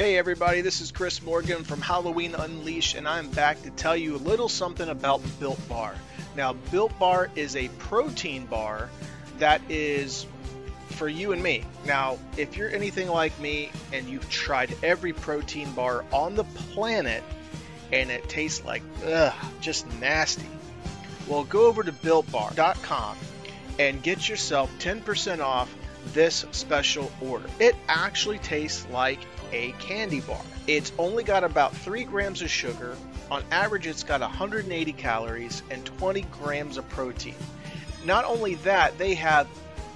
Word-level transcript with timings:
Hey 0.00 0.16
everybody, 0.16 0.62
this 0.62 0.80
is 0.80 0.92
Chris 0.92 1.20
Morgan 1.20 1.62
from 1.62 1.82
Halloween 1.82 2.34
Unleashed, 2.34 2.94
and 2.94 3.06
I'm 3.06 3.28
back 3.32 3.60
to 3.64 3.70
tell 3.70 3.94
you 3.94 4.16
a 4.16 4.24
little 4.24 4.48
something 4.48 4.88
about 4.88 5.20
Built 5.38 5.60
Bar. 5.68 5.94
Now, 6.34 6.54
Built 6.54 6.98
Bar 6.98 7.30
is 7.36 7.54
a 7.54 7.68
protein 7.76 8.46
bar 8.46 8.88
that 9.40 9.60
is 9.68 10.24
for 10.92 11.06
you 11.06 11.32
and 11.32 11.42
me. 11.42 11.64
Now, 11.84 12.16
if 12.38 12.56
you're 12.56 12.70
anything 12.70 13.08
like 13.08 13.38
me 13.40 13.70
and 13.92 14.08
you've 14.08 14.26
tried 14.30 14.74
every 14.82 15.12
protein 15.12 15.70
bar 15.72 16.02
on 16.14 16.34
the 16.34 16.44
planet 16.44 17.22
and 17.92 18.10
it 18.10 18.26
tastes 18.26 18.64
like, 18.64 18.82
ugh, 19.04 19.34
just 19.60 19.86
nasty, 20.00 20.48
well, 21.28 21.44
go 21.44 21.66
over 21.66 21.82
to 21.82 21.92
BuiltBar.com 21.92 23.18
and 23.78 24.02
get 24.02 24.30
yourself 24.30 24.72
10% 24.78 25.40
off 25.40 25.70
this 26.14 26.46
special 26.52 27.12
order. 27.20 27.50
It 27.58 27.76
actually 27.86 28.38
tastes 28.38 28.86
like 28.88 29.18
a 29.52 29.72
candy 29.72 30.20
bar. 30.20 30.40
It's 30.66 30.92
only 30.98 31.24
got 31.24 31.44
about 31.44 31.76
3 31.76 32.04
grams 32.04 32.42
of 32.42 32.50
sugar. 32.50 32.96
On 33.30 33.42
average, 33.50 33.86
it's 33.86 34.02
got 34.02 34.20
180 34.20 34.92
calories 34.92 35.62
and 35.70 35.84
20 35.84 36.22
grams 36.42 36.76
of 36.76 36.88
protein. 36.88 37.34
Not 38.04 38.24
only 38.24 38.54
that, 38.56 38.98
they 38.98 39.14
have 39.14 39.46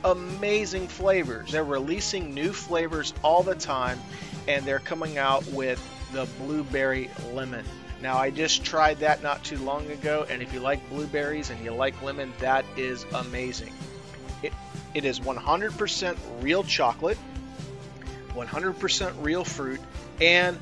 amazing 0.05 0.89
flavors. 0.89 1.53
They're 1.53 1.65
releasing 1.65 2.35
new 2.35 2.53
flavors 2.53 3.15
all 3.23 3.43
the 3.43 3.55
time, 3.55 3.99
and 4.47 4.65
they're 4.65 4.79
coming 4.79 5.19
out 5.19 5.47
with 5.49 5.83
the 6.13 6.27
blueberry 6.39 7.11
lemon. 7.33 7.65
Now, 8.03 8.19
I 8.19 8.31
just 8.31 8.65
tried 8.65 9.01
that 9.01 9.23
not 9.23 9.43
too 9.45 9.59
long 9.59 9.91
ago, 9.91 10.27
and 10.29 10.43
if 10.43 10.53
you 10.53 10.61
like 10.61 10.87
blueberries 10.91 11.49
and 11.51 11.65
you 11.65 11.73
like 11.73 12.01
lemon, 12.03 12.33
that 12.41 12.65
is 12.77 13.07
amazing. 13.15 13.73
It, 14.43 14.53
it 14.93 15.05
is 15.07 15.21
100% 15.21 16.17
real 16.41 16.63
chocolate, 16.65 17.17
100% 18.35 19.23
real 19.23 19.45
fruit, 19.45 19.81
and 20.21 20.59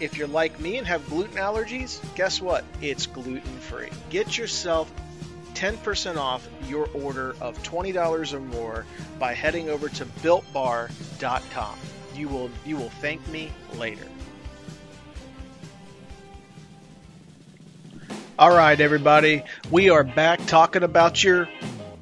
if 0.00 0.16
you're 0.16 0.28
like 0.28 0.58
me 0.58 0.78
and 0.78 0.86
have 0.86 1.06
gluten 1.08 1.36
allergies, 1.36 2.00
guess 2.14 2.40
what? 2.40 2.64
It's 2.80 3.06
gluten 3.06 3.58
free. 3.58 3.90
Get 4.08 4.38
yourself 4.38 4.90
10% 5.54 6.16
off 6.16 6.48
your 6.66 6.88
order 6.94 7.36
of 7.40 7.62
$20 7.62 8.32
or 8.32 8.40
more 8.40 8.86
by 9.18 9.34
heading 9.34 9.68
over 9.68 9.88
to 9.90 10.06
builtbar.com. 10.06 11.78
You 12.14 12.28
will 12.28 12.50
you 12.64 12.76
will 12.76 12.88
thank 12.88 13.26
me 13.28 13.50
later. 13.76 14.06
All 18.38 18.50
right, 18.50 18.80
everybody, 18.80 19.42
we 19.70 19.90
are 19.90 20.02
back 20.02 20.46
talking 20.46 20.82
about 20.82 21.22
your 21.22 21.46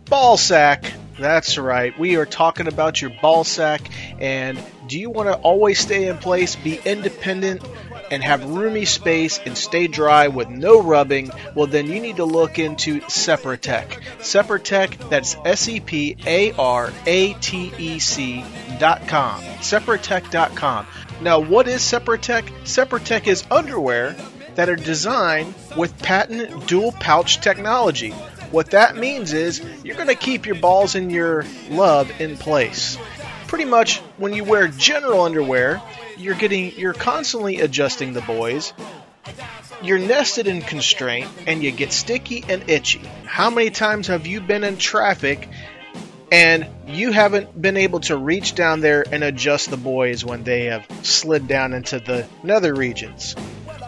ball 0.04 0.36
sack. 0.36 0.84
That's 1.18 1.58
right. 1.58 1.98
We 1.98 2.16
are 2.16 2.26
talking 2.26 2.68
about 2.68 3.00
your 3.00 3.10
ball 3.10 3.44
sack. 3.44 3.90
And 4.20 4.58
do 4.86 4.98
you 4.98 5.10
want 5.10 5.28
to 5.28 5.34
always 5.34 5.78
stay 5.78 6.08
in 6.08 6.18
place, 6.18 6.54
be 6.54 6.80
independent, 6.84 7.62
and 8.10 8.22
have 8.22 8.44
roomy 8.44 8.84
space 8.84 9.38
and 9.44 9.58
stay 9.58 9.88
dry 9.88 10.28
with 10.28 10.48
no 10.48 10.80
rubbing? 10.80 11.30
Well, 11.54 11.66
then 11.66 11.88
you 11.88 12.00
need 12.00 12.16
to 12.16 12.24
look 12.24 12.58
into 12.58 13.00
Separatec. 13.00 14.00
Separatec, 14.18 15.10
that's 15.10 15.36
S 15.44 15.68
E 15.68 15.80
P 15.80 16.16
A 16.26 16.52
R 16.52 16.92
A 17.06 17.34
T 17.34 17.72
E 17.78 17.98
C 17.98 18.44
dot 18.78 19.06
com. 19.08 19.42
Separatec.com. 19.60 20.86
Now, 21.20 21.40
what 21.40 21.66
is 21.66 21.82
Separatec? 21.82 22.44
Separatec 22.62 23.26
is 23.26 23.44
underwear 23.50 24.14
that 24.54 24.68
are 24.68 24.76
designed 24.76 25.54
with 25.76 25.96
patent 26.00 26.66
dual 26.66 26.92
pouch 26.92 27.40
technology. 27.40 28.14
What 28.50 28.70
that 28.70 28.96
means 28.96 29.32
is 29.32 29.62
you're 29.84 29.96
going 29.96 30.08
to 30.08 30.14
keep 30.14 30.46
your 30.46 30.54
balls 30.54 30.94
and 30.94 31.12
your 31.12 31.44
love 31.70 32.20
in 32.20 32.36
place. 32.36 32.96
Pretty 33.46 33.66
much 33.66 33.98
when 34.16 34.32
you 34.32 34.44
wear 34.44 34.68
general 34.68 35.22
underwear, 35.22 35.82
you're 36.16 36.34
getting 36.34 36.72
you're 36.76 36.94
constantly 36.94 37.60
adjusting 37.60 38.12
the 38.12 38.20
boys. 38.22 38.72
You're 39.82 39.98
nested 39.98 40.46
in 40.46 40.62
constraint 40.62 41.28
and 41.46 41.62
you 41.62 41.70
get 41.70 41.92
sticky 41.92 42.44
and 42.48 42.68
itchy. 42.68 43.02
How 43.24 43.50
many 43.50 43.70
times 43.70 44.08
have 44.08 44.26
you 44.26 44.40
been 44.40 44.64
in 44.64 44.76
traffic 44.76 45.48
and 46.32 46.66
you 46.86 47.12
haven't 47.12 47.60
been 47.60 47.76
able 47.76 48.00
to 48.00 48.16
reach 48.16 48.54
down 48.54 48.80
there 48.80 49.04
and 49.10 49.22
adjust 49.22 49.70
the 49.70 49.76
boys 49.76 50.24
when 50.24 50.42
they 50.44 50.64
have 50.64 50.86
slid 51.02 51.46
down 51.46 51.74
into 51.74 52.00
the 52.00 52.26
nether 52.42 52.74
regions? 52.74 53.36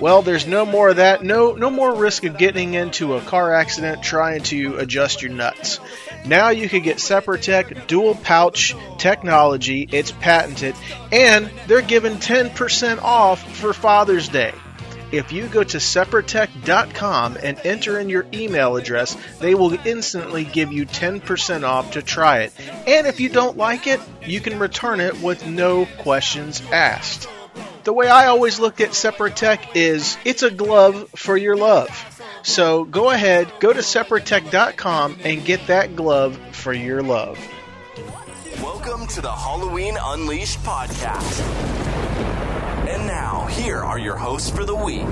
Well, 0.01 0.23
there's 0.23 0.47
no 0.47 0.65
more 0.65 0.89
of 0.89 0.97
that. 0.97 1.23
No, 1.23 1.53
no 1.53 1.69
more 1.69 1.95
risk 1.95 2.25
of 2.25 2.39
getting 2.39 2.73
into 2.73 3.17
a 3.17 3.21
car 3.21 3.53
accident 3.53 4.03
trying 4.03 4.43
to 4.45 4.79
adjust 4.79 5.21
your 5.21 5.31
nuts. 5.31 5.79
Now 6.25 6.49
you 6.49 6.71
can 6.71 6.83
get 6.83 6.97
Separatec 6.97 7.87
dual 7.87 8.15
pouch 8.15 8.75
technology. 8.97 9.87
It's 9.93 10.11
patented, 10.11 10.75
and 11.13 11.51
they're 11.67 11.83
giving 11.83 12.17
10% 12.17 13.03
off 13.03 13.57
for 13.57 13.75
Father's 13.75 14.29
Day. 14.29 14.55
If 15.13 15.33
you 15.33 15.49
go 15.49 15.65
to 15.65 15.77
separatec.com 15.79 17.37
and 17.43 17.61
enter 17.65 17.99
in 17.99 18.09
your 18.09 18.27
email 18.33 18.77
address, 18.77 19.17
they 19.41 19.55
will 19.55 19.77
instantly 19.85 20.45
give 20.45 20.73
you 20.73 20.87
10% 20.87 21.65
off 21.65 21.93
to 21.93 22.03
try 22.03 22.43
it. 22.43 22.53
And 22.87 23.07
if 23.07 23.19
you 23.19 23.29
don't 23.29 23.57
like 23.57 23.87
it, 23.87 24.01
you 24.25 24.41
can 24.41 24.59
return 24.59 25.01
it 25.01 25.21
with 25.21 25.47
no 25.47 25.87
questions 25.99 26.63
asked 26.71 27.29
the 27.85 27.93
way 27.93 28.09
I 28.09 28.27
always 28.27 28.61
look 28.61 28.81
at 28.81 28.91
Separatec 28.91 29.75
is 29.75 30.19
it's 30.25 30.43
a 30.43 30.51
glove 30.51 31.09
for 31.17 31.37
your 31.37 31.57
love. 31.57 31.89
So 32.43 32.85
go 32.85 33.11
ahead, 33.11 33.51
go 33.61 33.73
to 33.73 33.81
separatec.com 33.81 35.17
and 35.25 35.45
get 35.45 35.67
that 35.69 35.97
glove 35.97 36.39
for 36.53 36.73
your 36.73 37.03
love. 37.03 37.39
Welcome 38.63 39.07
to 39.09 39.21
the 39.21 39.33
Halloween 39.33 39.97
Unleashed 40.01 40.59
podcast. 40.61 41.41
And 42.87 43.07
now, 43.07 43.47
here 43.47 43.79
are 43.79 43.99
your 43.99 44.17
hosts 44.17 44.51
for 44.51 44.65
the 44.65 44.75
week. 44.75 45.07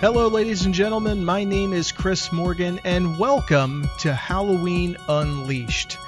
Hello, 0.00 0.26
ladies 0.26 0.64
and 0.64 0.74
gentlemen. 0.74 1.24
My 1.24 1.44
name 1.44 1.72
is 1.72 1.92
Chris 1.92 2.32
Morgan, 2.32 2.80
and 2.84 3.18
welcome 3.18 3.88
to 4.00 4.12
Halloween 4.12 4.96
Unleashed. 5.08 5.98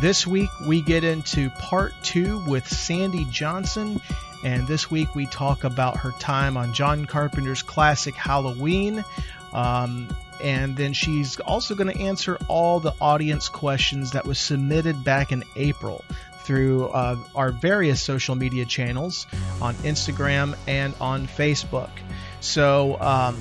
This 0.00 0.26
week 0.26 0.50
we 0.60 0.82
get 0.82 1.04
into 1.04 1.48
part 1.50 1.94
two 2.02 2.44
with 2.46 2.68
Sandy 2.68 3.24
Johnson, 3.30 3.98
and 4.44 4.66
this 4.68 4.90
week 4.90 5.14
we 5.14 5.24
talk 5.24 5.64
about 5.64 5.96
her 5.96 6.10
time 6.18 6.58
on 6.58 6.74
John 6.74 7.06
Carpenter's 7.06 7.62
classic 7.62 8.14
Halloween. 8.14 9.02
Um, 9.54 10.14
and 10.42 10.76
then 10.76 10.92
she's 10.92 11.40
also 11.40 11.74
going 11.74 11.90
to 11.90 11.98
answer 11.98 12.36
all 12.46 12.78
the 12.78 12.92
audience 13.00 13.48
questions 13.48 14.10
that 14.10 14.26
was 14.26 14.38
submitted 14.38 15.02
back 15.02 15.32
in 15.32 15.44
April 15.56 16.04
through 16.44 16.88
uh, 16.88 17.16
our 17.34 17.50
various 17.50 18.02
social 18.02 18.34
media 18.34 18.66
channels 18.66 19.26
on 19.62 19.74
Instagram 19.76 20.54
and 20.68 20.94
on 21.00 21.26
Facebook. 21.26 21.90
So 22.40 23.00
um, 23.00 23.40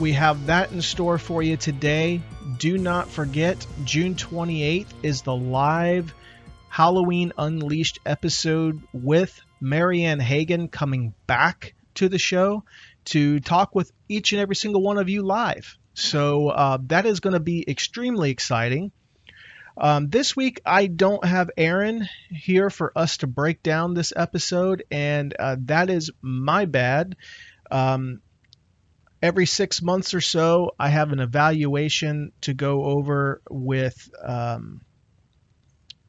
we 0.00 0.12
have 0.14 0.46
that 0.46 0.72
in 0.72 0.82
store 0.82 1.18
for 1.18 1.44
you 1.44 1.56
today 1.56 2.20
do 2.62 2.78
not 2.78 3.08
forget, 3.08 3.66
June 3.82 4.14
28th 4.14 4.86
is 5.02 5.22
the 5.22 5.34
live 5.34 6.14
Halloween 6.68 7.32
Unleashed 7.36 7.98
episode 8.06 8.80
with 8.92 9.40
Marianne 9.60 10.20
Hagan 10.20 10.68
coming 10.68 11.12
back 11.26 11.74
to 11.94 12.08
the 12.08 12.20
show 12.20 12.62
to 13.06 13.40
talk 13.40 13.74
with 13.74 13.90
each 14.08 14.32
and 14.32 14.40
every 14.40 14.54
single 14.54 14.80
one 14.80 14.96
of 14.96 15.08
you 15.08 15.22
live. 15.22 15.76
So 15.94 16.50
uh, 16.50 16.78
that 16.86 17.04
is 17.04 17.18
going 17.18 17.32
to 17.32 17.40
be 17.40 17.68
extremely 17.68 18.30
exciting. 18.30 18.92
Um, 19.76 20.08
this 20.08 20.36
week, 20.36 20.60
I 20.64 20.86
don't 20.86 21.24
have 21.24 21.50
Aaron 21.56 22.08
here 22.30 22.70
for 22.70 22.92
us 22.94 23.16
to 23.18 23.26
break 23.26 23.64
down 23.64 23.94
this 23.94 24.12
episode, 24.14 24.84
and 24.88 25.34
uh, 25.36 25.56
that 25.62 25.90
is 25.90 26.12
my 26.20 26.66
bad. 26.66 27.16
Um, 27.72 28.20
every 29.22 29.46
six 29.46 29.80
months 29.80 30.14
or 30.14 30.20
so, 30.20 30.72
I 30.78 30.88
have 30.88 31.12
an 31.12 31.20
evaluation 31.20 32.32
to 32.42 32.52
go 32.52 32.84
over 32.84 33.40
with 33.48 34.10
um, 34.22 34.80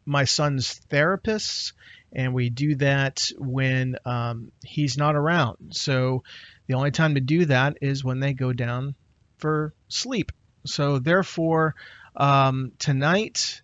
my 0.05 0.25
son's 0.25 0.81
therapists, 0.89 1.73
and 2.11 2.33
we 2.33 2.49
do 2.49 2.75
that 2.75 3.29
when 3.37 3.95
um, 4.05 4.51
he's 4.63 4.97
not 4.97 5.15
around. 5.15 5.73
So 5.73 6.23
the 6.67 6.73
only 6.73 6.91
time 6.91 7.15
to 7.15 7.21
do 7.21 7.45
that 7.45 7.77
is 7.81 8.03
when 8.03 8.19
they 8.19 8.33
go 8.33 8.51
down 8.51 8.95
for 9.37 9.73
sleep. 9.87 10.31
So 10.65 10.99
therefore, 10.99 11.75
um, 12.15 12.71
tonight, 12.79 13.61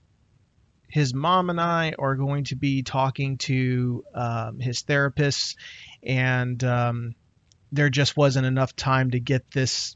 his 0.89 1.13
mom 1.13 1.49
and 1.49 1.61
I 1.61 1.93
are 1.97 2.15
going 2.15 2.45
to 2.45 2.55
be 2.55 2.83
talking 2.83 3.37
to 3.39 4.03
um, 4.13 4.59
his 4.59 4.83
therapists 4.83 5.55
and 6.03 6.63
um, 6.63 7.15
there 7.71 7.89
just 7.89 8.17
wasn't 8.17 8.45
enough 8.45 8.75
time 8.75 9.11
to 9.11 9.19
get 9.19 9.51
this 9.51 9.95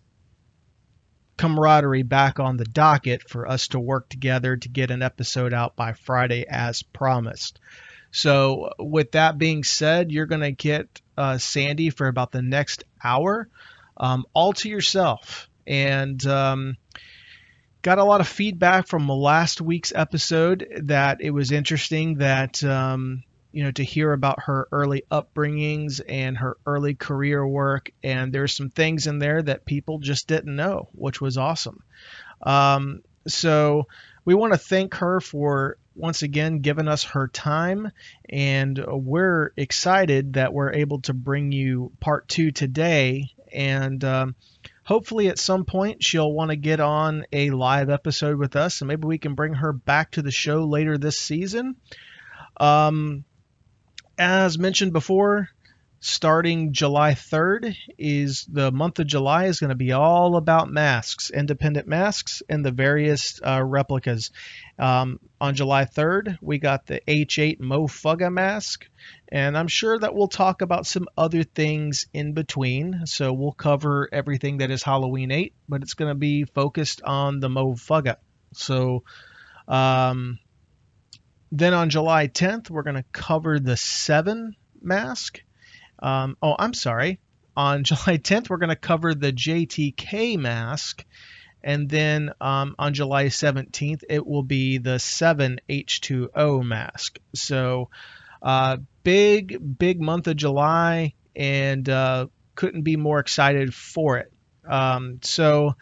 camaraderie 1.37 2.03
back 2.03 2.39
on 2.39 2.57
the 2.57 2.65
docket 2.65 3.27
for 3.27 3.47
us 3.47 3.69
to 3.69 3.79
work 3.79 4.07
together 4.09 4.55
to 4.55 4.69
get 4.69 4.91
an 4.91 5.01
episode 5.01 5.53
out 5.53 5.75
by 5.75 5.93
Friday 5.93 6.45
as 6.47 6.83
promised. 6.83 7.59
So, 8.11 8.69
with 8.77 9.13
that 9.13 9.39
being 9.39 9.63
said, 9.63 10.11
you're 10.11 10.27
going 10.27 10.41
to 10.41 10.51
get 10.51 11.01
uh, 11.17 11.39
Sandy 11.39 11.89
for 11.89 12.07
about 12.07 12.31
the 12.31 12.43
next 12.43 12.83
hour, 13.03 13.49
um, 13.97 14.25
all 14.33 14.53
to 14.53 14.69
yourself. 14.69 15.49
And 15.65 16.23
um, 16.27 16.77
got 17.81 17.97
a 17.97 18.03
lot 18.03 18.21
of 18.21 18.27
feedback 18.27 18.87
from 18.87 19.07
last 19.07 19.61
week's 19.61 19.91
episode 19.95 20.67
that 20.83 21.21
it 21.21 21.31
was 21.31 21.51
interesting 21.51 22.15
that 22.19 22.63
um, 22.63 23.23
you 23.53 23.63
know, 23.63 23.71
to 23.71 23.83
hear 23.83 24.11
about 24.11 24.43
her 24.43 24.67
early 24.71 25.03
upbringings 25.11 26.01
and 26.07 26.37
her 26.37 26.57
early 26.65 26.95
career 26.95 27.47
work. 27.47 27.91
And 28.03 28.33
there's 28.33 28.53
some 28.53 28.69
things 28.69 29.07
in 29.07 29.19
there 29.19 29.41
that 29.41 29.65
people 29.65 29.99
just 29.99 30.27
didn't 30.27 30.55
know, 30.55 30.89
which 30.93 31.21
was 31.21 31.37
awesome. 31.37 31.83
Um, 32.41 33.03
so 33.27 33.87
we 34.25 34.33
want 34.33 34.53
to 34.53 34.59
thank 34.59 34.95
her 34.95 35.19
for 35.21 35.77
once 35.95 36.23
again 36.23 36.59
giving 36.59 36.87
us 36.87 37.03
her 37.03 37.27
time, 37.27 37.91
and 38.27 38.83
we're 38.87 39.51
excited 39.55 40.33
that 40.33 40.53
we're 40.53 40.73
able 40.73 41.01
to 41.01 41.13
bring 41.13 41.51
you 41.51 41.91
part 41.99 42.27
two 42.27 42.51
today. 42.51 43.29
And 43.53 44.03
um, 44.03 44.35
hopefully, 44.83 45.27
at 45.27 45.37
some 45.37 45.65
point, 45.65 46.03
she'll 46.03 46.31
want 46.31 46.49
to 46.49 46.55
get 46.55 46.79
on 46.79 47.25
a 47.31 47.51
live 47.51 47.91
episode 47.91 48.37
with 48.39 48.55
us, 48.55 48.81
and 48.81 48.87
maybe 48.87 49.07
we 49.07 49.19
can 49.19 49.35
bring 49.35 49.53
her 49.53 49.71
back 49.71 50.11
to 50.11 50.23
the 50.23 50.31
show 50.31 50.63
later 50.65 50.97
this 50.97 51.19
season. 51.19 51.75
Um, 52.57 53.23
as 54.17 54.57
mentioned 54.57 54.93
before, 54.93 55.49
starting 56.03 56.73
July 56.73 57.13
3rd 57.13 57.77
is 57.97 58.45
the 58.51 58.73
month 58.73 58.99
of 58.99 59.07
July 59.07 59.45
is 59.45 59.61
going 59.61 59.69
to 59.69 59.75
be 59.75 59.93
all 59.93 60.35
about 60.35 60.69
masks, 60.69 61.29
independent 61.29 61.87
masks, 61.87 62.43
and 62.49 62.65
the 62.65 62.71
various 62.71 63.39
uh, 63.41 63.63
replicas. 63.63 64.29
Um, 64.77 65.21
on 65.39 65.55
July 65.55 65.85
3rd, 65.85 66.37
we 66.41 66.57
got 66.57 66.85
the 66.85 66.99
H8 67.07 67.61
Mofugga 67.61 68.31
mask, 68.31 68.85
and 69.29 69.57
I'm 69.57 69.69
sure 69.69 69.97
that 69.97 70.13
we'll 70.13 70.27
talk 70.27 70.61
about 70.61 70.85
some 70.85 71.07
other 71.17 71.43
things 71.43 72.05
in 72.13 72.33
between. 72.33 73.05
So 73.05 73.31
we'll 73.31 73.53
cover 73.53 74.09
everything 74.11 74.57
that 74.57 74.71
is 74.71 74.83
Halloween 74.83 75.31
8, 75.31 75.53
but 75.69 75.83
it's 75.83 75.93
going 75.93 76.11
to 76.11 76.15
be 76.15 76.43
focused 76.43 77.01
on 77.01 77.39
the 77.39 77.49
Mofugga. 77.49 78.17
So, 78.53 79.03
um, 79.69 80.37
then 81.53 81.75
on 81.75 81.91
July 81.91 82.27
10th, 82.27 82.71
we're 82.71 82.81
going 82.81 82.95
to 82.95 83.05
cover 83.11 83.59
the 83.59 83.77
7 83.77 84.55
mask. 84.81 85.43
Um, 85.99 86.35
oh, 86.41 86.55
I'm 86.57 86.73
sorry. 86.73 87.19
On 87.55 87.83
July 87.83 88.17
10th, 88.17 88.49
we're 88.49 88.57
going 88.57 88.69
to 88.69 88.75
cover 88.75 89.13
the 89.13 89.31
JTK 89.31 90.39
mask. 90.39 91.05
And 91.63 91.87
then 91.87 92.31
um, 92.41 92.75
on 92.79 92.95
July 92.95 93.25
17th, 93.25 94.03
it 94.09 94.25
will 94.25 94.41
be 94.41 94.79
the 94.79 94.95
7H2O 94.95 96.63
mask. 96.65 97.19
So, 97.35 97.89
uh, 98.41 98.77
big, 99.03 99.77
big 99.77 100.01
month 100.01 100.27
of 100.27 100.35
July, 100.35 101.13
and 101.35 101.87
uh, 101.87 102.27
couldn't 102.55 102.81
be 102.81 102.97
more 102.97 103.19
excited 103.19 103.73
for 103.75 104.17
it. 104.17 104.33
Um, 104.67 105.19
so, 105.21 105.75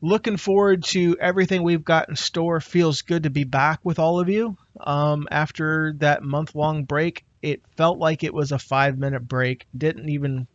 looking 0.00 0.36
forward 0.36 0.84
to 0.84 1.16
everything 1.20 1.62
we've 1.62 1.84
got 1.84 2.08
in 2.08 2.16
store. 2.16 2.60
Feels 2.60 3.02
good 3.02 3.24
to 3.24 3.30
be 3.30 3.44
back 3.44 3.80
with 3.82 3.98
all 3.98 4.20
of 4.20 4.28
you 4.28 4.56
um, 4.80 5.28
after 5.30 5.94
that 5.98 6.22
month 6.22 6.54
long 6.54 6.84
break 6.84 7.24
it 7.44 7.60
felt 7.76 7.98
like 7.98 8.24
it 8.24 8.32
was 8.32 8.52
a 8.52 8.58
five 8.58 8.96
minute 8.96 9.28
break. 9.28 9.66
Didn't 9.76 10.08
even 10.08 10.46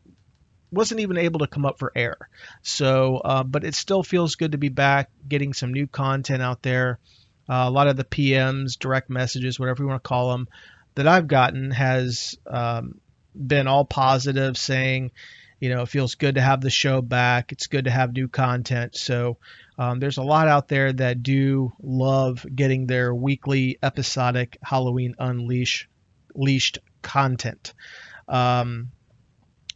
wasn't 0.72 1.02
even 1.02 1.18
able 1.18 1.40
to 1.40 1.48
come 1.48 1.64
up 1.64 1.78
for 1.78 1.92
air. 1.96 2.18
So, 2.64 3.18
uh, 3.18 3.44
but 3.44 3.64
it 3.64 3.76
still 3.76 4.02
feels 4.02 4.36
good 4.36 4.54
to 4.54 4.58
be 4.58 4.70
back, 4.70 5.12
getting 5.28 5.54
some 5.54 5.72
new 5.72 5.86
content 5.86 6.42
out 6.42 6.64
there. 6.64 6.98
Uh, 7.48 7.66
a 7.68 7.70
lot 7.70 7.88
of 7.88 7.96
the 7.96 8.04
PMs, 8.04 8.78
direct 8.80 9.10
messages, 9.10 9.60
whatever 9.60 9.84
you 9.84 9.88
want 9.88 10.04
to 10.04 10.08
call 10.08 10.32
them, 10.32 10.48
that 10.96 11.08
I've 11.08 11.28
gotten 11.28 11.70
has 11.72 12.36
um, 12.48 13.00
been 13.36 13.68
all 13.68 13.86
positive, 13.86 14.58
saying, 14.58 15.12
you 15.60 15.70
know, 15.70 15.82
it 15.82 15.90
feels 15.90 16.16
good 16.16 16.36
to 16.36 16.42
have 16.42 16.62
the 16.62 16.70
show 16.70 17.02
back. 17.02 17.52
It's 17.52 17.68
good 17.68 17.86
to 17.86 17.92
have 17.92 18.14
new 18.14 18.28
content. 18.28 18.96
So 18.96 19.38
um, 19.78 20.00
there's 20.00 20.18
a 20.18 20.24
lot 20.24 20.48
out 20.48 20.68
there 20.68 20.94
that 20.94 21.24
do 21.24 21.74
love 21.82 22.46
getting 22.54 22.88
their 22.88 23.14
weekly 23.14 23.78
episodic 23.84 24.58
Halloween 24.64 25.16
Unleash 25.20 25.90
leashed 26.36 26.80
content. 27.02 27.74
Um, 28.28 28.92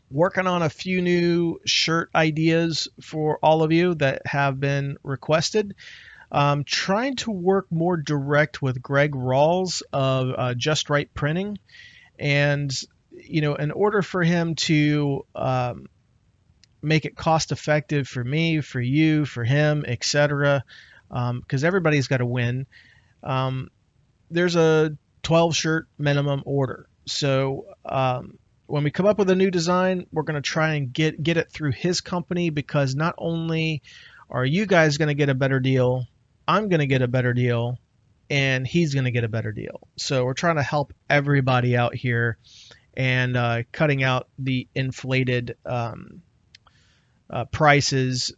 working 0.09 0.47
on 0.47 0.61
a 0.61 0.69
few 0.69 1.01
new 1.01 1.59
shirt 1.65 2.09
ideas 2.13 2.87
for 3.01 3.39
all 3.41 3.63
of 3.63 3.71
you 3.71 3.95
that 3.95 4.21
have 4.25 4.59
been 4.59 4.97
requested. 5.03 5.73
Um, 6.31 6.63
trying 6.63 7.15
to 7.17 7.31
work 7.31 7.67
more 7.71 7.97
direct 7.97 8.61
with 8.61 8.81
Greg 8.81 9.11
Rawls 9.11 9.83
of 9.91 10.33
uh, 10.35 10.53
Just 10.55 10.89
Right 10.89 11.11
Printing, 11.13 11.59
and 12.17 12.71
you 13.13 13.41
know, 13.41 13.55
in 13.55 13.71
order 13.71 14.01
for 14.01 14.23
him 14.23 14.55
to 14.55 15.25
um, 15.35 15.87
make 16.81 17.05
it 17.05 17.15
cost 17.15 17.51
effective 17.51 18.07
for 18.07 18.23
me, 18.23 18.61
for 18.61 18.81
you, 18.81 19.25
for 19.25 19.43
him, 19.43 19.85
etc., 19.87 20.63
because 21.09 21.63
um, 21.63 21.67
everybody's 21.67 22.07
got 22.07 22.17
to 22.17 22.25
win. 22.25 22.65
Um, 23.21 23.69
there's 24.31 24.55
a 24.55 24.97
12 25.23 25.55
shirt 25.55 25.87
minimum 25.97 26.43
order. 26.45 26.87
So 27.05 27.67
um, 27.85 28.37
when 28.65 28.83
we 28.83 28.91
come 28.91 29.05
up 29.05 29.17
with 29.17 29.29
a 29.29 29.35
new 29.35 29.51
design, 29.51 30.07
we're 30.11 30.23
going 30.23 30.41
to 30.41 30.41
try 30.41 30.73
and 30.73 30.91
get 30.91 31.21
get 31.21 31.37
it 31.37 31.51
through 31.51 31.71
his 31.71 32.01
company 32.01 32.49
because 32.49 32.95
not 32.95 33.15
only 33.17 33.81
are 34.29 34.45
you 34.45 34.65
guys 34.65 34.97
going 34.97 35.07
to 35.07 35.13
get 35.13 35.29
a 35.29 35.35
better 35.35 35.59
deal, 35.59 36.05
I'm 36.47 36.69
going 36.69 36.79
to 36.79 36.87
get 36.87 37.01
a 37.01 37.07
better 37.07 37.33
deal, 37.33 37.77
and 38.29 38.65
he's 38.65 38.93
going 38.93 39.05
to 39.05 39.11
get 39.11 39.23
a 39.23 39.29
better 39.29 39.51
deal. 39.51 39.87
So 39.97 40.25
we're 40.25 40.33
trying 40.33 40.55
to 40.55 40.63
help 40.63 40.93
everybody 41.09 41.77
out 41.77 41.95
here 41.95 42.37
and 42.95 43.35
uh, 43.35 43.63
cutting 43.71 44.03
out 44.03 44.27
the 44.37 44.67
inflated 44.75 45.57
um, 45.65 46.21
uh, 47.29 47.45
prices 47.45 48.33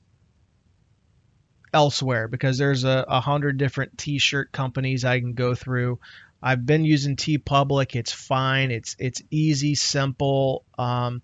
elsewhere 1.74 2.28
because 2.28 2.58
there's 2.58 2.86
a, 2.86 3.06
a 3.08 3.20
hundred 3.20 3.58
different 3.58 3.98
t-shirt 3.98 4.52
companies 4.52 5.04
I 5.04 5.20
can 5.20 5.34
go 5.34 5.56
through 5.56 6.00
I've 6.46 6.64
been 6.64 6.86
using 6.86 7.16
TeePublic. 7.16 7.96
It's 7.96 8.12
fine. 8.12 8.70
It's 8.70 8.96
it's 9.00 9.24
easy, 9.32 9.74
simple, 9.74 10.64
um, 10.78 11.24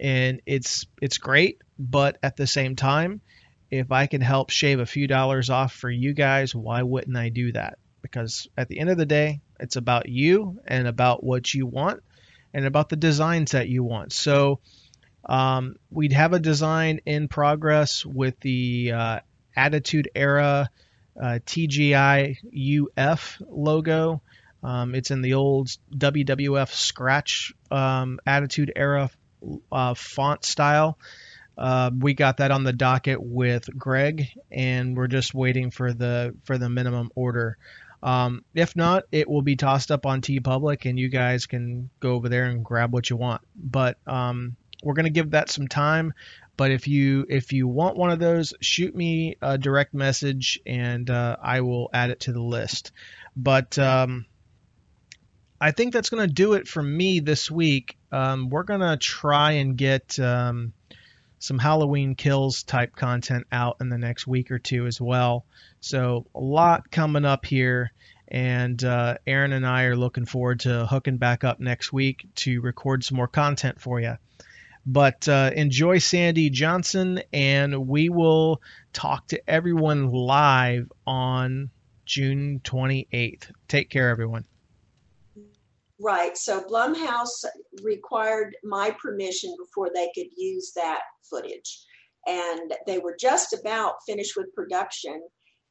and 0.00 0.40
it's 0.46 0.86
it's 1.02 1.18
great. 1.18 1.58
But 1.78 2.16
at 2.22 2.36
the 2.36 2.46
same 2.46 2.74
time, 2.74 3.20
if 3.70 3.92
I 3.92 4.06
can 4.06 4.22
help 4.22 4.48
shave 4.48 4.80
a 4.80 4.86
few 4.86 5.06
dollars 5.06 5.50
off 5.50 5.74
for 5.74 5.90
you 5.90 6.14
guys, 6.14 6.54
why 6.54 6.82
wouldn't 6.82 7.18
I 7.18 7.28
do 7.28 7.52
that? 7.52 7.78
Because 8.00 8.48
at 8.56 8.68
the 8.68 8.78
end 8.78 8.88
of 8.88 8.96
the 8.96 9.04
day, 9.04 9.42
it's 9.60 9.76
about 9.76 10.08
you 10.08 10.58
and 10.66 10.88
about 10.88 11.22
what 11.22 11.52
you 11.52 11.66
want 11.66 12.02
and 12.54 12.66
about 12.66 12.88
the 12.88 12.96
designs 12.96 13.52
that 13.52 13.68
you 13.68 13.84
want. 13.84 14.12
So 14.12 14.60
um, 15.24 15.76
we'd 15.90 16.12
have 16.12 16.32
a 16.32 16.38
design 16.38 17.00
in 17.06 17.28
progress 17.28 18.04
with 18.04 18.38
the 18.40 18.92
uh, 18.92 19.20
Attitude 19.56 20.10
Era 20.14 20.68
uh, 21.20 21.38
TGI 21.44 22.88
UF 22.96 23.40
logo. 23.48 24.22
Um, 24.62 24.94
it's 24.94 25.10
in 25.10 25.22
the 25.22 25.34
old 25.34 25.68
WWF 25.96 26.72
Scratch 26.72 27.52
um, 27.70 28.20
Attitude 28.26 28.72
Era 28.74 29.10
uh, 29.70 29.94
font 29.94 30.44
style. 30.44 30.98
Uh, 31.58 31.90
we 31.96 32.14
got 32.14 32.38
that 32.38 32.50
on 32.50 32.64
the 32.64 32.72
docket 32.72 33.22
with 33.22 33.68
Greg, 33.76 34.28
and 34.50 34.96
we're 34.96 35.08
just 35.08 35.34
waiting 35.34 35.70
for 35.70 35.92
the 35.92 36.34
for 36.44 36.56
the 36.56 36.70
minimum 36.70 37.10
order. 37.14 37.58
Um, 38.02 38.44
if 38.54 38.74
not, 38.74 39.04
it 39.12 39.28
will 39.28 39.42
be 39.42 39.56
tossed 39.56 39.90
up 39.90 40.06
on 40.06 40.20
TeePublic, 40.20 40.88
and 40.88 40.98
you 40.98 41.08
guys 41.08 41.46
can 41.46 41.90
go 42.00 42.12
over 42.12 42.28
there 42.28 42.46
and 42.46 42.64
grab 42.64 42.92
what 42.92 43.08
you 43.08 43.16
want. 43.16 43.42
But 43.54 43.98
um, 44.06 44.56
we're 44.82 44.94
gonna 44.94 45.10
give 45.10 45.30
that 45.30 45.50
some 45.50 45.68
time. 45.68 46.12
But 46.56 46.70
if 46.70 46.86
you 46.86 47.26
if 47.28 47.52
you 47.52 47.66
want 47.66 47.96
one 47.96 48.10
of 48.10 48.18
those, 48.18 48.54
shoot 48.60 48.94
me 48.94 49.36
a 49.40 49.56
direct 49.56 49.94
message, 49.94 50.60
and 50.66 51.08
uh, 51.08 51.36
I 51.42 51.60
will 51.62 51.88
add 51.92 52.10
it 52.10 52.20
to 52.20 52.32
the 52.32 52.42
list. 52.42 52.92
But 53.34 53.78
um, 53.78 54.26
I 55.62 55.70
think 55.70 55.92
that's 55.92 56.10
going 56.10 56.26
to 56.26 56.32
do 56.32 56.54
it 56.54 56.66
for 56.66 56.82
me 56.82 57.20
this 57.20 57.48
week. 57.48 57.96
Um, 58.10 58.50
we're 58.50 58.64
going 58.64 58.80
to 58.80 58.96
try 58.96 59.52
and 59.52 59.76
get 59.76 60.18
um, 60.18 60.72
some 61.42 61.58
Halloween 61.58 62.14
kills 62.14 62.62
type 62.62 62.94
content 62.94 63.48
out 63.50 63.78
in 63.80 63.88
the 63.88 63.98
next 63.98 64.28
week 64.28 64.52
or 64.52 64.60
two 64.60 64.86
as 64.86 65.00
well. 65.00 65.44
So, 65.80 66.24
a 66.36 66.40
lot 66.40 66.90
coming 66.92 67.24
up 67.24 67.44
here. 67.44 67.92
And 68.28 68.82
uh, 68.82 69.18
Aaron 69.26 69.52
and 69.52 69.66
I 69.66 69.82
are 69.82 69.96
looking 69.96 70.24
forward 70.24 70.60
to 70.60 70.86
hooking 70.86 71.18
back 71.18 71.42
up 71.42 71.58
next 71.58 71.92
week 71.92 72.26
to 72.36 72.60
record 72.60 73.04
some 73.04 73.16
more 73.16 73.26
content 73.26 73.80
for 73.80 74.00
you. 74.00 74.16
But 74.86 75.28
uh, 75.28 75.50
enjoy 75.54 75.98
Sandy 75.98 76.48
Johnson, 76.48 77.20
and 77.32 77.88
we 77.88 78.08
will 78.08 78.62
talk 78.92 79.26
to 79.28 79.50
everyone 79.50 80.10
live 80.10 80.90
on 81.06 81.70
June 82.06 82.60
28th. 82.64 83.50
Take 83.66 83.90
care, 83.90 84.08
everyone. 84.08 84.44
Right. 86.00 86.36
So 86.36 86.62
Blumhouse 86.62 87.44
required 87.82 88.56
my 88.64 88.94
permission 89.00 89.54
before 89.58 89.90
they 89.94 90.10
could 90.14 90.28
use 90.36 90.72
that 90.74 91.00
footage. 91.28 91.84
And 92.26 92.72
they 92.86 92.98
were 92.98 93.16
just 93.18 93.52
about 93.52 93.94
finished 94.06 94.36
with 94.36 94.54
production. 94.54 95.20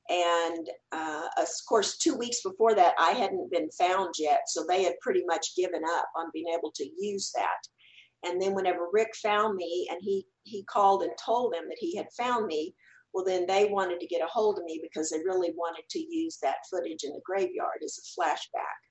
And 0.10 0.70
uh, 0.92 1.28
of 1.38 1.48
course, 1.68 1.98
two 1.98 2.16
weeks 2.16 2.42
before 2.44 2.76
that, 2.76 2.94
I 3.00 3.12
hadn't 3.12 3.52
been 3.52 3.70
found 3.72 4.16
yet. 4.20 4.42
So 4.48 4.66
they 4.68 4.84
had 4.84 5.00
pretty 5.02 5.24
much 5.26 5.56
given 5.56 5.82
up 5.96 6.10
on 6.18 6.32
being 6.34 6.54
able 6.54 6.72
to 6.76 6.90
use 7.00 7.32
that. 7.36 8.30
And 8.30 8.42
then 8.42 8.54
whenever 8.54 8.88
Rick 8.92 9.16
found 9.22 9.56
me 9.56 9.88
and 9.92 10.00
he, 10.02 10.26
he 10.44 10.64
called 10.64 11.04
and 11.04 11.12
told 11.24 11.54
them 11.54 11.68
that 11.68 11.78
he 11.80 11.96
had 11.96 12.08
found 12.18 12.46
me, 12.46 12.76
well, 13.14 13.26
then 13.26 13.46
they 13.48 13.66
wanted 13.66 14.00
to 14.00 14.08
get 14.08 14.24
a 14.24 14.28
hold 14.28 14.58
of 14.58 14.66
me 14.66 14.80
because 14.82 15.10
they 15.10 15.18
really 15.20 15.52
wanted 15.56 15.84
to 15.90 16.00
use 16.00 16.38
that 16.42 16.58
footage 16.70 17.04
in 17.04 17.12
the 17.12 17.22
graveyard 17.26 17.82
as 17.84 17.98
a 17.98 18.22
flashback. 18.22 18.91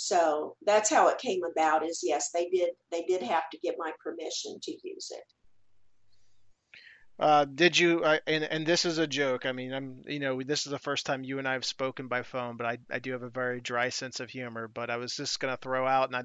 So 0.00 0.54
that's 0.64 0.88
how 0.88 1.08
it 1.08 1.18
came 1.18 1.40
about. 1.42 1.84
Is 1.84 2.02
yes, 2.04 2.30
they 2.30 2.48
did. 2.48 2.70
They 2.92 3.02
did 3.02 3.20
have 3.22 3.50
to 3.50 3.58
get 3.58 3.74
my 3.78 3.92
permission 4.02 4.58
to 4.62 4.72
use 4.84 5.10
it. 5.10 5.24
Uh, 7.18 7.44
did 7.44 7.76
you? 7.76 8.04
Uh, 8.04 8.20
and 8.28 8.44
and 8.44 8.64
this 8.64 8.84
is 8.84 8.98
a 8.98 9.06
joke. 9.08 9.44
I 9.44 9.50
mean, 9.50 9.74
I'm 9.74 10.04
you 10.06 10.20
know 10.20 10.40
this 10.40 10.66
is 10.66 10.70
the 10.70 10.78
first 10.78 11.04
time 11.04 11.24
you 11.24 11.40
and 11.40 11.48
I 11.48 11.54
have 11.54 11.64
spoken 11.64 12.06
by 12.06 12.22
phone, 12.22 12.56
but 12.56 12.66
I 12.66 12.78
I 12.88 13.00
do 13.00 13.10
have 13.10 13.24
a 13.24 13.28
very 13.28 13.60
dry 13.60 13.88
sense 13.88 14.20
of 14.20 14.30
humor. 14.30 14.68
But 14.68 14.88
I 14.88 14.98
was 14.98 15.16
just 15.16 15.40
gonna 15.40 15.56
throw 15.56 15.84
out, 15.84 16.10
and 16.10 16.16
I 16.16 16.22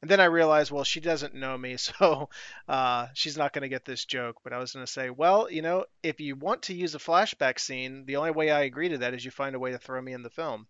and 0.00 0.10
then 0.10 0.18
I 0.18 0.24
realized, 0.24 0.70
well, 0.70 0.84
she 0.84 1.00
doesn't 1.00 1.34
know 1.34 1.58
me, 1.58 1.76
so 1.76 2.30
uh, 2.68 3.08
she's 3.12 3.36
not 3.36 3.52
gonna 3.52 3.68
get 3.68 3.84
this 3.84 4.06
joke. 4.06 4.36
But 4.42 4.54
I 4.54 4.58
was 4.58 4.72
gonna 4.72 4.86
say, 4.86 5.10
well, 5.10 5.50
you 5.50 5.60
know, 5.60 5.84
if 6.02 6.20
you 6.20 6.36
want 6.36 6.62
to 6.62 6.74
use 6.74 6.94
a 6.94 6.98
flashback 6.98 7.60
scene, 7.60 8.06
the 8.06 8.16
only 8.16 8.30
way 8.30 8.50
I 8.50 8.62
agree 8.62 8.88
to 8.88 8.98
that 8.98 9.12
is 9.12 9.22
you 9.22 9.30
find 9.30 9.54
a 9.54 9.60
way 9.60 9.72
to 9.72 9.78
throw 9.78 10.00
me 10.00 10.14
in 10.14 10.22
the 10.22 10.30
film. 10.30 10.66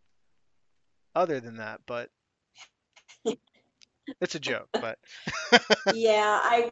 Other 1.14 1.38
than 1.38 1.58
that, 1.58 1.80
but 1.86 2.10
it's 4.20 4.34
a 4.34 4.40
joke. 4.40 4.68
But 4.72 4.98
yeah, 5.94 6.40
I 6.42 6.70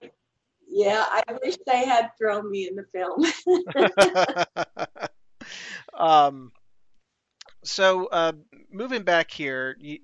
yeah, 0.70 1.04
I 1.08 1.22
wish 1.42 1.56
they 1.66 1.84
had 1.84 2.10
thrown 2.18 2.50
me 2.50 2.68
in 2.68 2.76
the 2.76 2.84
film. 2.92 3.24
um, 5.94 6.52
so 7.64 8.06
uh, 8.06 8.32
moving 8.70 9.02
back 9.02 9.30
here, 9.30 9.76
you, 9.78 9.98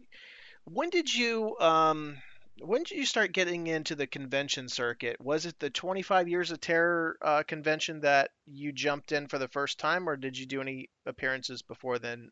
when 0.65 0.91
did 0.91 1.13
you 1.13 1.57
um, 1.61 2.17
when 2.61 2.83
did 2.85 2.97
you 2.97 3.07
start 3.07 3.33
getting 3.33 3.67
into 3.67 3.95
the 3.95 4.07
convention 4.07 4.69
circuit? 4.69 5.17
Was 5.21 5.47
it 5.47 5.59
the 5.59 5.71
25 5.71 6.29
Years 6.29 6.51
of 6.51 6.61
Terror 6.61 7.17
uh, 7.21 7.43
convention 7.43 8.01
that 8.01 8.31
you 8.47 8.73
jumped 8.73 9.13
in 9.13 9.29
for 9.29 9.39
the 9.39 9.49
first 9.49 9.79
time, 9.79 10.09
or 10.09 10.17
did 10.17 10.39
you 10.39 10.47
do 10.47 10.61
any 10.61 10.89
appearances 11.07 11.63
before 11.63 11.99
then 11.99 12.31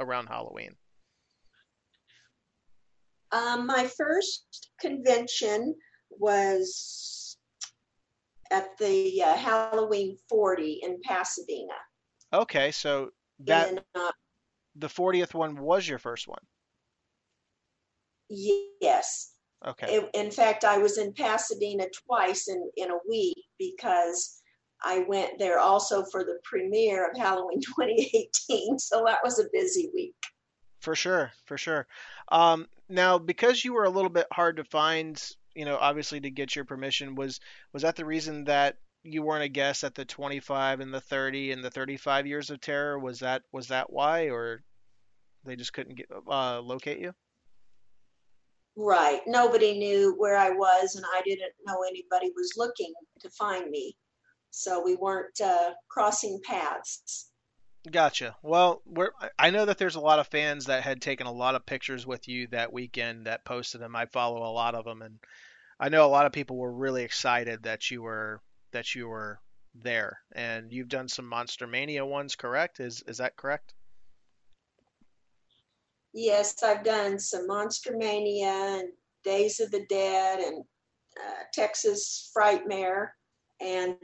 around 0.00 0.26
Halloween? 0.26 0.76
Um, 3.32 3.66
my 3.66 3.88
first 3.96 4.70
convention 4.80 5.74
was 6.10 7.36
at 8.50 8.76
the 8.78 9.22
uh, 9.22 9.36
Halloween 9.36 10.16
40 10.28 10.80
in 10.82 10.98
Pasadena. 11.04 11.74
Okay, 12.32 12.70
so 12.70 13.10
that 13.40 13.84
uh, 13.94 14.10
the 14.76 14.88
40th 14.88 15.34
one 15.34 15.56
was 15.60 15.88
your 15.88 15.98
first 15.98 16.28
one. 16.28 16.42
Yes. 18.28 19.32
Okay. 19.66 19.96
It, 19.96 20.10
in 20.14 20.30
fact, 20.30 20.64
I 20.64 20.78
was 20.78 20.98
in 20.98 21.12
Pasadena 21.12 21.86
twice 22.06 22.48
in 22.48 22.70
in 22.76 22.90
a 22.90 22.98
week 23.08 23.36
because 23.58 24.40
I 24.82 25.04
went 25.08 25.38
there 25.38 25.58
also 25.58 26.04
for 26.10 26.24
the 26.24 26.38
premiere 26.44 27.10
of 27.10 27.18
Halloween 27.18 27.60
2018. 27.78 28.78
So 28.78 29.02
that 29.06 29.18
was 29.22 29.38
a 29.38 29.48
busy 29.52 29.90
week. 29.94 30.14
For 30.80 30.94
sure, 30.94 31.32
for 31.44 31.58
sure. 31.58 31.86
Um, 32.32 32.66
now, 32.88 33.18
because 33.18 33.64
you 33.64 33.74
were 33.74 33.84
a 33.84 33.90
little 33.90 34.10
bit 34.10 34.26
hard 34.32 34.56
to 34.56 34.64
find 34.64 35.22
you 35.54 35.64
know, 35.64 35.76
obviously 35.76 36.20
to 36.20 36.30
get 36.30 36.54
your 36.54 36.64
permission 36.64 37.14
was 37.14 37.40
was 37.72 37.82
that 37.82 37.96
the 37.96 38.04
reason 38.04 38.44
that 38.44 38.76
you 39.02 39.22
weren't 39.22 39.44
a 39.44 39.48
guest 39.48 39.84
at 39.84 39.94
the 39.94 40.04
25 40.04 40.80
and 40.80 40.92
the 40.92 41.00
30 41.00 41.52
and 41.52 41.64
the 41.64 41.70
35 41.70 42.26
years 42.26 42.50
of 42.50 42.60
terror? 42.60 42.98
Was 42.98 43.20
that 43.20 43.42
was 43.52 43.68
that 43.68 43.92
why, 43.92 44.30
or 44.30 44.62
they 45.44 45.56
just 45.56 45.72
couldn't 45.72 45.96
get 45.96 46.08
uh, 46.28 46.60
locate 46.60 47.00
you? 47.00 47.12
Right. 48.76 49.20
Nobody 49.26 49.76
knew 49.76 50.14
where 50.16 50.36
I 50.36 50.50
was, 50.50 50.94
and 50.94 51.04
I 51.12 51.22
didn't 51.22 51.52
know 51.66 51.82
anybody 51.82 52.30
was 52.36 52.52
looking 52.56 52.92
to 53.20 53.30
find 53.30 53.68
me, 53.70 53.96
so 54.50 54.82
we 54.82 54.94
weren't 54.96 55.40
uh, 55.40 55.70
crossing 55.88 56.40
paths. 56.44 57.29
Gotcha. 57.88 58.36
Well, 58.42 58.82
I 59.38 59.50
know 59.50 59.64
that 59.64 59.78
there's 59.78 59.94
a 59.94 60.00
lot 60.00 60.18
of 60.18 60.28
fans 60.28 60.66
that 60.66 60.82
had 60.82 61.00
taken 61.00 61.26
a 61.26 61.32
lot 61.32 61.54
of 61.54 61.64
pictures 61.64 62.06
with 62.06 62.28
you 62.28 62.46
that 62.48 62.72
weekend 62.72 63.26
that 63.26 63.44
posted 63.44 63.80
them. 63.80 63.96
I 63.96 64.04
follow 64.04 64.42
a 64.42 64.52
lot 64.52 64.74
of 64.74 64.84
them, 64.84 65.00
and 65.00 65.18
I 65.78 65.88
know 65.88 66.04
a 66.04 66.08
lot 66.08 66.26
of 66.26 66.32
people 66.32 66.56
were 66.56 66.72
really 66.72 67.04
excited 67.04 67.62
that 67.62 67.90
you 67.90 68.02
were 68.02 68.42
that 68.72 68.94
you 68.94 69.08
were 69.08 69.40
there. 69.74 70.20
And 70.32 70.70
you've 70.70 70.88
done 70.88 71.08
some 71.08 71.24
Monster 71.24 71.66
Mania 71.66 72.04
ones, 72.04 72.36
correct? 72.36 72.80
Is 72.80 73.02
is 73.06 73.16
that 73.16 73.36
correct? 73.36 73.72
Yes, 76.12 76.62
I've 76.62 76.84
done 76.84 77.18
some 77.18 77.46
Monster 77.46 77.96
Mania 77.96 78.80
and 78.80 78.88
Days 79.24 79.58
of 79.58 79.70
the 79.70 79.86
Dead 79.88 80.40
and 80.40 80.64
uh, 81.18 81.42
Texas 81.54 82.30
Frightmare, 82.36 83.08
and 83.60 83.96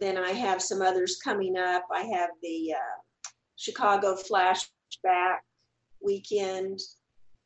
then 0.00 0.16
I 0.16 0.30
have 0.30 0.62
some 0.62 0.80
others 0.80 1.18
coming 1.22 1.58
up. 1.58 1.84
I 1.92 2.04
have 2.04 2.30
the 2.42 2.72
uh, 2.74 3.00
Chicago 3.58 4.16
Flashback 4.16 5.38
Weekend 6.00 6.78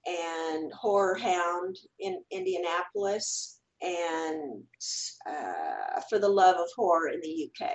and 0.07 0.73
Horror 0.73 1.16
Hound 1.16 1.76
in 1.99 2.23
Indianapolis 2.31 3.61
and 3.81 4.62
uh, 5.26 6.00
For 6.09 6.19
the 6.19 6.28
Love 6.28 6.57
of 6.57 6.69
Horror 6.76 7.09
in 7.09 7.21
the 7.21 7.50
UK. 7.50 7.71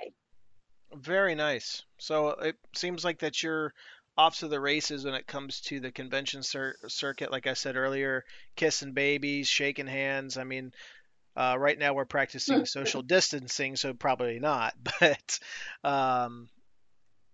Very 0.93 1.35
nice. 1.35 1.83
So 1.97 2.29
it 2.29 2.55
seems 2.75 3.03
like 3.03 3.19
that 3.19 3.41
you're 3.43 3.73
off 4.17 4.39
to 4.39 4.47
the 4.47 4.59
races 4.59 5.03
when 5.03 5.13
it 5.15 5.27
comes 5.27 5.61
to 5.61 5.79
the 5.79 5.91
convention 5.91 6.43
cir- 6.43 6.77
circuit. 6.87 7.31
Like 7.31 7.47
I 7.47 7.53
said 7.53 7.75
earlier, 7.75 8.23
kissing 8.55 8.93
babies, 8.93 9.47
shaking 9.47 9.87
hands. 9.87 10.37
I 10.37 10.43
mean, 10.43 10.73
uh, 11.35 11.55
right 11.57 11.77
now 11.77 11.93
we're 11.93 12.05
practicing 12.05 12.65
social 12.67 13.01
distancing, 13.01 13.75
so 13.75 13.93
probably 13.93 14.39
not. 14.39 14.75
But 14.99 15.39
um, 15.83 16.49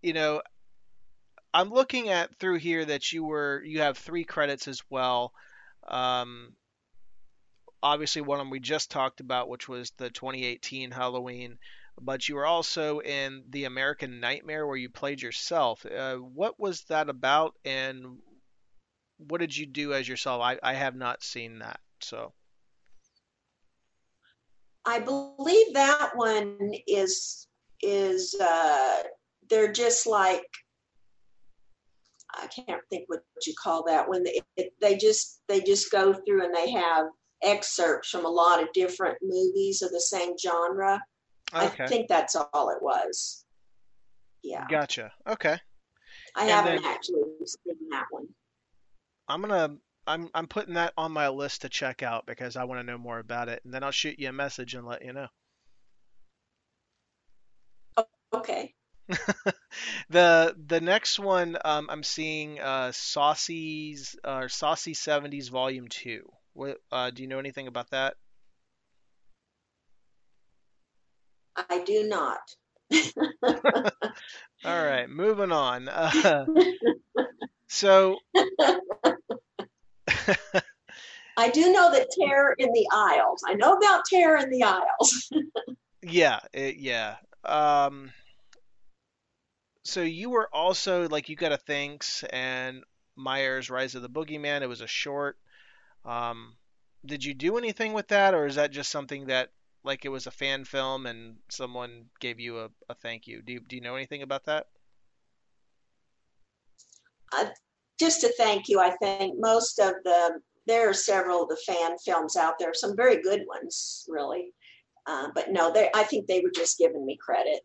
you 0.01 0.13
know, 0.13 0.41
I'm 1.53 1.69
looking 1.69 2.09
at 2.09 2.35
through 2.39 2.57
here 2.57 2.83
that 2.83 3.11
you 3.11 3.23
were 3.23 3.61
you 3.63 3.81
have 3.81 3.97
three 3.97 4.23
credits 4.23 4.67
as 4.67 4.81
well. 4.89 5.33
Um, 5.87 6.53
obviously, 7.81 8.21
one 8.21 8.39
of 8.39 8.45
them 8.45 8.49
we 8.49 8.59
just 8.59 8.89
talked 8.89 9.19
about, 9.19 9.49
which 9.49 9.67
was 9.67 9.91
the 9.97 10.09
2018 10.09 10.91
Halloween. 10.91 11.57
But 12.01 12.27
you 12.27 12.35
were 12.35 12.45
also 12.45 12.99
in 13.01 13.43
the 13.49 13.65
American 13.65 14.19
Nightmare, 14.19 14.65
where 14.65 14.77
you 14.77 14.89
played 14.89 15.21
yourself. 15.21 15.85
Uh, 15.85 16.15
what 16.15 16.59
was 16.59 16.81
that 16.85 17.07
about, 17.07 17.53
and 17.63 18.17
what 19.17 19.39
did 19.39 19.55
you 19.55 19.67
do 19.67 19.93
as 19.93 20.07
yourself? 20.07 20.41
I, 20.41 20.57
I 20.63 20.73
have 20.73 20.95
not 20.95 21.21
seen 21.21 21.59
that, 21.59 21.79
so. 22.01 22.33
I 24.85 24.99
believe 24.99 25.73
that 25.75 26.11
one 26.15 26.73
is 26.87 27.47
is 27.83 28.35
uh, 28.41 29.03
they're 29.49 29.71
just 29.71 30.07
like 30.07 30.47
I 32.35 32.47
can't 32.47 32.81
think 32.89 33.05
what 33.07 33.21
you 33.45 33.53
call 33.61 33.83
that 33.85 34.09
when 34.09 34.23
they 34.23 34.41
they 34.81 34.97
just 34.97 35.41
they 35.47 35.61
just 35.61 35.91
go 35.91 36.13
through 36.13 36.45
and 36.45 36.55
they 36.55 36.71
have 36.71 37.07
excerpts 37.43 38.09
from 38.09 38.25
a 38.25 38.29
lot 38.29 38.61
of 38.61 38.71
different 38.73 39.17
movies 39.21 39.81
of 39.81 39.91
the 39.91 40.01
same 40.01 40.35
genre. 40.37 41.01
Okay. 41.53 41.83
I 41.83 41.87
think 41.87 42.07
that's 42.07 42.35
all 42.35 42.69
it 42.69 42.81
was. 42.81 43.45
Yeah. 44.43 44.65
Gotcha. 44.69 45.11
Okay. 45.27 45.57
I 46.35 46.41
and 46.41 46.49
haven't 46.49 46.81
then, 46.81 46.91
actually 46.91 47.21
seen 47.45 47.89
that 47.91 48.05
one. 48.09 48.27
I'm 49.27 49.41
gonna 49.41 49.77
I'm 50.07 50.29
I'm 50.33 50.47
putting 50.47 50.73
that 50.73 50.93
on 50.97 51.11
my 51.11 51.29
list 51.29 51.61
to 51.61 51.69
check 51.69 52.03
out 52.03 52.25
because 52.25 52.55
I 52.55 52.63
want 52.63 52.79
to 52.79 52.83
know 52.83 52.97
more 52.97 53.19
about 53.19 53.49
it, 53.49 53.61
and 53.63 53.73
then 53.73 53.83
I'll 53.83 53.91
shoot 53.91 54.19
you 54.19 54.29
a 54.29 54.33
message 54.33 54.73
and 54.73 54.85
let 54.85 55.05
you 55.05 55.13
know. 55.13 55.27
Okay. 58.33 58.73
the 60.09 60.55
the 60.65 60.81
next 60.81 61.19
one 61.19 61.57
um, 61.63 61.87
I'm 61.89 62.03
seeing 62.03 62.59
uh, 62.59 62.91
Saucy's 62.93 64.15
uh, 64.23 64.47
Saucy 64.47 64.93
Seventies 64.93 65.49
Volume 65.49 65.87
Two. 65.89 66.31
What 66.53 66.77
uh, 66.91 67.09
do 67.09 67.21
you 67.21 67.27
know 67.27 67.39
anything 67.39 67.67
about 67.67 67.89
that? 67.91 68.15
I 71.55 71.83
do 71.83 72.07
not. 72.07 72.39
All 74.65 74.85
right, 74.85 75.09
moving 75.09 75.51
on. 75.51 75.89
Uh, 76.25 76.45
so. 77.67 78.17
I 81.35 81.49
do 81.49 81.71
know 81.73 81.91
that 81.91 82.07
Terror 82.11 82.55
in 82.57 82.71
the 82.71 82.87
Aisles. 82.91 83.43
I 83.47 83.55
know 83.55 83.73
about 83.73 84.05
Terror 84.05 84.37
in 84.37 84.49
the 84.51 84.63
Aisles. 84.63 85.31
yeah, 86.03 86.39
it, 86.53 86.77
yeah. 86.77 87.15
Um, 87.43 88.11
so 89.83 90.01
you 90.01 90.29
were 90.29 90.49
also 90.53 91.07
like 91.09 91.29
you 91.29 91.35
got 91.35 91.51
a 91.51 91.57
thanks 91.57 92.23
and 92.31 92.83
Myers 93.15 93.69
Rise 93.69 93.95
of 93.95 94.01
the 94.01 94.09
Boogeyman. 94.09 94.61
It 94.61 94.67
was 94.67 94.81
a 94.81 94.87
short. 94.87 95.37
Um, 96.05 96.55
did 97.05 97.23
you 97.23 97.33
do 97.33 97.57
anything 97.57 97.93
with 97.93 98.07
that, 98.07 98.33
or 98.33 98.45
is 98.45 98.55
that 98.55 98.71
just 98.71 98.89
something 98.89 99.27
that 99.27 99.49
like 99.83 100.05
it 100.05 100.09
was 100.09 100.25
a 100.25 100.31
fan 100.31 100.63
film 100.63 101.05
and 101.05 101.35
someone 101.49 102.05
gave 102.19 102.39
you 102.39 102.59
a, 102.59 102.69
a 102.89 102.95
thank 102.95 103.27
you? 103.27 103.41
Do 103.41 103.53
you 103.53 103.59
do 103.59 103.75
you 103.75 103.81
know 103.81 103.95
anything 103.95 104.21
about 104.21 104.45
that? 104.45 104.67
Uh, 107.33 107.45
just 107.99 108.23
a 108.23 108.33
thank 108.37 108.69
you. 108.69 108.79
I 108.79 108.91
think 109.01 109.35
most 109.37 109.79
of 109.79 109.93
the 110.03 110.39
there 110.65 110.89
are 110.89 110.93
several 110.93 111.43
of 111.43 111.49
the 111.49 111.57
fan 111.67 111.97
films 112.05 112.37
out 112.37 112.55
there, 112.57 112.73
some 112.73 112.95
very 112.95 113.21
good 113.21 113.43
ones, 113.47 114.05
really. 114.07 114.53
Uh, 115.05 115.27
but 115.35 115.51
no, 115.51 115.73
they 115.73 115.89
I 115.93 116.03
think 116.03 116.27
they 116.27 116.39
were 116.39 116.51
just 116.55 116.77
giving 116.77 117.05
me 117.05 117.17
credit. 117.17 117.59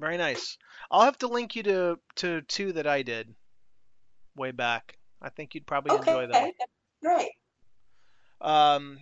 Very 0.00 0.16
nice. 0.16 0.56
I'll 0.90 1.02
have 1.02 1.18
to 1.18 1.28
link 1.28 1.56
you 1.56 1.62
to 1.64 1.98
to 2.16 2.42
two 2.42 2.72
that 2.72 2.86
I 2.86 3.02
did 3.02 3.34
way 4.36 4.50
back. 4.50 4.96
I 5.22 5.28
think 5.28 5.54
you'd 5.54 5.66
probably 5.66 5.96
okay, 5.96 6.10
enjoy 6.10 6.26
that. 6.28 6.52
Great. 7.02 7.30
Um, 8.40 8.98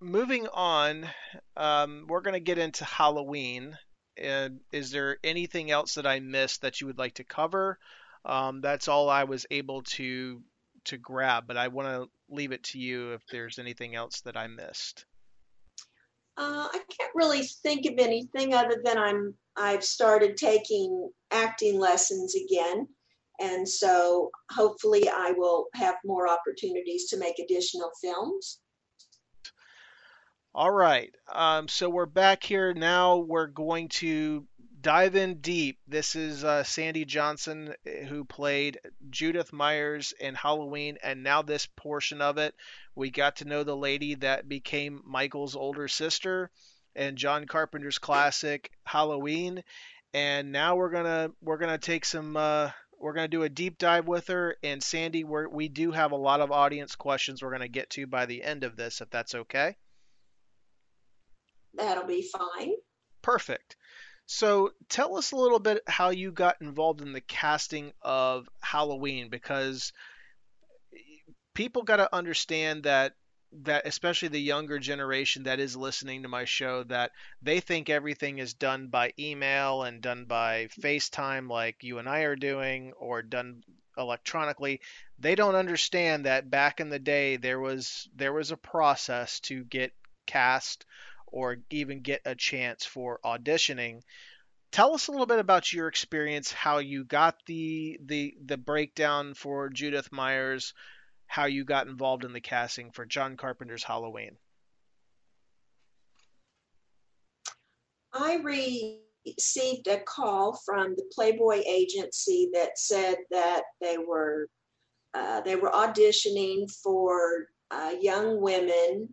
moving 0.00 0.46
on, 0.48 1.08
um, 1.56 2.04
we're 2.08 2.20
going 2.20 2.34
to 2.34 2.40
get 2.40 2.58
into 2.58 2.84
Halloween. 2.84 3.76
And 4.16 4.60
is 4.70 4.90
there 4.90 5.16
anything 5.24 5.70
else 5.70 5.94
that 5.94 6.06
I 6.06 6.20
missed 6.20 6.62
that 6.62 6.80
you 6.80 6.86
would 6.86 6.98
like 6.98 7.14
to 7.14 7.24
cover? 7.24 7.78
Um, 8.24 8.60
that's 8.60 8.88
all 8.88 9.08
I 9.08 9.24
was 9.24 9.46
able 9.50 9.82
to 9.82 10.42
to 10.84 10.98
grab, 10.98 11.44
but 11.46 11.56
I 11.56 11.68
want 11.68 11.88
to 11.88 12.10
leave 12.28 12.52
it 12.52 12.64
to 12.64 12.78
you 12.78 13.12
if 13.12 13.22
there's 13.30 13.58
anything 13.58 13.94
else 13.94 14.20
that 14.22 14.36
I 14.36 14.48
missed. 14.48 15.06
Uh, 16.36 16.68
I 16.72 16.80
can't 16.88 17.14
really 17.14 17.42
think 17.42 17.86
of 17.86 17.98
anything 17.98 18.52
other 18.52 18.82
than 18.84 18.98
I'm 18.98 19.34
I've 19.56 19.84
started 19.84 20.36
taking 20.36 21.10
acting 21.30 21.78
lessons 21.78 22.34
again, 22.34 22.88
and 23.40 23.68
so 23.68 24.30
hopefully 24.50 25.08
I 25.08 25.32
will 25.36 25.66
have 25.74 25.96
more 26.04 26.28
opportunities 26.28 27.08
to 27.10 27.18
make 27.18 27.38
additional 27.38 27.90
films. 28.00 28.60
All 30.54 30.70
right. 30.70 31.14
Um, 31.32 31.68
so 31.68 31.88
we're 31.88 32.06
back 32.06 32.44
here 32.44 32.74
now. 32.74 33.16
We're 33.16 33.46
going 33.46 33.88
to 33.88 34.46
dive 34.82 35.14
in 35.14 35.36
deep. 35.40 35.78
This 35.86 36.16
is 36.16 36.44
uh, 36.44 36.64
Sandy 36.64 37.04
Johnson 37.04 37.74
eh, 37.86 38.04
who 38.04 38.24
played 38.24 38.78
Judith 39.08 39.52
Myers 39.52 40.12
in 40.20 40.34
Halloween, 40.34 40.98
and 41.02 41.22
now 41.22 41.40
this 41.40 41.66
portion 41.66 42.20
of 42.20 42.36
it, 42.36 42.54
we 42.94 43.10
got 43.10 43.36
to 43.36 43.46
know 43.46 43.64
the 43.64 43.76
lady 43.76 44.16
that 44.16 44.48
became 44.48 45.02
Michael's 45.06 45.56
older 45.56 45.88
sister 45.88 46.50
and 46.94 47.16
John 47.16 47.46
Carpenter's 47.46 47.98
classic 47.98 48.70
Halloween. 48.84 49.62
And 50.14 50.52
now 50.52 50.76
we're 50.76 50.90
gonna 50.90 51.30
we're 51.40 51.58
gonna 51.58 51.78
take 51.78 52.04
some 52.04 52.36
uh, 52.36 52.70
we're 52.98 53.14
gonna 53.14 53.28
do 53.28 53.42
a 53.42 53.48
deep 53.48 53.78
dive 53.78 54.06
with 54.06 54.28
her. 54.28 54.56
And 54.62 54.82
Sandy, 54.82 55.24
we 55.24 55.46
we 55.46 55.68
do 55.68 55.90
have 55.90 56.12
a 56.12 56.16
lot 56.16 56.40
of 56.40 56.52
audience 56.52 56.96
questions 56.96 57.42
we're 57.42 57.52
gonna 57.52 57.68
get 57.68 57.90
to 57.90 58.06
by 58.06 58.26
the 58.26 58.42
end 58.42 58.64
of 58.64 58.76
this, 58.76 59.00
if 59.00 59.10
that's 59.10 59.34
okay. 59.34 59.76
That'll 61.74 62.06
be 62.06 62.22
fine. 62.22 62.72
Perfect. 63.22 63.76
So 64.26 64.70
tell 64.88 65.16
us 65.16 65.32
a 65.32 65.36
little 65.36 65.58
bit 65.58 65.82
how 65.86 66.10
you 66.10 66.32
got 66.32 66.60
involved 66.60 67.00
in 67.00 67.12
the 67.12 67.20
casting 67.20 67.92
of 68.02 68.48
Halloween 68.60 69.28
because 69.30 69.92
people 71.54 71.82
got 71.82 71.96
to 71.96 72.14
understand 72.14 72.84
that 72.84 73.14
that 73.62 73.86
especially 73.86 74.28
the 74.28 74.40
younger 74.40 74.78
generation 74.78 75.44
that 75.44 75.60
is 75.60 75.76
listening 75.76 76.22
to 76.22 76.28
my 76.28 76.44
show 76.44 76.82
that 76.84 77.12
they 77.42 77.60
think 77.60 77.90
everything 77.90 78.38
is 78.38 78.54
done 78.54 78.88
by 78.88 79.12
email 79.18 79.82
and 79.82 80.00
done 80.00 80.24
by 80.24 80.68
FaceTime 80.80 81.48
like 81.50 81.82
you 81.82 81.98
and 81.98 82.08
I 82.08 82.20
are 82.20 82.36
doing 82.36 82.92
or 82.92 83.22
done 83.22 83.62
electronically 83.98 84.80
they 85.18 85.34
don't 85.34 85.54
understand 85.54 86.24
that 86.24 86.50
back 86.50 86.80
in 86.80 86.88
the 86.88 86.98
day 86.98 87.36
there 87.36 87.60
was 87.60 88.08
there 88.16 88.32
was 88.32 88.50
a 88.50 88.56
process 88.56 89.40
to 89.40 89.64
get 89.64 89.92
cast 90.26 90.86
or 91.26 91.58
even 91.70 92.00
get 92.00 92.22
a 92.24 92.34
chance 92.34 92.84
for 92.84 93.18
auditioning. 93.24 94.02
Tell 94.70 94.94
us 94.94 95.08
a 95.08 95.10
little 95.10 95.26
bit 95.26 95.38
about 95.38 95.72
your 95.72 95.88
experience, 95.88 96.52
how 96.52 96.78
you 96.78 97.04
got 97.04 97.36
the 97.46 97.98
the 98.04 98.34
the 98.44 98.56
breakdown 98.56 99.34
for 99.34 99.68
Judith 99.68 100.12
Myers, 100.12 100.72
how 101.32 101.46
you 101.46 101.64
got 101.64 101.86
involved 101.86 102.26
in 102.26 102.32
the 102.34 102.40
casting 102.42 102.90
for 102.90 103.06
John 103.06 103.38
Carpenter's 103.38 103.82
Halloween. 103.82 104.36
I 108.12 108.34
received 108.44 109.86
a 109.86 110.00
call 110.00 110.60
from 110.66 110.94
the 110.94 111.10
Playboy 111.10 111.62
agency 111.66 112.50
that 112.52 112.78
said 112.78 113.16
that 113.30 113.62
they 113.80 113.96
were 113.96 114.48
uh, 115.14 115.40
they 115.40 115.56
were 115.56 115.70
auditioning 115.70 116.70
for 116.70 117.46
uh, 117.70 117.94
young 117.98 118.38
women 118.42 119.08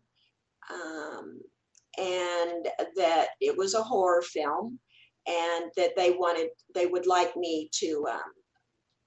um, 0.70 1.40
and 1.98 2.68
that 2.98 3.28
it 3.40 3.58
was 3.58 3.76
a 3.76 3.82
horror 3.82 4.22
film 4.24 4.78
and 5.26 5.72
that 5.78 5.96
they 5.96 6.12
wanted 6.12 6.50
they 6.76 6.86
would 6.86 7.08
like 7.08 7.38
me 7.38 7.70
to 7.72 8.06
um, 8.12 8.34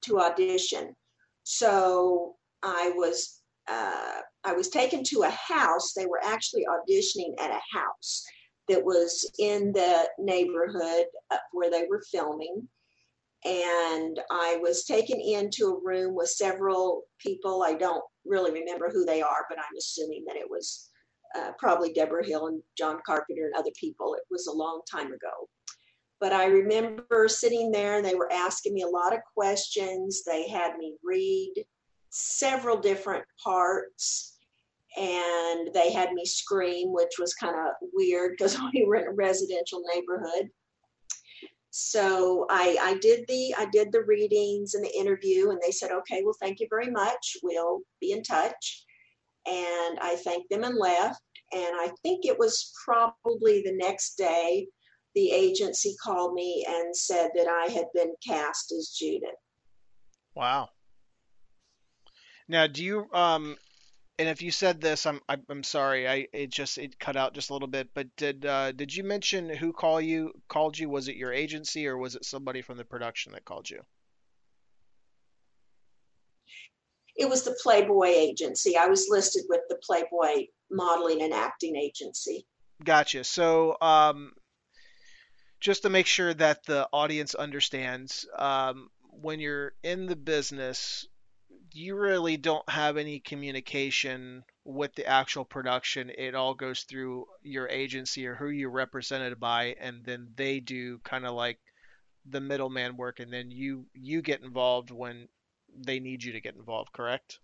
to 0.00 0.18
audition 0.18 0.96
so 1.42 2.36
i 2.62 2.92
was 2.94 3.40
uh, 3.68 4.20
i 4.44 4.52
was 4.52 4.68
taken 4.68 5.02
to 5.02 5.22
a 5.22 5.30
house 5.30 5.92
they 5.92 6.06
were 6.06 6.20
actually 6.24 6.64
auditioning 6.64 7.32
at 7.40 7.50
a 7.50 7.78
house 7.78 8.24
that 8.68 8.84
was 8.84 9.28
in 9.38 9.72
the 9.72 10.08
neighborhood 10.18 11.04
where 11.52 11.70
they 11.70 11.86
were 11.88 12.02
filming 12.10 12.66
and 13.44 14.20
i 14.30 14.58
was 14.62 14.84
taken 14.84 15.20
into 15.20 15.66
a 15.66 15.80
room 15.84 16.14
with 16.14 16.28
several 16.28 17.02
people 17.18 17.62
i 17.62 17.74
don't 17.74 18.04
really 18.24 18.52
remember 18.52 18.88
who 18.90 19.04
they 19.04 19.20
are 19.20 19.46
but 19.48 19.58
i'm 19.58 19.76
assuming 19.76 20.24
that 20.26 20.36
it 20.36 20.48
was 20.48 20.90
uh, 21.34 21.52
probably 21.58 21.92
Debra 21.92 22.26
Hill 22.26 22.48
and 22.48 22.62
John 22.76 22.98
Carpenter 23.06 23.46
and 23.46 23.54
other 23.54 23.70
people. 23.78 24.14
It 24.14 24.22
was 24.30 24.46
a 24.46 24.52
long 24.52 24.82
time 24.90 25.08
ago. 25.08 25.48
But 26.20 26.32
I 26.32 26.46
remember 26.46 27.26
sitting 27.28 27.72
there 27.72 27.96
and 27.96 28.04
they 28.04 28.14
were 28.14 28.32
asking 28.32 28.74
me 28.74 28.82
a 28.82 28.88
lot 28.88 29.12
of 29.12 29.20
questions. 29.36 30.22
They 30.24 30.48
had 30.48 30.76
me 30.76 30.94
read 31.02 31.54
several 32.12 32.76
different 32.78 33.24
parts 33.42 34.38
and 34.96 35.70
they 35.72 35.90
had 35.90 36.12
me 36.12 36.24
scream, 36.24 36.92
which 36.92 37.14
was 37.18 37.34
kind 37.34 37.56
of 37.56 37.88
weird 37.94 38.32
because 38.32 38.58
we 38.74 38.84
were 38.86 38.96
in 38.96 39.08
a 39.08 39.12
residential 39.12 39.82
neighborhood. 39.94 40.50
So 41.70 42.46
I, 42.50 42.76
I 42.80 42.94
did 42.98 43.24
the 43.28 43.54
I 43.56 43.64
did 43.72 43.92
the 43.92 44.04
readings 44.04 44.74
and 44.74 44.84
the 44.84 44.94
interview, 44.94 45.48
and 45.48 45.58
they 45.64 45.70
said, 45.70 45.90
"Okay, 45.90 46.20
well, 46.22 46.36
thank 46.38 46.60
you 46.60 46.66
very 46.68 46.90
much. 46.90 47.38
We'll 47.42 47.80
be 47.98 48.12
in 48.12 48.22
touch." 48.22 48.84
and 49.46 49.98
I 50.00 50.16
thanked 50.16 50.50
them 50.50 50.64
and 50.64 50.76
left. 50.76 51.20
And 51.52 51.74
I 51.74 51.90
think 52.02 52.24
it 52.24 52.38
was 52.38 52.72
probably 52.84 53.62
the 53.62 53.76
next 53.76 54.16
day 54.16 54.66
the 55.14 55.30
agency 55.30 55.94
called 56.02 56.32
me 56.32 56.64
and 56.66 56.96
said 56.96 57.30
that 57.34 57.48
I 57.48 57.70
had 57.70 57.86
been 57.94 58.14
cast 58.26 58.72
as 58.72 58.96
Judith. 58.98 59.30
Wow. 60.34 60.70
Now, 62.52 62.66
do 62.68 62.84
you 62.84 63.08
um 63.12 63.56
and 64.18 64.28
if 64.28 64.42
you 64.42 64.52
said 64.52 64.80
this, 64.80 65.06
I'm 65.06 65.20
I'm 65.28 65.64
sorry. 65.64 66.08
I 66.08 66.28
it 66.32 66.50
just 66.50 66.78
it 66.78 66.98
cut 67.00 67.16
out 67.16 67.34
just 67.34 67.50
a 67.50 67.52
little 67.54 67.66
bit. 67.66 67.88
But 67.94 68.14
did 68.16 68.46
uh, 68.46 68.72
did 68.72 68.94
you 68.94 69.02
mention 69.02 69.48
who 69.48 69.72
call 69.72 70.00
you 70.00 70.32
called 70.48 70.78
you? 70.78 70.88
Was 70.88 71.08
it 71.08 71.16
your 71.16 71.32
agency 71.32 71.88
or 71.88 71.98
was 71.98 72.14
it 72.14 72.24
somebody 72.24 72.62
from 72.62 72.76
the 72.76 72.84
production 72.84 73.32
that 73.32 73.44
called 73.44 73.68
you? 73.68 73.80
it 77.16 77.28
was 77.28 77.44
the 77.44 77.56
Playboy 77.62 78.06
agency. 78.06 78.76
I 78.76 78.86
was 78.86 79.06
listed 79.08 79.44
with 79.48 79.60
the 79.68 79.78
Playboy 79.82 80.46
modeling 80.70 81.22
and 81.22 81.32
acting 81.32 81.76
agency. 81.76 82.46
Gotcha. 82.82 83.24
So, 83.24 83.76
um, 83.80 84.32
just 85.60 85.82
to 85.82 85.90
make 85.90 86.06
sure 86.06 86.34
that 86.34 86.64
the 86.64 86.88
audience 86.92 87.34
understands, 87.34 88.26
um, 88.36 88.88
when 89.10 89.38
you're 89.40 89.74
in 89.82 90.06
the 90.06 90.16
business, 90.16 91.06
you 91.74 91.96
really 91.96 92.36
don't 92.36 92.68
have 92.68 92.96
any 92.96 93.20
communication 93.20 94.44
with 94.64 94.94
the 94.94 95.06
actual 95.06 95.44
production. 95.44 96.10
It 96.16 96.34
all 96.34 96.54
goes 96.54 96.82
through 96.82 97.26
your 97.42 97.68
agency 97.68 98.26
or 98.26 98.34
who 98.34 98.48
you're 98.48 98.70
represented 98.70 99.38
by, 99.40 99.74
and 99.80 100.04
then 100.04 100.28
they 100.36 100.60
do 100.60 100.98
kind 100.98 101.26
of 101.26 101.34
like 101.34 101.58
the 102.24 102.40
middleman 102.40 102.96
work, 102.96 103.20
and 103.20 103.32
then 103.32 103.50
you 103.50 103.86
you 103.94 104.22
get 104.22 104.42
involved 104.42 104.90
when 104.90 105.28
they 105.76 105.98
need 105.98 106.22
you 106.22 106.32
to 106.32 106.40
get 106.40 106.54
involved, 106.54 106.92
correct? 106.92 107.38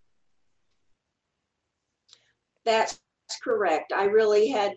That's 2.64 3.00
correct. 3.42 3.92
I 3.92 4.04
really 4.04 4.48
had 4.48 4.76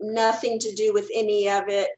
nothing 0.00 0.58
to 0.60 0.74
do 0.74 0.92
with 0.92 1.10
any 1.14 1.48
of 1.48 1.68
it. 1.68 1.90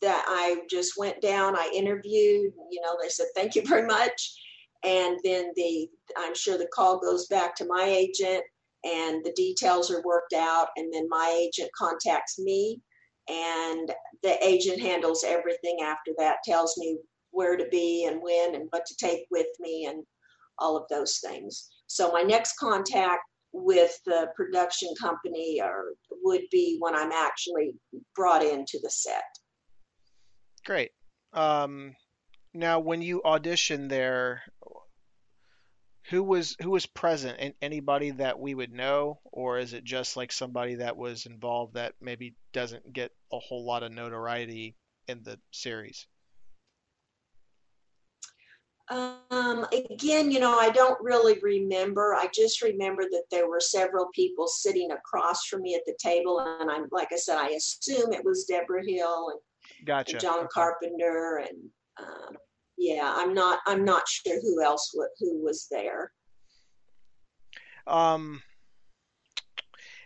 That 0.00 0.24
I 0.28 0.62
just 0.70 0.92
went 0.96 1.20
down, 1.20 1.56
I 1.56 1.72
interviewed, 1.74 2.52
you 2.70 2.80
know, 2.80 2.96
they 3.02 3.08
said, 3.08 3.26
thank 3.34 3.56
you 3.56 3.62
very 3.66 3.84
much. 3.84 4.40
And 4.84 5.18
then 5.24 5.52
the, 5.56 5.88
I'm 6.16 6.34
sure 6.34 6.56
the 6.56 6.68
call 6.72 6.98
goes 7.00 7.26
back 7.26 7.54
to 7.56 7.66
my 7.66 7.84
agent 7.84 8.42
and 8.84 9.24
the 9.24 9.32
details 9.32 9.90
are 9.90 10.02
worked 10.02 10.32
out. 10.32 10.68
And 10.76 10.92
then 10.92 11.08
my 11.08 11.36
agent 11.38 11.70
contacts 11.76 12.38
me 12.38 12.80
and 13.28 13.92
the 14.22 14.44
agent 14.44 14.80
handles 14.80 15.24
everything 15.26 15.78
after 15.82 16.12
that, 16.18 16.36
tells 16.44 16.76
me 16.78 16.98
where 17.30 17.56
to 17.56 17.66
be 17.68 18.06
and 18.06 18.22
when 18.22 18.54
and 18.54 18.68
what 18.70 18.86
to 18.86 18.96
take 18.96 19.26
with 19.30 19.48
me 19.60 19.86
and 19.86 20.04
all 20.58 20.76
of 20.76 20.84
those 20.88 21.18
things. 21.18 21.70
So 21.86 22.10
my 22.12 22.22
next 22.22 22.56
contact 22.58 23.22
with 23.52 23.98
the 24.06 24.28
production 24.36 24.88
company 25.00 25.60
or 25.62 25.94
would 26.22 26.42
be 26.50 26.76
when 26.80 26.94
I'm 26.94 27.12
actually 27.12 27.74
brought 28.14 28.42
into 28.42 28.78
the 28.82 28.90
set. 28.90 29.24
Great. 30.64 30.90
Um, 31.32 31.94
now, 32.54 32.80
when 32.80 33.02
you 33.02 33.22
audition 33.24 33.88
there, 33.88 34.42
who 36.10 36.22
was 36.22 36.56
who 36.60 36.70
was 36.70 36.86
present? 36.86 37.36
And 37.38 37.54
anybody 37.60 38.10
that 38.12 38.38
we 38.38 38.54
would 38.54 38.72
know, 38.72 39.20
or 39.24 39.58
is 39.58 39.74
it 39.74 39.84
just 39.84 40.16
like 40.16 40.32
somebody 40.32 40.76
that 40.76 40.96
was 40.96 41.26
involved 41.26 41.74
that 41.74 41.94
maybe 42.00 42.34
doesn't 42.52 42.92
get 42.92 43.12
a 43.32 43.38
whole 43.38 43.64
lot 43.64 43.82
of 43.82 43.92
notoriety 43.92 44.76
in 45.06 45.22
the 45.22 45.38
series? 45.52 46.06
Um, 48.90 49.66
again, 49.72 50.30
you 50.30 50.40
know, 50.40 50.58
I 50.58 50.70
don't 50.70 50.98
really 51.02 51.38
remember. 51.42 52.14
I 52.14 52.28
just 52.34 52.62
remember 52.62 53.02
that 53.02 53.24
there 53.30 53.46
were 53.48 53.60
several 53.60 54.08
people 54.14 54.48
sitting 54.48 54.92
across 54.92 55.44
from 55.44 55.60
me 55.60 55.74
at 55.74 55.82
the 55.84 55.96
table, 56.02 56.40
and 56.40 56.70
I'm 56.70 56.86
like 56.90 57.08
I 57.12 57.16
said, 57.16 57.36
I 57.36 57.50
assume 57.50 58.14
it 58.14 58.24
was 58.24 58.46
Debra 58.46 58.82
Hill 58.86 59.32
and, 59.32 59.40
Gotcha. 59.84 60.12
and 60.12 60.20
John 60.20 60.38
Okay. 60.38 60.48
Carpenter, 60.54 61.44
and 61.46 61.68
um, 61.98 62.36
yeah, 62.76 63.12
I'm 63.16 63.34
not 63.34 63.60
I'm 63.66 63.84
not 63.84 64.08
sure 64.08 64.40
who 64.40 64.62
else 64.62 64.92
wa- 64.94 65.06
who 65.18 65.42
was 65.42 65.66
there. 65.70 66.12
Um, 67.86 68.42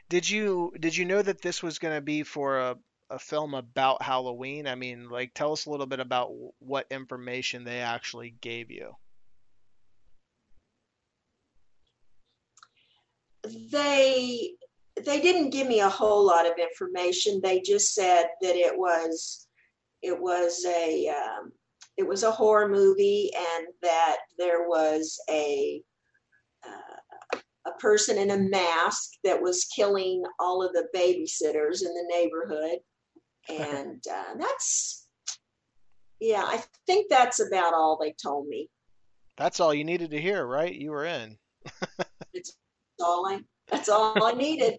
did 0.09 0.29
you 0.29 0.73
did 0.79 0.97
you 0.97 1.05
know 1.05 1.23
that 1.23 1.43
this 1.43 1.63
was 1.63 1.79
going 1.79 1.95
to 1.95 2.01
be 2.01 2.23
for 2.23 2.59
a 2.59 2.77
a 3.11 3.19
film 3.19 3.55
about 3.55 4.03
Halloween? 4.03 4.67
I 4.67 4.75
mean, 4.75 5.11
like, 5.11 5.35
tell 5.35 5.53
us 5.53 5.67
a 5.67 5.71
little 5.71 5.87
bit 5.87 6.01
about 6.01 6.33
what 6.61 6.87
information 6.91 7.65
they 7.65 7.81
actually 7.81 8.35
gave 8.41 8.71
you. 8.71 8.97
They 13.45 14.53
they 15.05 15.21
didn't 15.21 15.51
give 15.51 15.67
me 15.67 15.81
a 15.81 15.89
whole 15.89 16.25
lot 16.25 16.47
of 16.47 16.53
information. 16.59 17.41
They 17.43 17.61
just 17.61 17.95
said 17.95 18.27
that 18.41 18.57
it 18.57 18.79
was 18.79 19.47
it 20.01 20.19
was 20.19 20.65
a 20.67 21.09
um, 21.09 21.53
it 21.97 22.07
was 22.07 22.23
a 22.23 22.31
horror 22.31 22.69
movie 22.69 23.31
and 23.35 23.67
that 23.83 24.19
there 24.39 24.69
was 24.69 25.21
a 25.31 25.83
uh, 26.67 27.39
a 27.67 27.73
person 27.79 28.19
in 28.19 28.31
a 28.31 28.37
mask 28.37 29.11
that 29.25 29.41
was 29.41 29.67
killing 29.77 30.23
all 30.41 30.63
of 30.63 30.73
the 30.73 30.89
babysitters 30.95 31.83
in 31.83 31.93
the 31.95 32.07
neighborhood 32.11 32.79
and 33.49 34.03
uh, 34.11 34.35
that's 34.39 35.07
yeah 36.21 36.45
i 36.47 36.63
think 36.87 37.07
that's 37.09 37.41
about 37.41 37.75
all 37.75 37.99
they 38.01 38.15
told 38.23 38.47
me 38.49 38.69
That's 39.37 39.61
all 39.61 39.73
you 39.75 39.85
needed 39.85 40.11
to 40.11 40.21
hear, 40.21 40.47
right? 40.47 40.75
You 40.75 40.91
were 40.91 41.05
in. 41.05 41.39
it's 42.35 42.57
all 43.01 43.27
i 43.27 43.41
that's 43.71 43.89
all 43.89 44.23
i 44.23 44.33
needed 44.33 44.79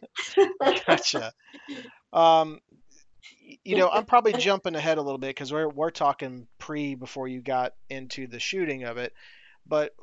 Gotcha. 0.87 1.31
Um, 2.11 2.59
you 3.63 3.77
know, 3.77 3.89
I'm 3.89 4.05
probably 4.05 4.33
jumping 4.37 4.75
ahead 4.75 4.97
a 4.97 5.01
little 5.01 5.17
bit 5.17 5.29
because 5.29 5.51
we're 5.51 5.69
we're 5.69 5.91
talking 5.91 6.47
pre 6.59 6.95
before 6.95 7.27
you 7.27 7.41
got 7.41 7.73
into 7.89 8.27
the 8.27 8.39
shooting 8.39 8.83
of 8.83 8.97
it. 8.97 9.13
But 9.65 9.95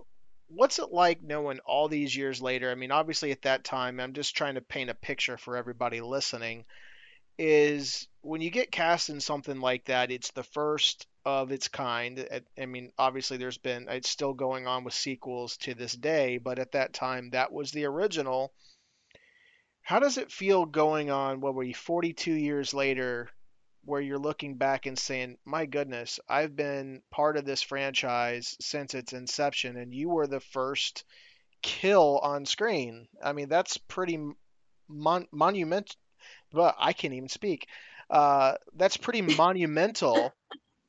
what's 0.48 0.78
it 0.78 0.92
like 0.92 1.22
knowing 1.22 1.60
all 1.60 1.88
these 1.88 2.16
years 2.16 2.40
later? 2.40 2.70
I 2.70 2.74
mean, 2.74 2.90
obviously 2.90 3.30
at 3.30 3.42
that 3.42 3.64
time, 3.64 4.00
I'm 4.00 4.14
just 4.14 4.36
trying 4.36 4.54
to 4.54 4.60
paint 4.60 4.90
a 4.90 4.94
picture 4.94 5.36
for 5.36 5.56
everybody 5.56 6.00
listening. 6.00 6.64
Is 7.38 8.08
when 8.22 8.40
you 8.40 8.50
get 8.50 8.72
cast 8.72 9.08
in 9.08 9.20
something 9.20 9.60
like 9.60 9.86
that, 9.86 10.10
it's 10.10 10.30
the 10.32 10.42
first 10.42 11.06
of 11.24 11.52
its 11.52 11.68
kind. 11.68 12.26
I 12.32 12.62
I 12.62 12.66
mean, 12.66 12.92
obviously 12.98 13.36
there's 13.36 13.58
been 13.58 13.88
it's 13.88 14.10
still 14.10 14.34
going 14.34 14.66
on 14.66 14.84
with 14.84 14.94
sequels 14.94 15.56
to 15.58 15.74
this 15.74 15.92
day, 15.92 16.38
but 16.38 16.58
at 16.58 16.72
that 16.72 16.92
time 16.92 17.30
that 17.30 17.52
was 17.52 17.72
the 17.72 17.84
original. 17.84 18.52
How 19.82 19.98
does 19.98 20.18
it 20.18 20.30
feel 20.30 20.66
going 20.66 21.10
on, 21.10 21.40
what 21.40 21.54
were 21.54 21.64
you, 21.64 21.74
42 21.74 22.32
years 22.32 22.72
later, 22.74 23.28
where 23.84 24.00
you're 24.00 24.18
looking 24.18 24.56
back 24.56 24.86
and 24.86 24.98
saying, 24.98 25.38
my 25.44 25.66
goodness, 25.66 26.20
I've 26.28 26.54
been 26.54 27.02
part 27.10 27.36
of 27.36 27.44
this 27.44 27.62
franchise 27.62 28.56
since 28.60 28.94
its 28.94 29.12
inception, 29.12 29.76
and 29.76 29.94
you 29.94 30.08
were 30.08 30.26
the 30.26 30.40
first 30.40 31.04
kill 31.62 32.18
on 32.18 32.46
screen? 32.46 33.08
I 33.22 33.32
mean, 33.32 33.48
that's 33.48 33.76
pretty 33.76 34.18
mon- 34.88 35.28
monumental. 35.32 35.96
But 36.52 36.76
I 36.78 36.92
can't 36.92 37.14
even 37.14 37.28
speak. 37.28 37.68
Uh, 38.08 38.54
that's 38.74 38.96
pretty 38.96 39.22
monumental 39.36 40.32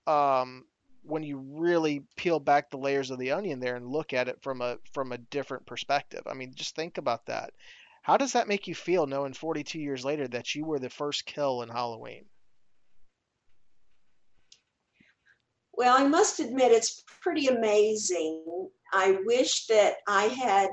um, 0.07 0.65
when 1.03 1.23
you 1.23 1.37
really 1.37 2.03
peel 2.15 2.39
back 2.39 2.69
the 2.69 2.77
layers 2.77 3.11
of 3.11 3.19
the 3.19 3.31
onion 3.31 3.59
there 3.59 3.75
and 3.75 3.87
look 3.87 4.13
at 4.13 4.27
it 4.27 4.41
from 4.41 4.61
a 4.61 4.77
from 4.93 5.11
a 5.11 5.17
different 5.17 5.65
perspective. 5.65 6.21
I 6.25 6.33
mean, 6.33 6.53
just 6.55 6.75
think 6.75 6.97
about 6.97 7.25
that. 7.27 7.53
How 8.01 8.17
does 8.17 8.33
that 8.33 8.47
make 8.47 8.67
you 8.67 8.75
feel 8.75 9.05
knowing 9.05 9.33
42 9.33 9.79
years 9.79 10.03
later 10.03 10.27
that 10.29 10.55
you 10.55 10.65
were 10.65 10.79
the 10.79 10.89
first 10.89 11.25
kill 11.25 11.61
in 11.61 11.69
Halloween? 11.69 12.25
Well, 15.81 15.97
I 15.97 16.07
must 16.07 16.39
admit, 16.39 16.71
it's 16.71 17.03
pretty 17.23 17.47
amazing. 17.47 18.43
I 18.93 19.17
wish 19.25 19.65
that 19.65 19.95
I 20.07 20.25
had 20.25 20.69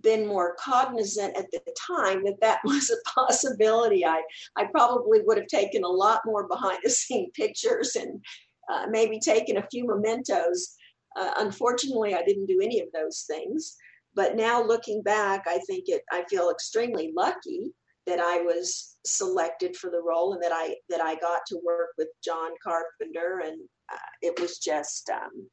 been 0.00 0.24
more 0.28 0.54
cognizant 0.60 1.36
at 1.36 1.50
the 1.50 1.60
time 1.88 2.22
that 2.22 2.40
that 2.40 2.60
was 2.64 2.88
a 2.88 3.10
possibility. 3.10 4.06
I, 4.06 4.22
I 4.56 4.66
probably 4.66 5.22
would 5.22 5.38
have 5.38 5.48
taken 5.48 5.82
a 5.82 5.88
lot 5.88 6.20
more 6.24 6.46
behind 6.46 6.78
the 6.84 6.90
scene 6.90 7.32
pictures 7.32 7.96
and 7.96 8.24
uh, 8.72 8.86
maybe 8.88 9.18
taken 9.18 9.56
a 9.56 9.66
few 9.72 9.88
mementos. 9.88 10.76
Uh, 11.16 11.32
unfortunately, 11.38 12.14
I 12.14 12.22
didn't 12.22 12.46
do 12.46 12.60
any 12.62 12.78
of 12.78 12.86
those 12.94 13.24
things. 13.28 13.74
But 14.14 14.36
now 14.36 14.62
looking 14.62 15.02
back, 15.02 15.46
I 15.48 15.58
think 15.66 15.88
it, 15.88 16.02
I 16.12 16.22
feel 16.30 16.50
extremely 16.50 17.12
lucky 17.16 17.72
that 18.06 18.20
I 18.20 18.42
was 18.42 18.98
selected 19.04 19.76
for 19.76 19.90
the 19.90 20.00
role 20.00 20.34
and 20.34 20.42
that 20.44 20.52
I 20.52 20.76
that 20.90 21.00
I 21.00 21.16
got 21.16 21.40
to 21.48 21.58
work 21.64 21.88
with 21.98 22.08
John 22.22 22.52
Carpenter 22.62 23.42
and 23.44 23.58
uh, 23.92 23.96
it 24.22 24.40
was 24.40 24.58
just 24.58 25.10
um, 25.10 25.48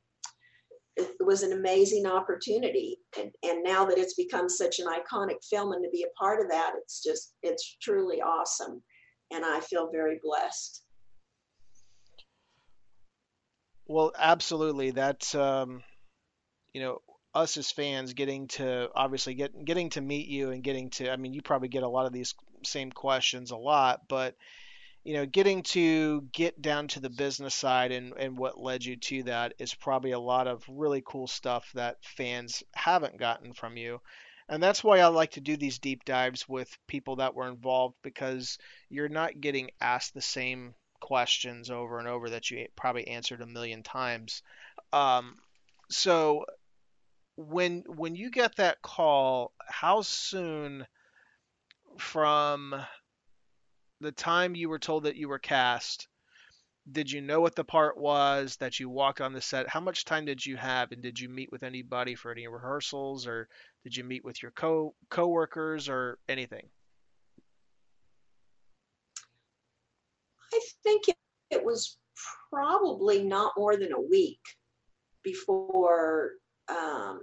it 0.98 1.26
was 1.26 1.44
an 1.44 1.54
amazing 1.54 2.06
opportunity. 2.06 2.98
And, 3.17 3.32
and 3.44 3.63
now 3.63 3.86
that 3.86 3.98
it's 3.98 4.13
become 4.13 4.50
such 4.50 4.80
an 4.80 4.88
iconic 4.88 5.44
film 5.50 5.72
and 5.72 5.84
to 5.84 5.89
be 5.89 6.04
a 6.04 6.20
part 6.20 6.41
of 6.41 6.50
that 6.50 6.74
it's 6.78 7.04
just 7.04 7.34
it's 7.44 7.78
truly 7.82 8.22
awesome. 8.22 8.82
And 9.32 9.46
i 9.46 9.60
feel 9.62 9.89
very 9.91 10.20
blessed. 10.22 10.84
Well, 13.88 14.12
absolutely. 14.17 14.91
That's 14.91 15.36
um, 15.36 15.84
you 16.74 16.82
know, 16.82 17.00
us 17.34 17.58
as 17.58 17.72
fans 17.72 18.13
getting 18.13 18.48
to 18.50 18.89
obviously 18.94 19.34
get 19.34 19.65
getting 19.65 19.89
to 19.91 20.02
meet 20.02 20.28
you 20.28 20.52
and 20.52 20.63
getting 20.63 20.89
to 20.91 21.12
I 21.12 21.15
mean, 21.15 21.34
you 21.34 21.41
probably 21.41 21.70
get 21.70 21.84
a 21.84 21.89
lot 21.89 22.06
of 22.06 22.13
these 22.13 22.36
same 22.63 22.91
questions 22.91 23.52
a 23.52 23.58
lot, 23.58 24.02
but 24.08 24.36
you 25.04 25.14
know, 25.14 25.26
getting 25.26 25.64
to 25.64 26.22
get 26.32 26.62
down 26.62 26.88
to 26.90 27.00
the 27.00 27.10
business 27.10 27.56
side 27.56 27.92
and, 27.92 28.14
and 28.18 28.38
what 28.38 28.60
led 28.60 28.86
you 28.86 28.96
to 28.96 29.24
that 29.24 29.54
is 29.58 29.74
probably 29.74 30.12
a 30.12 30.20
lot 30.20 30.48
of 30.48 30.64
really 30.70 31.02
cool 31.06 31.28
stuff 31.28 31.72
that 31.74 31.98
fans 32.04 32.64
haven't 32.76 33.18
gotten 33.18 33.54
from 33.54 33.78
you. 33.78 34.00
And 34.48 34.62
that's 34.62 34.84
why 34.84 35.00
I 35.00 35.08
like 35.08 35.32
to 35.32 35.42
do 35.42 35.58
these 35.58 35.80
deep 35.80 36.04
dives 36.06 36.48
with 36.48 36.78
people 36.88 37.16
that 37.18 37.34
were 37.34 37.48
involved 37.48 37.96
because 38.04 38.58
you're 38.90 39.10
not 39.10 39.40
getting 39.40 39.72
asked 39.80 40.14
the 40.14 40.22
same 40.22 40.76
questions 41.00 41.72
over 41.72 42.00
and 42.00 42.08
over 42.08 42.30
that 42.30 42.52
you 42.52 42.68
probably 42.76 43.08
answered 43.08 43.42
a 43.42 43.48
million 43.48 43.82
times. 43.82 44.44
Um, 44.94 45.38
so 45.90 46.46
when 47.38 47.84
when 47.88 48.16
you 48.16 48.30
get 48.30 48.58
that 48.58 48.82
call, 48.82 49.54
how 49.68 50.02
soon 50.02 50.86
from 51.98 52.76
the 54.02 54.12
time 54.12 54.56
you 54.56 54.70
were 54.70 54.80
told 54.80 55.04
that 55.04 55.16
you 55.16 55.30
were 55.30 55.40
cast, 55.40 56.08
did 56.92 57.12
you 57.12 57.22
know 57.22 57.40
what 57.40 57.56
the 57.56 57.64
part 57.64 57.98
was 57.98 58.58
that 58.58 58.80
you 58.80 58.90
walked 58.90 59.22
on 59.22 59.34
the 59.34 59.42
set? 59.42 59.70
How 59.70 59.80
much 59.80 60.04
time 60.04 60.26
did 60.26 60.46
you 60.46 60.58
have, 60.58 60.92
and 60.92 61.02
did 61.02 61.20
you 61.20 61.30
meet 61.30 61.52
with 61.52 61.64
anybody 61.64 62.16
for 62.16 62.32
any 62.32 62.48
rehearsals, 62.48 63.28
or 63.28 63.48
did 63.84 63.96
you 63.96 64.04
meet 64.04 64.26
with 64.26 64.42
your 64.42 64.52
co 64.52 64.96
coworkers 65.10 65.88
or 65.88 66.18
anything? 66.28 66.68
i 70.54 70.60
think 70.84 71.08
it, 71.08 71.18
it 71.50 71.64
was 71.64 71.98
probably 72.52 73.24
not 73.24 73.54
more 73.58 73.78
than 73.78 73.94
a 73.94 74.02
week 74.02 74.40
before 75.24 76.32
um, 76.70 77.20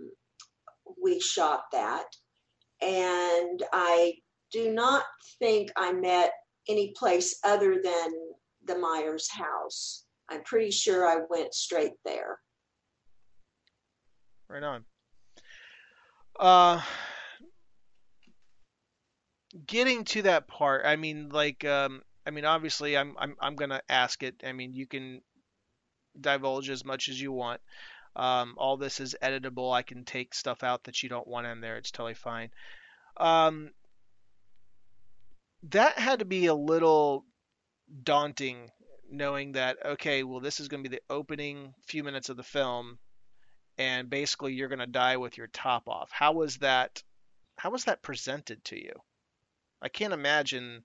we 1.02 1.20
shot 1.20 1.64
that 1.72 2.06
and 2.80 3.62
i 3.72 4.14
do 4.52 4.72
not 4.72 5.04
think 5.38 5.70
i 5.76 5.92
met 5.92 6.32
any 6.68 6.92
place 6.96 7.38
other 7.44 7.80
than 7.82 8.12
the 8.66 8.78
myers 8.78 9.28
house 9.30 10.04
i'm 10.30 10.42
pretty 10.44 10.70
sure 10.70 11.06
i 11.06 11.18
went 11.30 11.54
straight 11.54 11.94
there 12.04 12.38
Right 14.48 14.62
on. 14.62 14.84
Uh, 16.40 16.80
getting 19.66 20.04
to 20.04 20.22
that 20.22 20.48
part, 20.48 20.86
I 20.86 20.96
mean, 20.96 21.28
like, 21.28 21.64
um, 21.64 22.02
I 22.26 22.30
mean, 22.30 22.46
obviously, 22.46 22.96
I'm, 22.96 23.14
I'm, 23.18 23.36
I'm 23.40 23.56
gonna 23.56 23.82
ask 23.88 24.22
it. 24.22 24.42
I 24.46 24.52
mean, 24.52 24.72
you 24.72 24.86
can 24.86 25.20
divulge 26.18 26.70
as 26.70 26.84
much 26.84 27.08
as 27.08 27.20
you 27.20 27.32
want. 27.32 27.60
Um, 28.16 28.54
all 28.56 28.76
this 28.78 29.00
is 29.00 29.16
editable. 29.22 29.72
I 29.72 29.82
can 29.82 30.04
take 30.04 30.34
stuff 30.34 30.62
out 30.62 30.84
that 30.84 31.02
you 31.02 31.08
don't 31.08 31.28
want 31.28 31.46
in 31.46 31.60
there. 31.60 31.76
It's 31.76 31.90
totally 31.90 32.14
fine. 32.14 32.50
Um, 33.18 33.70
that 35.64 35.98
had 35.98 36.20
to 36.20 36.24
be 36.24 36.46
a 36.46 36.54
little 36.54 37.24
daunting, 38.02 38.70
knowing 39.10 39.52
that 39.52 39.78
okay, 39.84 40.22
well, 40.22 40.40
this 40.40 40.60
is 40.60 40.68
gonna 40.68 40.82
be 40.82 40.88
the 40.88 41.02
opening 41.10 41.74
few 41.86 42.04
minutes 42.04 42.28
of 42.28 42.36
the 42.36 42.42
film, 42.42 42.98
and 43.76 44.10
basically 44.10 44.54
you're 44.54 44.68
gonna 44.68 44.86
die 44.86 45.16
with 45.16 45.36
your 45.36 45.48
top 45.48 45.88
off. 45.88 46.10
How 46.12 46.32
was 46.32 46.58
that? 46.58 47.02
How 47.56 47.70
was 47.70 47.84
that 47.84 48.02
presented 48.02 48.62
to 48.64 48.76
you? 48.76 48.92
I 49.82 49.88
can't 49.88 50.12
imagine 50.12 50.84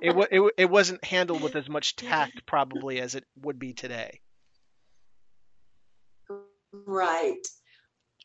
it, 0.00 0.28
it, 0.30 0.52
it 0.58 0.70
wasn't 0.70 1.04
handled 1.04 1.42
with 1.42 1.56
as 1.56 1.68
much 1.68 1.96
tact 1.96 2.46
probably 2.46 3.00
as 3.00 3.14
it 3.14 3.24
would 3.36 3.58
be 3.58 3.72
today. 3.72 4.20
Right. 6.72 7.46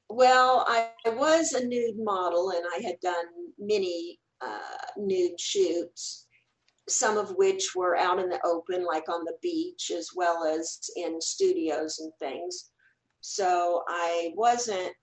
Well, 0.10 0.66
I 0.68 0.90
was 1.06 1.54
a 1.54 1.66
nude 1.66 1.98
model 1.98 2.50
and 2.52 2.66
I 2.76 2.82
had 2.82 3.00
done 3.00 3.26
many 3.60 4.20
uh, 4.42 4.86
nude 4.98 5.40
shoots, 5.40 6.28
some 6.88 7.18
of 7.18 7.32
which 7.36 7.76
were 7.76 7.96
out 7.96 8.20
in 8.20 8.30
the 8.30 8.40
open, 8.46 8.86
like 8.86 9.10
on 9.10 9.24
the 9.26 9.38
beach, 9.42 9.92
as 9.96 10.10
well 10.16 10.46
as 10.46 10.80
in 10.96 11.20
studios 11.22 12.00
and 12.00 12.12
things. 12.20 12.72
So 13.22 13.84
I 13.88 14.32
wasn't 14.36 14.94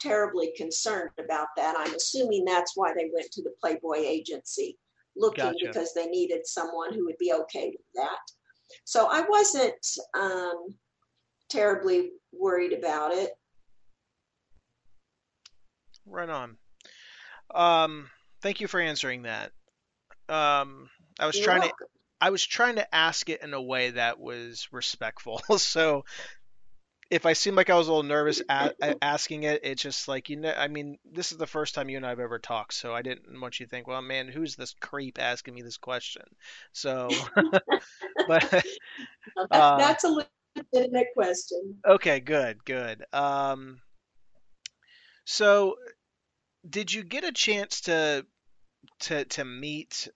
terribly 0.00 0.52
concerned 0.56 1.10
about 1.18 1.48
that. 1.56 1.74
I'm 1.78 1.94
assuming 1.94 2.44
that's 2.44 2.72
why 2.76 2.92
they 2.94 3.10
went 3.14 3.30
to 3.32 3.42
the 3.42 3.54
Playboy 3.60 3.98
agency 3.98 4.78
looking 5.16 5.44
Gotcha. 5.44 5.66
because 5.66 5.92
they 5.94 6.06
needed 6.06 6.46
someone 6.46 6.94
who 6.94 7.04
would 7.06 7.18
be 7.18 7.32
okay 7.32 7.68
with 7.68 7.86
that. 7.94 8.18
So 8.84 9.08
I 9.10 9.22
wasn't 9.28 9.86
um, 10.14 10.74
terribly 11.48 12.10
worried 12.32 12.72
about 12.72 13.12
it. 13.12 13.30
Right 16.06 16.28
on. 16.28 16.56
Um, 17.54 18.10
thank 18.42 18.60
you 18.60 18.68
for 18.68 18.80
answering 18.80 19.22
that. 19.22 19.52
Um, 20.28 20.90
I 21.18 21.26
was 21.26 21.36
You're 21.36 21.44
trying 21.44 21.62
to. 21.62 21.72
I 22.20 22.30
was 22.30 22.44
trying 22.44 22.76
to 22.76 22.94
ask 22.94 23.28
it 23.28 23.42
in 23.42 23.54
a 23.54 23.62
way 23.62 23.90
that 23.90 24.18
was 24.18 24.66
respectful. 24.72 25.40
so 25.58 26.04
if 27.10 27.24
I 27.26 27.32
seemed 27.32 27.56
like 27.56 27.70
I 27.70 27.76
was 27.76 27.86
a 27.86 27.90
little 27.92 28.02
nervous 28.02 28.42
a- 28.50 28.72
a- 28.82 29.04
asking 29.04 29.44
it, 29.44 29.60
it's 29.62 29.82
just 29.82 30.08
like 30.08 30.28
you 30.28 30.36
know. 30.36 30.52
I 30.52 30.68
mean, 30.68 30.98
this 31.10 31.32
is 31.32 31.38
the 31.38 31.46
first 31.46 31.74
time 31.74 31.88
you 31.88 31.96
and 31.96 32.04
I 32.04 32.10
have 32.10 32.20
ever 32.20 32.38
talked, 32.38 32.74
so 32.74 32.94
I 32.94 33.02
didn't 33.02 33.40
want 33.40 33.60
you 33.60 33.66
to 33.66 33.70
think, 33.70 33.86
well, 33.86 34.02
man, 34.02 34.28
who's 34.28 34.56
this 34.56 34.74
creep 34.80 35.18
asking 35.20 35.54
me 35.54 35.62
this 35.62 35.78
question? 35.78 36.24
So, 36.72 37.08
but 38.28 38.42
Now, 39.36 39.46
that- 39.50 39.60
Uh, 39.60 39.78
that's 39.78 40.04
a 40.04 40.26
legitimate 40.74 41.08
question. 41.14 41.76
okay, 41.86 42.20
good, 42.20 42.64
good. 42.64 43.04
Um, 43.12 43.80
so 45.24 45.76
did 46.68 46.92
you 46.92 47.04
get 47.04 47.24
a 47.24 47.32
chance 47.32 47.82
to 47.82 48.26
to 49.00 49.24
to 49.24 49.44
meet 49.44 50.08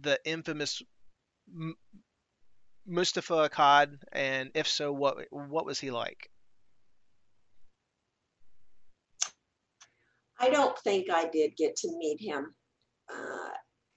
the 0.00 0.18
infamous 0.24 0.82
M- 1.48 1.76
Moustapha 2.86 3.48
Akkad, 3.48 3.98
and 4.12 4.50
if 4.54 4.68
so, 4.68 4.92
what 4.92 5.26
what 5.30 5.66
was 5.66 5.78
he 5.78 5.90
like? 5.90 6.30
I 10.40 10.50
don't 10.50 10.78
think 10.78 11.10
I 11.10 11.28
did 11.28 11.56
get 11.56 11.76
to 11.76 11.88
meet 11.98 12.20
him. 12.20 12.54
Uh, 13.12 13.50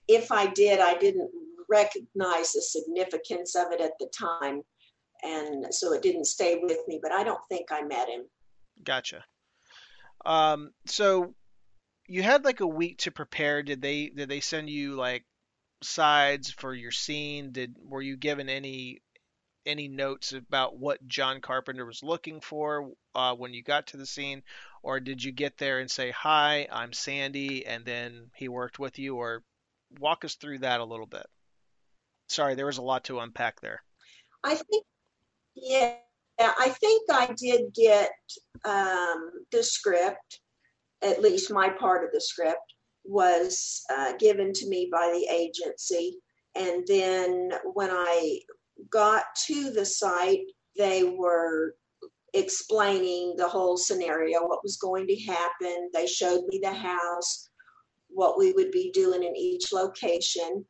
if 0.07 0.31
I 0.31 0.47
did, 0.47 0.79
I 0.79 0.97
didn't 0.97 1.29
recognize 1.69 2.51
the 2.51 2.61
significance 2.61 3.55
of 3.55 3.71
it 3.71 3.79
at 3.79 3.91
the 3.99 4.09
time. 4.17 4.61
And 5.23 5.73
so 5.73 5.93
it 5.93 6.01
didn't 6.01 6.25
stay 6.25 6.59
with 6.61 6.79
me, 6.87 6.99
but 7.01 7.11
I 7.11 7.23
don't 7.23 7.41
think 7.47 7.71
I 7.71 7.83
met 7.83 8.09
him. 8.09 8.23
Gotcha. 8.83 9.23
Um, 10.25 10.71
so 10.87 11.35
you 12.11 12.21
had 12.21 12.43
like 12.43 12.59
a 12.59 12.67
week 12.67 12.97
to 12.99 13.11
prepare. 13.11 13.63
Did 13.63 13.81
they 13.81 14.09
did 14.09 14.27
they 14.27 14.41
send 14.41 14.69
you 14.69 14.95
like 14.95 15.23
sides 15.81 16.51
for 16.51 16.73
your 16.73 16.91
scene? 16.91 17.53
Did 17.53 17.75
were 17.81 18.01
you 18.01 18.17
given 18.17 18.49
any 18.49 19.01
any 19.65 19.87
notes 19.87 20.33
about 20.33 20.77
what 20.77 21.07
John 21.07 21.39
Carpenter 21.39 21.85
was 21.85 22.03
looking 22.03 22.41
for 22.41 22.91
uh, 23.15 23.33
when 23.35 23.53
you 23.53 23.63
got 23.63 23.87
to 23.87 23.97
the 23.97 24.05
scene, 24.05 24.43
or 24.83 24.99
did 24.99 25.23
you 25.23 25.31
get 25.31 25.57
there 25.57 25.79
and 25.79 25.89
say, 25.89 26.11
"Hi, 26.11 26.67
I'm 26.69 26.91
Sandy," 26.91 27.65
and 27.65 27.85
then 27.85 28.29
he 28.35 28.49
worked 28.49 28.77
with 28.77 28.99
you, 28.99 29.15
or 29.15 29.41
walk 29.99 30.25
us 30.25 30.35
through 30.35 30.59
that 30.59 30.81
a 30.81 30.85
little 30.85 31.05
bit? 31.05 31.25
Sorry, 32.27 32.55
there 32.55 32.65
was 32.65 32.79
a 32.79 32.83
lot 32.83 33.05
to 33.05 33.19
unpack 33.19 33.61
there. 33.61 33.83
I 34.43 34.55
think, 34.55 34.85
yeah, 35.55 35.95
I 36.39 36.69
think 36.69 37.09
I 37.09 37.33
did 37.37 37.73
get 37.73 38.11
um, 38.65 39.31
the 39.51 39.63
script, 39.63 40.40
at 41.03 41.21
least 41.21 41.51
my 41.51 41.69
part 41.69 42.03
of 42.03 42.11
the 42.11 42.21
script 42.21 42.73
was 43.03 43.83
uh, 43.89 44.13
given 44.19 44.53
to 44.53 44.67
me 44.67 44.89
by 44.91 45.07
the 45.07 45.33
agency. 45.33 46.17
And 46.55 46.85
then 46.87 47.51
when 47.73 47.89
I 47.91 48.39
got 48.89 49.23
to 49.47 49.71
the 49.71 49.85
site, 49.85 50.41
they 50.77 51.03
were 51.03 51.75
explaining 52.33 53.35
the 53.37 53.47
whole 53.47 53.77
scenario, 53.77 54.47
what 54.47 54.63
was 54.63 54.77
going 54.77 55.07
to 55.07 55.15
happen. 55.23 55.89
They 55.93 56.07
showed 56.07 56.45
me 56.47 56.59
the 56.61 56.73
house, 56.73 57.49
what 58.09 58.37
we 58.37 58.51
would 58.53 58.71
be 58.71 58.91
doing 58.93 59.23
in 59.23 59.35
each 59.35 59.73
location 59.73 60.65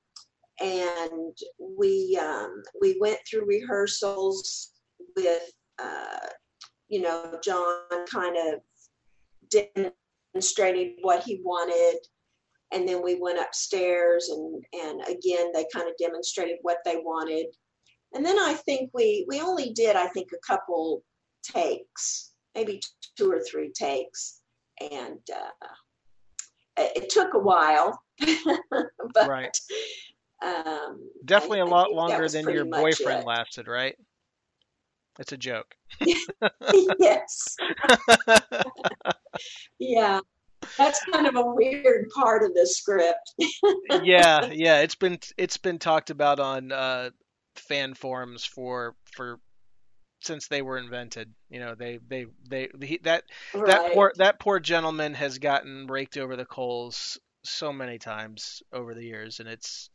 and 0.62 1.38
we 1.60 2.18
um, 2.22 2.62
we 2.80 2.98
went 3.00 3.20
through 3.30 3.46
rehearsals 3.46 4.72
with 5.16 5.52
uh, 5.80 6.28
you 6.88 7.02
know 7.02 7.40
John 7.44 8.06
kind 8.10 8.36
of 8.38 8.60
demonstrated 10.34 10.94
what 11.02 11.24
he 11.24 11.42
wanted 11.44 12.00
and 12.72 12.88
then 12.88 13.04
we 13.04 13.16
went 13.16 13.40
upstairs 13.40 14.30
and 14.30 14.64
and 14.74 15.02
again 15.02 15.52
they 15.54 15.66
kind 15.74 15.88
of 15.88 15.96
demonstrated 16.00 16.58
what 16.62 16.78
they 16.86 16.98
wanted 16.98 17.48
and 18.14 18.26
then 18.26 18.38
I 18.40 18.54
think 18.54 18.92
we 18.94 19.26
we 19.28 19.42
only 19.42 19.72
did 19.72 19.96
I 19.96 20.08
think 20.08 20.30
a 20.34 20.54
couple 20.54 21.04
takes 21.44 22.34
maybe 22.56 22.82
two 23.18 23.32
or 23.32 23.42
three 23.42 23.72
takes 23.72 24.42
and 24.80 25.20
uh, 25.34 25.68
it, 26.78 27.10
took 27.10 27.34
a 27.34 27.40
while 27.40 28.02
but 28.20 29.28
Right. 29.28 29.58
um, 30.44 31.10
Definitely 31.26 31.62
I- 31.62 31.66
a 31.66 31.68
lot 31.68 31.92
longer 31.92 32.28
than 32.28 32.50
your 32.50 32.66
boyfriend 32.66 33.26
lasted, 33.26 33.68
right? 33.68 33.96
It's 35.20 35.32
a 35.32 35.38
joke. 35.38 35.76
yes. 37.00 37.56
yeah. 39.80 40.20
That's 40.78 41.04
kind 41.12 41.28
of 41.28 41.36
a 41.36 41.46
weird 41.46 42.10
part 42.16 42.44
of 42.44 42.54
the 42.54 42.68
script. 42.68 43.34
yeah, 44.04 44.46
yeah, 44.52 44.82
it's 44.82 44.96
been 44.96 45.20
it's 45.38 45.58
been 45.58 45.80
talked 45.80 46.12
about 46.12 46.40
on 46.40 46.72
uh, 46.72 47.10
fan 47.56 47.94
forums 47.94 48.46
for 48.46 48.96
for 49.12 49.40
since 50.22 50.48
they 50.48 50.62
were 50.62 50.78
invented. 50.78 51.34
You 51.50 51.60
know, 51.60 51.76
they 51.76 52.00
they 52.08 52.28
they 52.48 52.70
he, 52.82 53.00
that 53.04 53.24
that 53.54 53.94
poor 53.94 54.14
that 54.18 54.40
poor 54.40 54.60
gentleman 54.60 55.14
has 55.16 55.40
gotten 55.40 55.88
raked 55.88 56.18
over 56.18 56.36
the 56.36 56.46
coals 56.46 57.20
so 57.44 57.74
many 57.74 57.98
times 57.98 58.62
over 58.72 58.94
the 58.94 59.04
years, 59.04 59.40
and 59.40 59.50
it's 59.50 59.90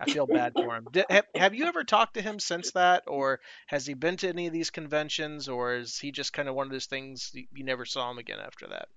I 0.00 0.06
feel 0.10 0.26
bad 0.26 0.54
for 0.54 0.74
him. 0.74 0.86
Did, 0.90 1.04
have, 1.10 1.26
have 1.34 1.54
you 1.54 1.66
ever 1.66 1.84
talked 1.84 2.14
to 2.14 2.22
him 2.22 2.40
since 2.40 2.70
that, 2.72 3.04
or 3.06 3.40
has 3.66 3.84
he 3.84 3.92
been 3.92 4.16
to 4.18 4.28
any 4.28 4.46
of 4.46 4.52
these 4.52 4.70
conventions, 4.70 5.46
or 5.48 5.74
is 5.74 5.98
he 5.98 6.10
just 6.10 6.32
kind 6.32 6.48
of 6.48 6.54
one 6.54 6.66
of 6.66 6.72
those 6.72 6.86
things 6.86 7.30
you, 7.34 7.64
never 7.64 7.84
saw 7.84 8.10
him 8.10 8.18
again 8.18 8.38
after 8.40 8.66
that? 8.68 8.88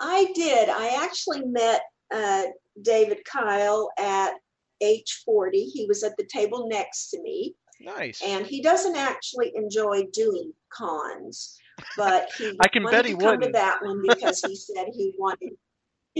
I 0.00 0.30
did. 0.34 0.68
I 0.68 1.02
actually 1.02 1.44
met 1.46 1.80
uh, 2.14 2.44
David 2.82 3.24
Kyle 3.24 3.88
at 3.98 4.34
H40. 4.82 5.50
He 5.52 5.86
was 5.88 6.04
at 6.04 6.16
the 6.18 6.26
table 6.30 6.68
next 6.68 7.08
to 7.10 7.22
me, 7.22 7.54
Nice. 7.80 8.22
and 8.22 8.46
he 8.46 8.60
doesn't 8.60 8.96
actually 8.96 9.52
enjoy 9.56 10.04
doing 10.12 10.52
cons, 10.70 11.58
but 11.96 12.30
he 12.36 12.56
I 12.60 12.68
can 12.68 12.84
bet 12.84 13.06
he 13.06 13.12
come 13.12 13.22
wouldn't. 13.22 13.44
to 13.44 13.52
that 13.52 13.78
one 13.82 14.02
because 14.02 14.42
he 14.42 14.54
said 14.54 14.88
he 14.92 15.14
wanted. 15.18 15.52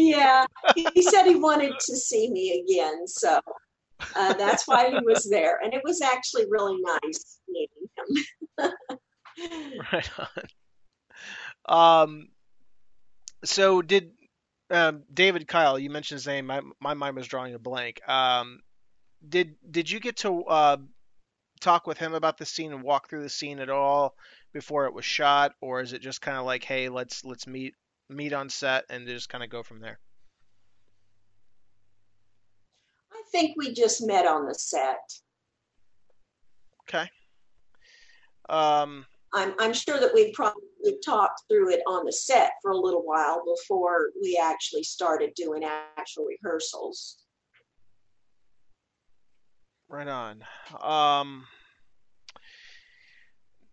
Yeah, 0.01 0.47
he 0.77 1.03
said 1.03 1.25
he 1.25 1.35
wanted 1.35 1.73
to 1.81 1.97
see 1.97 2.31
me 2.31 2.65
again, 2.65 3.05
so 3.09 3.41
uh, 4.15 4.33
that's 4.35 4.69
why 4.69 4.91
he 4.91 4.99
was 5.05 5.29
there, 5.29 5.59
and 5.63 5.75
it 5.75 5.83
was 5.85 6.01
actually 6.01 6.45
really 6.49 6.81
nice 6.81 7.41
meeting 7.49 7.89
him. 8.59 8.73
Right 9.93 10.11
on. 11.69 12.03
Um, 12.05 12.29
so 13.45 13.83
did 13.83 14.11
um, 14.71 15.05
David 15.13 15.47
Kyle? 15.47 15.79
You 15.79 15.91
mentioned 15.91 16.19
his 16.19 16.27
name. 16.27 16.47
My 16.47 16.61
my 16.81 16.95
mind 16.95 17.15
was 17.15 17.29
drawing 17.29 17.55
a 17.55 17.59
blank. 17.61 18.01
Um, 18.09 18.59
did 19.29 19.55
did 19.71 19.89
you 19.89 20.01
get 20.01 20.17
to 20.19 20.45
uh, 20.45 20.77
talk 21.61 21.87
with 21.87 21.99
him 21.99 22.15
about 22.15 22.37
the 22.37 22.47
scene 22.47 22.73
and 22.73 22.83
walk 22.83 23.09
through 23.09 23.23
the 23.23 23.29
scene 23.29 23.61
at 23.61 23.71
all 23.71 24.17
before 24.53 24.87
it 24.87 24.95
was 24.95 25.05
shot, 25.05 25.53
or 25.61 25.81
is 25.81 25.93
it 25.93 26.03
just 26.03 26.21
kind 26.21 26.37
of 26.37 26.45
like, 26.45 26.65
hey, 26.65 26.89
let's 26.89 27.25
let's 27.25 27.47
meet 27.47 27.75
meet 28.09 28.33
on 28.33 28.49
set 28.49 28.85
and 28.90 29.07
just 29.07 29.29
kind 29.29 29.44
of 29.44 29.51
go 29.51 29.62
from 29.62 29.81
there? 29.81 29.99
I 33.12 33.23
think 33.31 33.55
we 33.57 33.73
just 33.73 34.07
met 34.07 34.27
on 34.27 34.47
the 34.47 34.55
set. 34.55 35.01
Okay. 36.88 37.09
Um, 38.49 39.05
I'm, 39.35 39.55
I'm 39.59 39.75
sure 39.75 40.01
that 40.01 40.14
we 40.14 40.33
probably 40.33 40.62
talked 41.05 41.42
through 41.49 41.73
it 41.73 41.83
on 41.87 42.07
the 42.07 42.12
set 42.12 42.53
for 42.62 42.71
a 42.71 42.77
little 42.77 43.03
while 43.05 43.42
before 43.44 44.11
we 44.23 44.40
actually 44.42 44.83
started 44.83 45.33
doing 45.35 45.64
actual 45.64 46.25
rehearsals. 46.25 47.18
Right 49.88 50.09
on. 50.09 50.44
Um, 50.81 51.47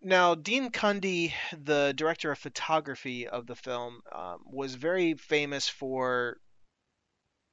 now, 0.06 0.36
Dean 0.36 0.70
Cundey, 0.70 1.34
the 1.52 1.92
director 1.96 2.30
of 2.30 2.38
photography 2.38 3.26
of 3.26 3.46
the 3.46 3.56
film, 3.56 4.00
um, 4.12 4.38
was 4.46 4.74
very 4.74 5.14
famous 5.14 5.68
for 5.68 6.38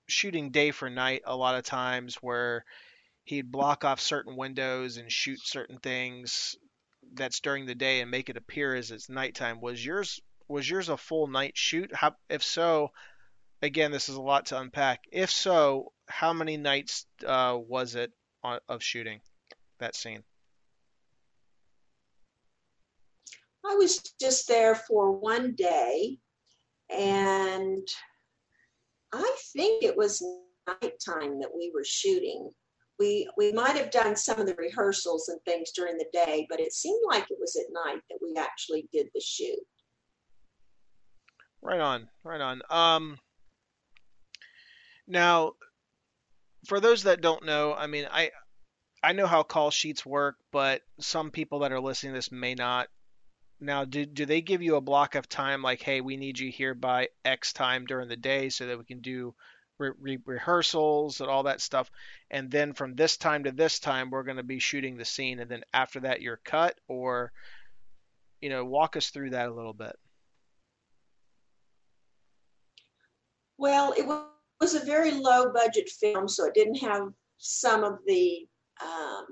shooting 0.08 0.52
day 0.52 0.70
for 0.70 0.90
night 0.90 1.24
a 1.26 1.36
lot 1.36 1.56
of 1.56 1.64
times, 1.64 2.16
where 2.16 2.64
he'd 3.24 3.52
block 3.52 3.84
off 3.84 4.00
certain 4.00 4.36
windows 4.36 4.98
and 4.98 5.12
shoot 5.12 5.40
certain 5.44 5.80
things 5.80 6.56
that's 7.14 7.40
during 7.40 7.66
the 7.66 7.76
day 7.76 8.02
and 8.02 8.12
make 8.12 8.30
it 8.30 8.38
appear 8.38 8.76
as 8.76 8.92
it's 8.92 9.10
nighttime. 9.10 9.60
Was 9.60 9.84
yours 9.84 10.20
was 10.48 10.70
yours 10.70 10.90
a 10.90 10.98
full 10.98 11.26
night 11.28 11.58
shoot? 11.58 11.94
How, 11.94 12.16
if 12.30 12.44
so, 12.44 12.92
again, 13.64 13.92
this 13.92 14.10
is 14.10 14.16
a 14.16 14.22
lot 14.22 14.48
to 14.48 14.60
unpack. 14.60 15.06
If 15.12 15.32
so, 15.32 15.92
how 16.08 16.34
many 16.34 16.58
nights 16.58 17.08
uh, 17.26 17.58
was 17.60 17.96
it 17.96 18.12
on, 18.44 18.60
of 18.68 18.84
shooting 18.84 19.22
that 19.80 19.96
scene? 19.96 20.24
I 23.66 23.76
was 23.76 24.02
just 24.20 24.48
there 24.48 24.76
for 24.76 25.12
one 25.12 25.56
day, 25.56 26.18
and 26.90 27.88
I 29.14 29.36
think 29.54 29.84
it 29.84 29.96
was 29.96 30.24
nighttime 30.68 31.40
that 31.40 31.52
we 31.56 31.72
were 31.74 31.84
shooting. 31.86 32.50
We 33.00 33.28
we 33.38 33.52
might 33.52 33.76
have 33.76 33.92
done 33.92 34.16
some 34.16 34.40
of 34.40 34.46
the 34.46 34.56
rehearsals 34.56 35.30
and 35.30 35.40
things 35.46 35.72
during 35.72 35.98
the 35.98 36.06
day, 36.14 36.46
but 36.50 36.60
it 36.60 36.74
seemed 36.74 37.02
like 37.08 37.26
it 37.30 37.38
was 37.40 37.56
at 37.56 37.74
night 37.86 38.02
that 38.10 38.20
we 38.22 38.36
actually 38.38 38.88
did 38.92 39.08
the 39.14 39.22
shoot. 39.22 39.60
Right 41.62 41.80
on, 41.80 42.10
right 42.24 42.42
on. 42.42 42.62
Um, 42.70 43.18
now, 45.08 45.54
for 46.68 46.80
those 46.80 47.04
that 47.04 47.22
don't 47.22 47.46
know, 47.46 47.74
I 47.74 47.88
mean, 47.88 48.08
I 48.12 48.32
I 49.02 49.14
know 49.14 49.28
how 49.28 49.44
call 49.44 49.72
sheets 49.72 50.06
work, 50.06 50.36
but 50.52 50.82
some 51.00 51.32
people 51.32 51.60
that 51.60 51.72
are 51.72 51.80
listening 51.80 52.14
to 52.14 52.18
this 52.18 52.32
may 52.32 52.56
not. 52.56 52.90
Now, 53.60 53.86
do 53.86 54.06
do 54.06 54.26
they 54.26 54.42
give 54.42 54.62
you 54.62 54.76
a 54.76 54.82
block 54.82 55.16
of 55.16 55.30
time 55.30 55.62
like, 55.62 55.82
hey, 55.82 56.02
we 56.02 56.18
need 56.18 56.40
you 56.40 56.52
here 56.52 56.74
by 56.74 57.10
X 57.24 57.54
time 57.54 57.86
during 57.86 58.10
the 58.10 58.18
day 58.18 58.50
so 58.50 58.68
that 58.68 58.78
we 58.78 58.84
can 58.84 59.00
do 59.00 59.34
re- 59.78 59.92
re- 60.00 60.20
rehearsals 60.26 61.22
and 61.22 61.30
all 61.30 61.44
that 61.44 61.62
stuff, 61.62 61.90
and 62.30 62.52
then 62.52 62.74
from 62.74 62.96
this 62.96 63.18
time 63.18 63.46
to 63.46 63.52
this 63.52 63.80
time 63.80 64.10
we're 64.10 64.24
going 64.24 64.38
to 64.38 64.44
be 64.44 64.60
shooting 64.60 64.98
the 64.98 65.06
scene, 65.06 65.40
and 65.40 65.50
then 65.50 65.64
after 65.74 66.02
that 66.02 66.22
you're 66.22 66.42
cut, 66.44 66.78
or 66.88 67.32
you 68.42 68.50
know, 68.50 68.66
walk 68.66 68.98
us 68.98 69.10
through 69.10 69.30
that 69.30 69.48
a 69.48 69.54
little 69.54 69.74
bit. 69.74 69.96
Well, 73.58 73.94
it 73.98 74.06
was 74.60 74.76
a 74.76 74.84
very 74.84 75.12
low 75.12 75.54
budget 75.54 75.90
film, 75.90 76.28
so 76.28 76.46
it 76.46 76.54
didn't 76.54 76.76
have 76.76 77.14
some 77.38 77.86
of 77.86 78.00
the 78.06 78.46
um, 78.82 79.26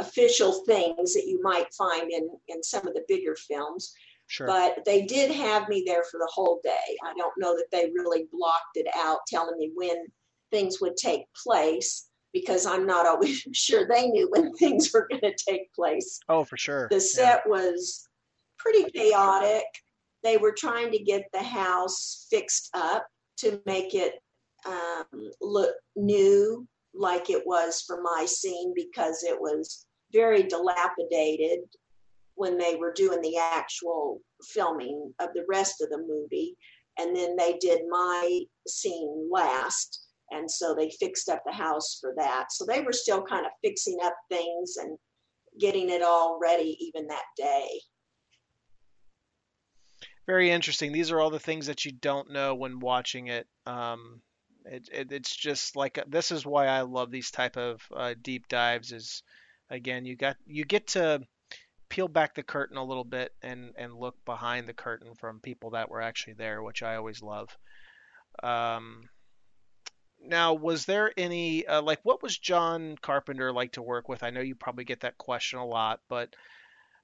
official 0.00 0.64
things 0.66 1.14
that 1.14 1.26
you 1.26 1.40
might 1.42 1.72
find 1.74 2.10
in, 2.10 2.28
in 2.48 2.62
some 2.62 2.86
of 2.86 2.94
the 2.94 3.04
bigger 3.08 3.36
films. 3.36 3.92
Sure. 4.26 4.46
But 4.46 4.84
they 4.86 5.04
did 5.04 5.30
have 5.30 5.68
me 5.68 5.84
there 5.86 6.04
for 6.10 6.18
the 6.18 6.30
whole 6.32 6.60
day. 6.62 6.96
I 7.04 7.12
don't 7.16 7.34
know 7.36 7.54
that 7.54 7.66
they 7.70 7.92
really 7.94 8.28
blocked 8.32 8.76
it 8.76 8.86
out, 8.96 9.18
telling 9.26 9.58
me 9.58 9.70
when 9.74 10.06
things 10.50 10.80
would 10.80 10.96
take 10.96 11.24
place 11.34 12.06
because 12.32 12.64
I'm 12.64 12.86
not 12.86 13.06
always 13.06 13.44
sure 13.52 13.86
they 13.86 14.06
knew 14.06 14.28
when 14.30 14.52
things 14.56 14.90
were 14.92 15.08
going 15.10 15.20
to 15.20 15.44
take 15.50 15.72
place. 15.74 16.18
Oh, 16.28 16.44
for 16.44 16.56
sure. 16.56 16.88
The 16.90 17.00
set 17.00 17.42
yeah. 17.44 17.50
was 17.50 18.08
pretty 18.58 18.90
chaotic 18.90 19.64
they 20.22 20.36
were 20.36 20.52
trying 20.52 20.90
to 20.92 20.98
get 20.98 21.26
the 21.32 21.42
house 21.42 22.26
fixed 22.30 22.70
up 22.74 23.06
to 23.38 23.60
make 23.66 23.94
it 23.94 24.14
um, 24.66 25.30
look 25.40 25.74
new 25.96 26.66
like 26.94 27.30
it 27.30 27.42
was 27.46 27.82
for 27.86 28.02
my 28.02 28.26
scene 28.26 28.72
because 28.74 29.22
it 29.22 29.38
was 29.40 29.86
very 30.12 30.42
dilapidated 30.42 31.60
when 32.34 32.58
they 32.58 32.76
were 32.76 32.92
doing 32.92 33.20
the 33.22 33.36
actual 33.36 34.20
filming 34.52 35.12
of 35.20 35.28
the 35.34 35.44
rest 35.48 35.80
of 35.80 35.88
the 35.90 35.98
movie 35.98 36.56
and 36.98 37.16
then 37.16 37.36
they 37.36 37.56
did 37.60 37.80
my 37.88 38.40
scene 38.66 39.28
last 39.32 40.06
and 40.30 40.50
so 40.50 40.74
they 40.74 40.90
fixed 40.98 41.28
up 41.28 41.42
the 41.46 41.52
house 41.52 41.98
for 42.00 42.14
that 42.16 42.46
so 42.50 42.64
they 42.66 42.80
were 42.80 42.92
still 42.92 43.22
kind 43.22 43.46
of 43.46 43.52
fixing 43.62 43.98
up 44.02 44.14
things 44.30 44.76
and 44.76 44.98
getting 45.60 45.90
it 45.90 46.02
all 46.02 46.38
ready 46.42 46.76
even 46.80 47.06
that 47.06 47.24
day 47.36 47.68
very 50.26 50.50
interesting. 50.50 50.92
These 50.92 51.10
are 51.10 51.20
all 51.20 51.30
the 51.30 51.40
things 51.40 51.66
that 51.66 51.84
you 51.84 51.92
don't 51.92 52.30
know 52.30 52.54
when 52.54 52.78
watching 52.78 53.26
it. 53.26 53.46
Um, 53.66 54.22
it, 54.66 54.88
it, 54.92 55.12
it's 55.12 55.34
just 55.34 55.76
like 55.76 55.98
this 56.06 56.30
is 56.30 56.46
why 56.46 56.66
I 56.66 56.82
love 56.82 57.10
these 57.10 57.30
type 57.30 57.56
of 57.56 57.82
uh, 57.94 58.14
deep 58.20 58.48
dives. 58.48 58.92
Is 58.92 59.22
again, 59.70 60.04
you 60.04 60.16
got 60.16 60.36
you 60.46 60.64
get 60.64 60.88
to 60.88 61.22
peel 61.88 62.08
back 62.08 62.34
the 62.34 62.42
curtain 62.42 62.76
a 62.76 62.84
little 62.84 63.04
bit 63.04 63.32
and 63.42 63.72
and 63.76 63.94
look 63.94 64.16
behind 64.24 64.66
the 64.66 64.72
curtain 64.72 65.14
from 65.14 65.40
people 65.40 65.70
that 65.70 65.90
were 65.90 66.00
actually 66.00 66.34
there, 66.34 66.62
which 66.62 66.82
I 66.82 66.96
always 66.96 67.22
love. 67.22 67.56
Um, 68.42 69.08
now, 70.24 70.54
was 70.54 70.84
there 70.86 71.12
any 71.16 71.66
uh, 71.66 71.82
like 71.82 72.00
what 72.02 72.22
was 72.22 72.38
John 72.38 72.96
Carpenter 73.00 73.52
like 73.52 73.72
to 73.72 73.82
work 73.82 74.08
with? 74.08 74.22
I 74.22 74.30
know 74.30 74.40
you 74.40 74.54
probably 74.54 74.84
get 74.84 75.00
that 75.00 75.18
question 75.18 75.58
a 75.58 75.66
lot, 75.66 76.00
but 76.08 76.34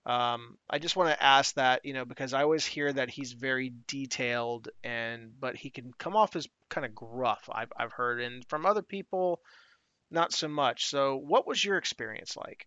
um, 0.06 0.56
I 0.70 0.78
just 0.78 0.96
want 0.96 1.11
to 1.11 1.22
ask 1.22 1.54
that, 1.56 1.84
you 1.84 1.92
know, 1.92 2.04
because 2.04 2.32
I 2.32 2.42
always 2.42 2.64
hear 2.64 2.92
that 2.92 3.11
he's 3.11 3.32
very 3.32 3.74
detailed 3.87 4.68
and 4.82 5.32
but 5.38 5.56
he 5.56 5.70
can 5.70 5.92
come 5.98 6.16
off 6.16 6.34
as 6.37 6.48
kind 6.70 6.87
of 6.87 6.94
gruff. 6.94 7.48
I've 7.52 7.72
I've 7.76 7.92
heard 7.92 8.20
and 8.20 8.46
from 8.48 8.64
other 8.64 8.82
people, 8.82 9.40
not 10.11 10.32
so 10.32 10.48
much. 10.48 10.87
So, 10.87 11.16
what 11.16 11.46
was 11.46 11.62
your 11.62 11.76
experience 11.76 12.37
like? 12.37 12.66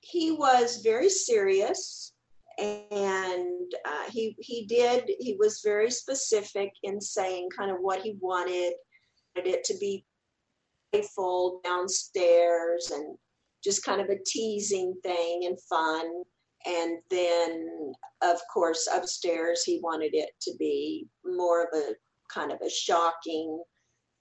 He 0.00 0.30
was 0.30 0.82
very 0.82 1.08
serious, 1.08 2.12
and 2.58 3.72
uh, 3.84 4.10
he 4.10 4.36
he 4.38 4.66
did 4.66 5.10
he 5.18 5.36
was 5.38 5.62
very 5.64 5.90
specific 5.90 6.72
in 6.82 7.00
saying 7.00 7.48
kind 7.56 7.70
of 7.70 7.78
what 7.80 8.02
he 8.02 8.16
wanted, 8.20 8.74
wanted 9.34 9.50
it 9.50 9.64
to 9.64 9.74
be 9.78 10.04
playful 10.92 11.60
downstairs 11.64 12.90
and 12.90 13.16
just 13.66 13.84
kind 13.84 14.00
of 14.00 14.08
a 14.08 14.22
teasing 14.24 14.94
thing 15.02 15.42
and 15.44 15.60
fun. 15.68 16.06
And 16.66 16.98
then, 17.10 17.92
of 18.22 18.38
course, 18.52 18.88
upstairs, 18.92 19.62
he 19.64 19.80
wanted 19.82 20.14
it 20.14 20.30
to 20.42 20.52
be 20.58 21.06
more 21.24 21.64
of 21.64 21.68
a 21.74 21.94
kind 22.32 22.52
of 22.52 22.58
a 22.64 22.70
shocking 22.70 23.62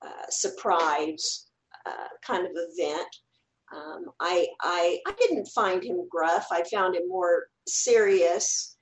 uh, 0.05 0.29
surprise 0.29 1.45
uh, 1.85 2.07
kind 2.25 2.45
of 2.45 2.51
event. 2.55 3.07
Um, 3.75 4.05
I, 4.19 4.47
I, 4.61 4.99
I 5.07 5.13
didn't 5.19 5.47
find 5.47 5.83
him 5.83 6.07
gruff. 6.09 6.47
I 6.51 6.63
found 6.71 6.95
him 6.95 7.07
more 7.07 7.45
serious 7.67 8.77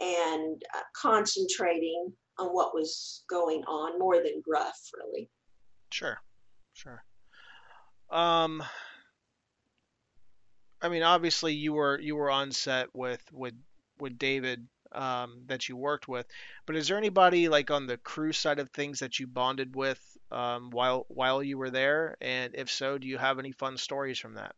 and 0.00 0.60
uh, 0.74 0.80
concentrating 0.96 2.12
on 2.38 2.48
what 2.48 2.74
was 2.74 3.24
going 3.28 3.62
on 3.64 3.98
more 3.98 4.16
than 4.16 4.42
gruff, 4.42 4.78
really. 4.98 5.30
Sure, 5.90 6.18
sure. 6.72 7.04
Um, 8.10 8.62
I 10.82 10.88
mean, 10.88 11.04
obviously 11.04 11.54
you 11.54 11.72
were 11.74 11.98
you 12.00 12.16
were 12.16 12.30
on 12.30 12.50
set 12.50 12.88
with 12.92 13.22
with 13.32 13.54
with 14.00 14.18
David 14.18 14.66
um, 14.90 15.42
that 15.46 15.68
you 15.68 15.76
worked 15.76 16.08
with, 16.08 16.26
but 16.66 16.74
is 16.74 16.88
there 16.88 16.98
anybody 16.98 17.48
like 17.48 17.70
on 17.70 17.86
the 17.86 17.96
crew 17.98 18.32
side 18.32 18.58
of 18.58 18.68
things 18.70 18.98
that 18.98 19.20
you 19.20 19.28
bonded 19.28 19.76
with 19.76 20.00
um, 20.32 20.70
while 20.70 21.06
while 21.08 21.42
you 21.42 21.56
were 21.56 21.70
there? 21.70 22.16
And 22.20 22.54
if 22.56 22.68
so, 22.68 22.98
do 22.98 23.06
you 23.06 23.16
have 23.16 23.38
any 23.38 23.52
fun 23.52 23.76
stories 23.76 24.18
from 24.18 24.34
that? 24.34 24.54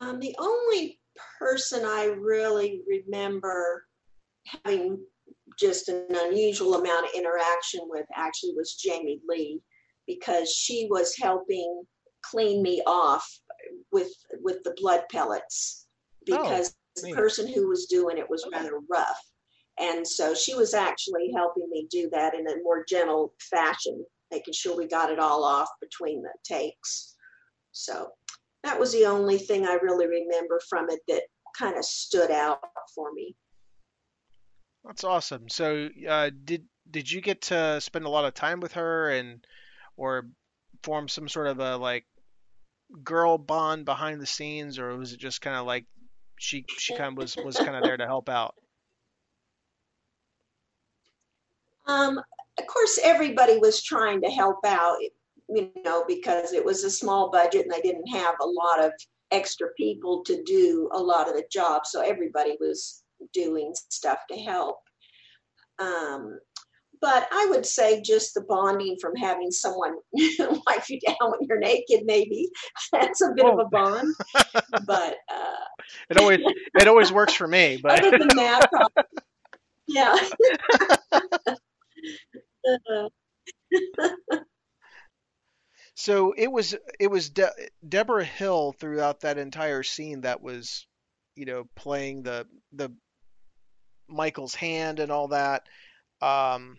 Um, 0.00 0.20
the 0.20 0.36
only 0.38 1.00
person 1.38 1.84
I 1.86 2.14
really 2.18 2.82
remember 2.86 3.86
having 4.44 4.98
just 5.58 5.88
an 5.88 6.04
unusual 6.10 6.74
amount 6.74 7.06
of 7.06 7.14
interaction 7.14 7.80
with 7.84 8.04
actually 8.14 8.52
was 8.54 8.74
Jamie 8.74 9.20
Lee 9.26 9.60
because 10.06 10.52
she 10.52 10.86
was 10.90 11.14
helping 11.16 11.86
clean 12.30 12.62
me 12.62 12.82
off 12.86 13.26
with 13.92 14.12
with 14.42 14.62
the 14.64 14.74
blood 14.80 15.02
pellets 15.10 15.86
because 16.26 16.74
oh, 16.98 17.02
the 17.02 17.14
person 17.14 17.52
who 17.52 17.68
was 17.68 17.86
doing 17.86 18.18
it 18.18 18.28
was 18.28 18.46
rather 18.52 18.80
rough. 18.90 19.20
And 19.78 20.06
so 20.06 20.34
she 20.34 20.54
was 20.54 20.72
actually 20.72 21.32
helping 21.34 21.68
me 21.68 21.88
do 21.90 22.08
that 22.12 22.34
in 22.34 22.46
a 22.46 22.62
more 22.62 22.84
gentle 22.88 23.34
fashion, 23.40 24.04
making 24.30 24.54
sure 24.54 24.76
we 24.76 24.86
got 24.86 25.10
it 25.10 25.18
all 25.18 25.42
off 25.42 25.68
between 25.80 26.22
the 26.22 26.30
takes. 26.44 27.16
So 27.72 28.10
that 28.62 28.78
was 28.78 28.92
the 28.92 29.06
only 29.06 29.38
thing 29.38 29.66
I 29.66 29.74
really 29.82 30.06
remember 30.06 30.60
from 30.68 30.88
it 30.90 31.00
that 31.08 31.22
kind 31.58 31.76
of 31.76 31.84
stood 31.84 32.30
out 32.30 32.60
for 32.94 33.12
me. 33.12 33.34
That's 34.84 35.04
awesome. 35.04 35.48
So, 35.48 35.88
uh, 36.08 36.30
did 36.44 36.64
did 36.90 37.10
you 37.10 37.20
get 37.20 37.40
to 37.42 37.80
spend 37.80 38.04
a 38.04 38.10
lot 38.10 38.26
of 38.26 38.34
time 38.34 38.60
with 38.60 38.72
her 38.72 39.10
and 39.10 39.44
or 39.96 40.26
form 40.82 41.08
some 41.08 41.28
sort 41.28 41.46
of 41.46 41.58
a 41.58 41.76
like 41.76 42.04
girl 43.02 43.38
bond 43.38 43.84
behind 43.84 44.20
the 44.20 44.26
scenes, 44.26 44.78
or 44.78 44.96
was 44.96 45.12
it 45.12 45.20
just 45.20 45.40
kind 45.40 45.56
of 45.56 45.66
like 45.66 45.86
she 46.38 46.64
she 46.76 46.96
kind 46.96 47.12
of 47.12 47.16
was 47.16 47.36
was 47.36 47.56
kind 47.56 47.76
of 47.76 47.82
there 47.82 47.96
to 47.96 48.06
help 48.06 48.28
out? 48.28 48.54
Um, 51.86 52.18
of 52.58 52.66
course, 52.66 52.98
everybody 53.02 53.58
was 53.58 53.82
trying 53.82 54.20
to 54.22 54.30
help 54.30 54.64
out, 54.64 54.96
you 55.48 55.70
know, 55.84 56.04
because 56.06 56.52
it 56.52 56.64
was 56.64 56.84
a 56.84 56.90
small 56.90 57.30
budget 57.30 57.62
and 57.62 57.72
they 57.72 57.80
didn't 57.80 58.06
have 58.06 58.34
a 58.40 58.46
lot 58.46 58.84
of 58.84 58.92
extra 59.30 59.68
people 59.76 60.22
to 60.24 60.42
do 60.44 60.88
a 60.92 60.98
lot 60.98 61.28
of 61.28 61.34
the 61.34 61.44
jobs. 61.50 61.90
So 61.90 62.00
everybody 62.00 62.56
was 62.60 63.02
doing 63.32 63.74
stuff 63.90 64.18
to 64.30 64.38
help. 64.38 64.78
Um, 65.78 66.38
but 67.04 67.28
I 67.30 67.48
would 67.50 67.66
say 67.66 68.00
just 68.00 68.32
the 68.32 68.40
bonding 68.40 68.96
from 68.98 69.14
having 69.14 69.50
someone 69.50 69.96
wipe 70.38 70.88
you 70.88 70.98
down 71.06 71.32
when 71.32 71.40
you're 71.42 71.58
naked, 71.58 72.00
maybe 72.06 72.48
that's 72.92 73.20
a 73.20 73.32
bit 73.36 73.44
oh. 73.44 73.52
of 73.52 73.58
a 73.58 73.68
bond. 73.68 74.14
but 74.86 75.16
uh, 75.30 75.64
it 76.08 76.16
always 76.16 76.40
it 76.74 76.88
always 76.88 77.12
works 77.12 77.34
for 77.34 77.46
me. 77.46 77.78
But 77.82 78.02
other 78.02 78.16
than 78.16 78.28
that, 78.28 78.70
probably, 78.72 79.04
yeah. 79.86 80.16
so 85.94 86.32
it 86.32 86.50
was 86.50 86.74
it 86.98 87.10
was 87.10 87.28
De- 87.28 87.52
Debra 87.86 88.24
Hill 88.24 88.74
throughout 88.80 89.20
that 89.20 89.36
entire 89.36 89.82
scene 89.82 90.22
that 90.22 90.40
was, 90.40 90.86
you 91.36 91.44
know, 91.44 91.64
playing 91.76 92.22
the 92.22 92.46
the 92.72 92.90
Michael's 94.08 94.54
hand 94.54 95.00
and 95.00 95.12
all 95.12 95.28
that. 95.28 95.68
Um, 96.22 96.78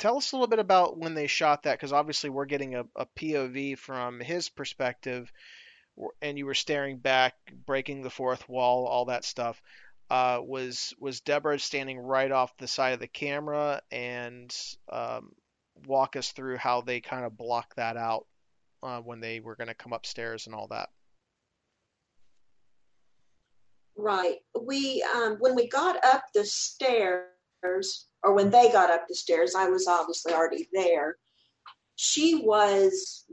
tell 0.00 0.16
us 0.16 0.32
a 0.32 0.34
little 0.34 0.48
bit 0.48 0.58
about 0.58 0.98
when 0.98 1.14
they 1.14 1.26
shot 1.26 1.62
that, 1.62 1.78
because 1.78 1.92
obviously 1.92 2.30
we're 2.30 2.46
getting 2.46 2.74
a, 2.74 2.84
a 2.96 3.06
POV 3.06 3.78
from 3.78 4.18
his 4.18 4.48
perspective, 4.48 5.30
and 6.22 6.38
you 6.38 6.46
were 6.46 6.54
staring 6.54 6.98
back, 6.98 7.34
breaking 7.66 8.02
the 8.02 8.10
fourth 8.10 8.48
wall, 8.48 8.86
all 8.86 9.04
that 9.04 9.24
stuff. 9.24 9.62
Uh, 10.08 10.40
was 10.42 10.92
was 10.98 11.20
Debra 11.20 11.60
standing 11.60 11.96
right 11.96 12.32
off 12.32 12.56
the 12.56 12.66
side 12.66 12.94
of 12.94 12.98
the 12.98 13.06
camera 13.06 13.80
and 13.92 14.52
um, 14.90 15.30
walk 15.86 16.16
us 16.16 16.32
through 16.32 16.56
how 16.56 16.80
they 16.80 17.00
kind 17.00 17.24
of 17.24 17.36
blocked 17.36 17.76
that 17.76 17.96
out 17.96 18.26
uh, 18.82 19.00
when 19.00 19.20
they 19.20 19.38
were 19.38 19.54
going 19.54 19.68
to 19.68 19.74
come 19.74 19.92
upstairs 19.92 20.46
and 20.46 20.54
all 20.54 20.66
that. 20.68 20.88
Right. 23.94 24.38
We 24.60 25.04
um, 25.14 25.36
when 25.38 25.54
we 25.54 25.68
got 25.68 26.04
up 26.04 26.24
the 26.34 26.44
stairs, 26.44 28.06
or 28.22 28.34
when 28.34 28.50
they 28.50 28.70
got 28.70 28.90
up 28.90 29.06
the 29.08 29.14
stairs, 29.14 29.54
I 29.54 29.68
was 29.68 29.86
obviously 29.86 30.32
already 30.32 30.68
there. 30.72 31.16
She 31.96 32.42
was 32.44 33.24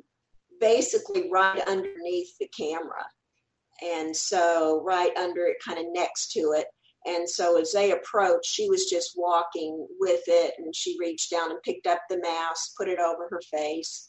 basically 0.60 1.30
right 1.32 1.62
underneath 1.68 2.38
the 2.40 2.50
camera. 2.58 3.06
And 3.84 4.16
so, 4.16 4.82
right 4.84 5.16
under 5.18 5.46
it, 5.46 5.58
kind 5.66 5.78
of 5.78 5.86
next 5.92 6.32
to 6.32 6.54
it. 6.58 6.66
And 7.06 7.30
so, 7.30 7.60
as 7.60 7.72
they 7.72 7.92
approached, 7.92 8.50
she 8.50 8.70
was 8.70 8.90
just 8.90 9.14
walking 9.16 9.88
with 10.00 10.24
it. 10.28 10.56
And 10.58 10.76
she 10.76 10.98
reached 11.00 11.30
down 11.30 11.52
and 11.52 11.62
picked 11.64 11.86
up 11.86 12.00
the 12.10 12.20
mask, 12.20 12.72
put 12.78 12.88
it 12.88 13.00
over 13.00 13.28
her 13.30 13.42
face. 13.52 14.08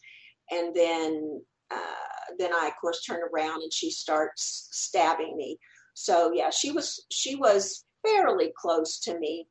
And 0.51 0.74
then, 0.74 1.43
uh, 1.70 2.35
then 2.39 2.55
I, 2.55 2.68
of 2.68 2.72
course, 2.81 3.05
turned 3.05 3.24
around 3.31 3.62
and 3.62 3.72
she 3.72 3.91
starts 3.91 4.68
stabbing 4.72 5.37
me. 5.37 5.59
So, 5.93 6.33
yeah, 6.33 6.51
she 6.51 6.70
was, 6.70 7.05
she 7.11 7.35
was 7.35 7.85
fairly 8.07 8.53
close 8.57 9.01
to 9.01 9.18
me 9.18 9.47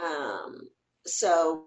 um, 0.00 0.68
so 1.06 1.64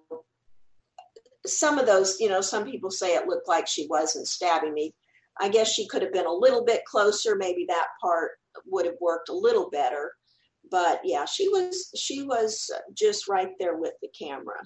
some 1.46 1.78
of 1.78 1.86
those, 1.86 2.20
you 2.20 2.30
know, 2.30 2.42
some 2.42 2.66
people 2.66 2.92
say 2.92 3.16
it 3.16 3.28
looked 3.28 3.48
like 3.48 3.68
she 3.68 3.88
wasn't 3.90 4.28
stabbing 4.28 4.74
me. 4.74 4.94
I 5.40 5.50
guess 5.50 5.72
she 5.72 5.88
could 5.88 6.02
have 6.02 6.14
been 6.14 6.26
a 6.26 6.32
little 6.32 6.64
bit 6.64 6.86
closer. 6.86 7.36
Maybe 7.36 7.66
that 7.68 7.88
part 8.02 8.32
would 8.66 8.86
have 8.86 8.96
worked 9.02 9.30
a 9.30 9.34
little 9.34 9.70
better. 9.70 10.14
But 10.72 11.02
yeah, 11.04 11.26
she 11.26 11.48
was 11.50 11.92
she 11.96 12.24
was 12.24 12.72
just 12.98 13.28
right 13.28 13.52
there 13.60 13.78
with 13.78 13.94
the 14.02 14.10
camera. 14.18 14.60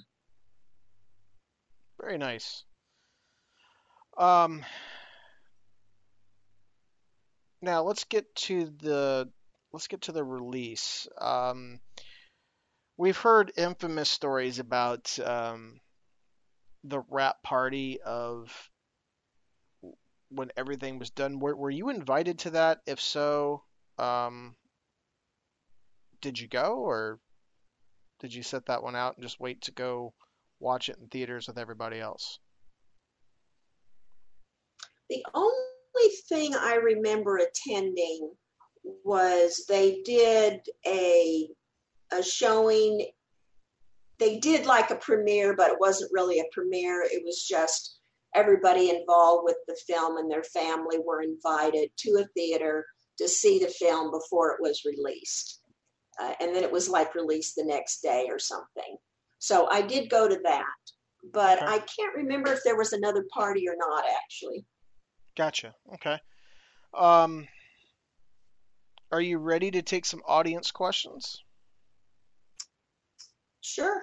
Very 2.00 2.18
nice. 2.18 2.64
Um, 4.18 4.64
now 7.62 7.84
let's 7.84 8.06
get 8.06 8.34
to 8.36 8.72
the 8.82 9.30
let's 9.74 9.88
get 9.88 10.02
to 10.02 10.12
the 10.12 10.24
release. 10.24 11.08
Um, 11.20 11.80
we've 13.00 13.18
heard 13.18 13.54
infamous 13.56 14.10
stories 14.10 14.60
about 14.60 15.18
um, 15.24 15.80
the 16.84 17.02
wrap 17.10 17.42
party 17.42 17.98
of 18.06 18.54
when 20.30 20.52
everything 20.58 21.00
was 21.00 21.10
done. 21.10 21.40
Were, 21.40 21.56
were 21.56 21.70
you 21.70 21.90
invited 21.90 22.40
to 22.40 22.50
that? 22.52 22.82
If 22.86 23.00
so, 23.00 23.64
um, 23.98 24.54
did 26.22 26.38
you 26.38 26.50
go 26.50 26.80
or 26.80 27.20
did 28.20 28.34
you 28.34 28.44
set 28.44 28.66
that 28.66 28.84
one 28.84 28.98
out 28.98 29.16
and 29.16 29.24
just 29.24 29.40
wait 29.40 29.62
to 29.62 29.72
go 29.72 30.14
watch 30.60 30.90
it 30.90 30.98
in 31.02 31.08
theaters 31.08 31.48
with 31.48 31.58
everybody 31.58 32.02
else? 32.02 32.38
The 35.10 35.26
only 35.34 35.56
thing 36.28 36.54
I 36.54 36.76
remember 36.76 37.38
attending 37.38 38.34
was 39.06 39.64
they 39.70 40.02
did 40.04 40.60
a 40.86 41.48
a 42.12 42.24
showing. 42.24 43.08
They 44.18 44.40
did 44.40 44.66
like 44.66 44.92
a 44.92 44.96
premiere, 44.96 45.56
but 45.56 45.72
it 45.72 45.80
wasn't 45.80 46.12
really 46.14 46.40
a 46.40 46.46
premiere. 46.52 47.04
It 47.04 47.24
was 47.24 47.46
just 47.46 48.00
everybody 48.36 48.90
involved 48.90 49.46
with 49.46 49.56
the 49.68 49.78
film 49.88 50.18
and 50.18 50.30
their 50.30 50.44
family 50.44 50.98
were 51.00 51.22
invited 51.22 51.90
to 51.98 52.12
a 52.20 52.28
theater 52.36 52.86
to 53.18 53.28
see 53.28 53.60
the 53.60 53.68
film 53.68 54.12
before 54.12 54.52
it 54.52 54.62
was 54.62 54.84
released. 54.86 55.62
Uh, 56.22 56.34
and 56.40 56.56
then 56.56 56.64
it 56.64 56.72
was 56.72 56.90
like 56.90 57.16
released 57.16 57.56
the 57.56 57.64
next 57.64 58.02
day 58.02 58.28
or 58.30 58.40
something. 58.40 58.98
So 59.40 59.70
I 59.72 59.82
did 59.82 60.10
go 60.10 60.28
to 60.28 60.40
that, 60.44 60.66
but 61.34 61.58
okay. 61.62 61.68
I 61.68 61.80
can't 61.80 62.16
remember 62.16 62.52
if 62.52 62.60
there 62.64 62.78
was 62.78 62.94
another 62.94 63.26
party 63.34 63.68
or 63.70 63.76
not 63.78 64.04
actually. 64.24 64.66
Gotcha. 65.38 65.74
Okay. 65.94 66.18
Um, 66.94 67.48
are 69.12 69.22
you 69.22 69.38
ready 69.38 69.72
to 69.72 69.82
take 69.82 70.06
some 70.06 70.22
audience 70.28 70.72
questions? 70.72 71.42
Sure. 73.62 74.02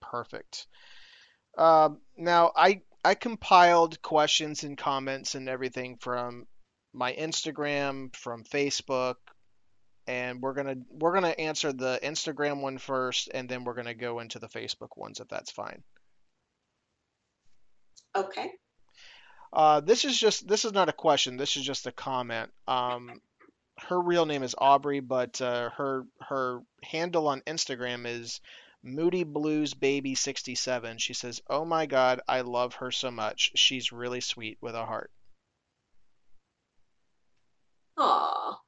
Perfect. 0.00 0.66
Um, 1.56 2.00
now, 2.16 2.52
I 2.56 2.82
I 3.04 3.14
compiled 3.14 4.00
questions 4.02 4.64
and 4.64 4.76
comments 4.76 5.34
and 5.34 5.48
everything 5.48 5.96
from 5.98 6.46
my 6.92 7.12
Instagram, 7.12 8.14
from 8.14 8.44
Facebook, 8.44 9.16
and 10.06 10.40
we're 10.40 10.54
gonna 10.54 10.76
we're 10.90 11.14
gonna 11.14 11.28
answer 11.28 11.72
the 11.72 12.00
Instagram 12.02 12.60
one 12.60 12.78
first, 12.78 13.28
and 13.32 13.48
then 13.48 13.64
we're 13.64 13.74
gonna 13.74 13.94
go 13.94 14.20
into 14.20 14.38
the 14.38 14.48
Facebook 14.48 14.96
ones 14.96 15.20
if 15.20 15.28
that's 15.28 15.50
fine. 15.50 15.82
Okay. 18.16 18.50
Uh, 19.52 19.80
this 19.80 20.04
is 20.04 20.18
just 20.18 20.46
this 20.46 20.64
is 20.64 20.72
not 20.72 20.88
a 20.88 20.92
question. 20.92 21.36
This 21.36 21.56
is 21.56 21.64
just 21.64 21.86
a 21.86 21.92
comment. 21.92 22.50
Um, 22.66 23.20
her 23.86 24.00
real 24.00 24.26
name 24.26 24.42
is 24.42 24.54
Aubrey, 24.58 25.00
but 25.00 25.40
uh, 25.40 25.70
her 25.70 26.06
her 26.20 26.62
handle 26.82 27.28
on 27.28 27.40
Instagram 27.42 28.06
is 28.06 28.40
Moody 28.82 29.24
Blues 29.24 29.74
Baby 29.74 30.14
67. 30.14 30.98
She 30.98 31.14
says, 31.14 31.40
"Oh 31.48 31.64
my 31.64 31.86
God, 31.86 32.20
I 32.28 32.42
love 32.42 32.74
her 32.76 32.90
so 32.90 33.10
much. 33.10 33.52
She's 33.54 33.92
really 33.92 34.20
sweet 34.20 34.58
with 34.60 34.74
a 34.74 34.84
heart." 34.84 35.10
Aw. 37.98 38.58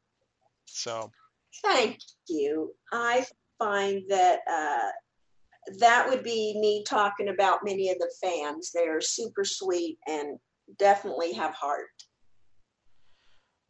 So. 0.67 1.11
Thank 1.63 1.99
you. 2.29 2.73
I 2.93 3.27
find 3.59 4.03
that 4.09 4.41
uh, 4.51 4.91
that 5.79 6.09
would 6.09 6.23
be 6.23 6.59
me 6.59 6.85
talking 6.89 7.29
about 7.29 7.65
many 7.65 7.91
of 7.91 7.99
the 7.99 8.11
fans. 8.23 8.71
They 8.73 8.87
are 8.87 9.01
super 9.01 9.45
sweet 9.45 9.99
and 10.09 10.39
definitely 10.79 11.33
have 11.35 11.55
heart. 11.55 12.00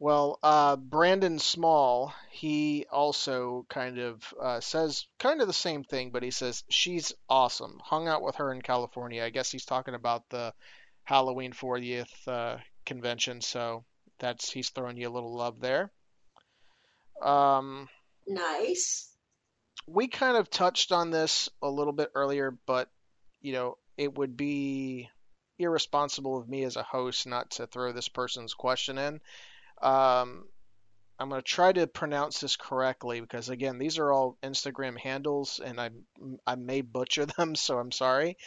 Well, 0.01 0.39
uh, 0.41 0.77
Brandon 0.77 1.37
Small, 1.37 2.11
he 2.31 2.87
also 2.91 3.67
kind 3.69 3.99
of 3.99 4.33
uh, 4.41 4.59
says 4.59 5.05
kind 5.19 5.41
of 5.41 5.47
the 5.47 5.53
same 5.53 5.83
thing, 5.83 6.09
but 6.09 6.23
he 6.23 6.31
says 6.31 6.63
she's 6.69 7.13
awesome. 7.29 7.79
Hung 7.83 8.07
out 8.07 8.23
with 8.23 8.37
her 8.37 8.51
in 8.51 8.63
California. 8.63 9.23
I 9.23 9.29
guess 9.29 9.51
he's 9.51 9.63
talking 9.63 9.93
about 9.93 10.27
the 10.31 10.55
Halloween 11.03 11.53
40th 11.53 12.27
uh, 12.27 12.57
convention, 12.83 13.41
so 13.41 13.85
that's 14.17 14.49
he's 14.51 14.69
throwing 14.69 14.97
you 14.97 15.07
a 15.07 15.13
little 15.13 15.35
love 15.35 15.59
there. 15.59 15.91
Um, 17.21 17.87
nice. 18.25 19.07
We 19.85 20.07
kind 20.07 20.35
of 20.35 20.49
touched 20.49 20.91
on 20.91 21.11
this 21.11 21.47
a 21.61 21.69
little 21.69 21.93
bit 21.93 22.09
earlier, 22.15 22.57
but 22.65 22.89
you 23.39 23.53
know, 23.53 23.77
it 23.97 24.17
would 24.17 24.35
be 24.35 25.11
irresponsible 25.59 26.39
of 26.39 26.49
me 26.49 26.63
as 26.63 26.75
a 26.75 26.81
host 26.81 27.27
not 27.27 27.51
to 27.51 27.67
throw 27.67 27.91
this 27.91 28.09
person's 28.09 28.55
question 28.55 28.97
in. 28.97 29.21
Um, 29.81 30.45
I'm 31.19 31.29
going 31.29 31.39
to 31.39 31.47
try 31.47 31.71
to 31.71 31.85
pronounce 31.85 32.39
this 32.39 32.55
correctly 32.55 33.21
because 33.21 33.49
again, 33.49 33.77
these 33.77 33.99
are 33.99 34.11
all 34.11 34.37
Instagram 34.41 34.97
handles, 34.97 35.59
and 35.63 35.79
I 35.79 35.91
I 36.47 36.55
may 36.55 36.81
butcher 36.81 37.25
them, 37.37 37.55
so 37.55 37.77
I'm 37.77 37.91
sorry. 37.91 38.37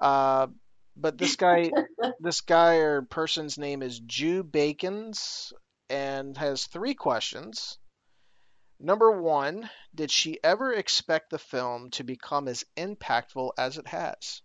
Uh, 0.00 0.48
but 0.96 1.16
this 1.16 1.36
guy, 1.36 1.70
this 2.20 2.42
guy 2.42 2.76
or 2.76 3.02
person's 3.02 3.56
name 3.56 3.82
is 3.82 4.00
Jew 4.00 4.42
Bacons, 4.42 5.52
and 5.88 6.36
has 6.36 6.66
three 6.66 6.94
questions. 6.94 7.78
Number 8.80 9.10
one, 9.10 9.68
did 9.94 10.10
she 10.10 10.38
ever 10.44 10.72
expect 10.72 11.30
the 11.30 11.38
film 11.38 11.90
to 11.92 12.04
become 12.04 12.46
as 12.46 12.64
impactful 12.76 13.52
as 13.58 13.78
it 13.78 13.86
has? 13.88 14.42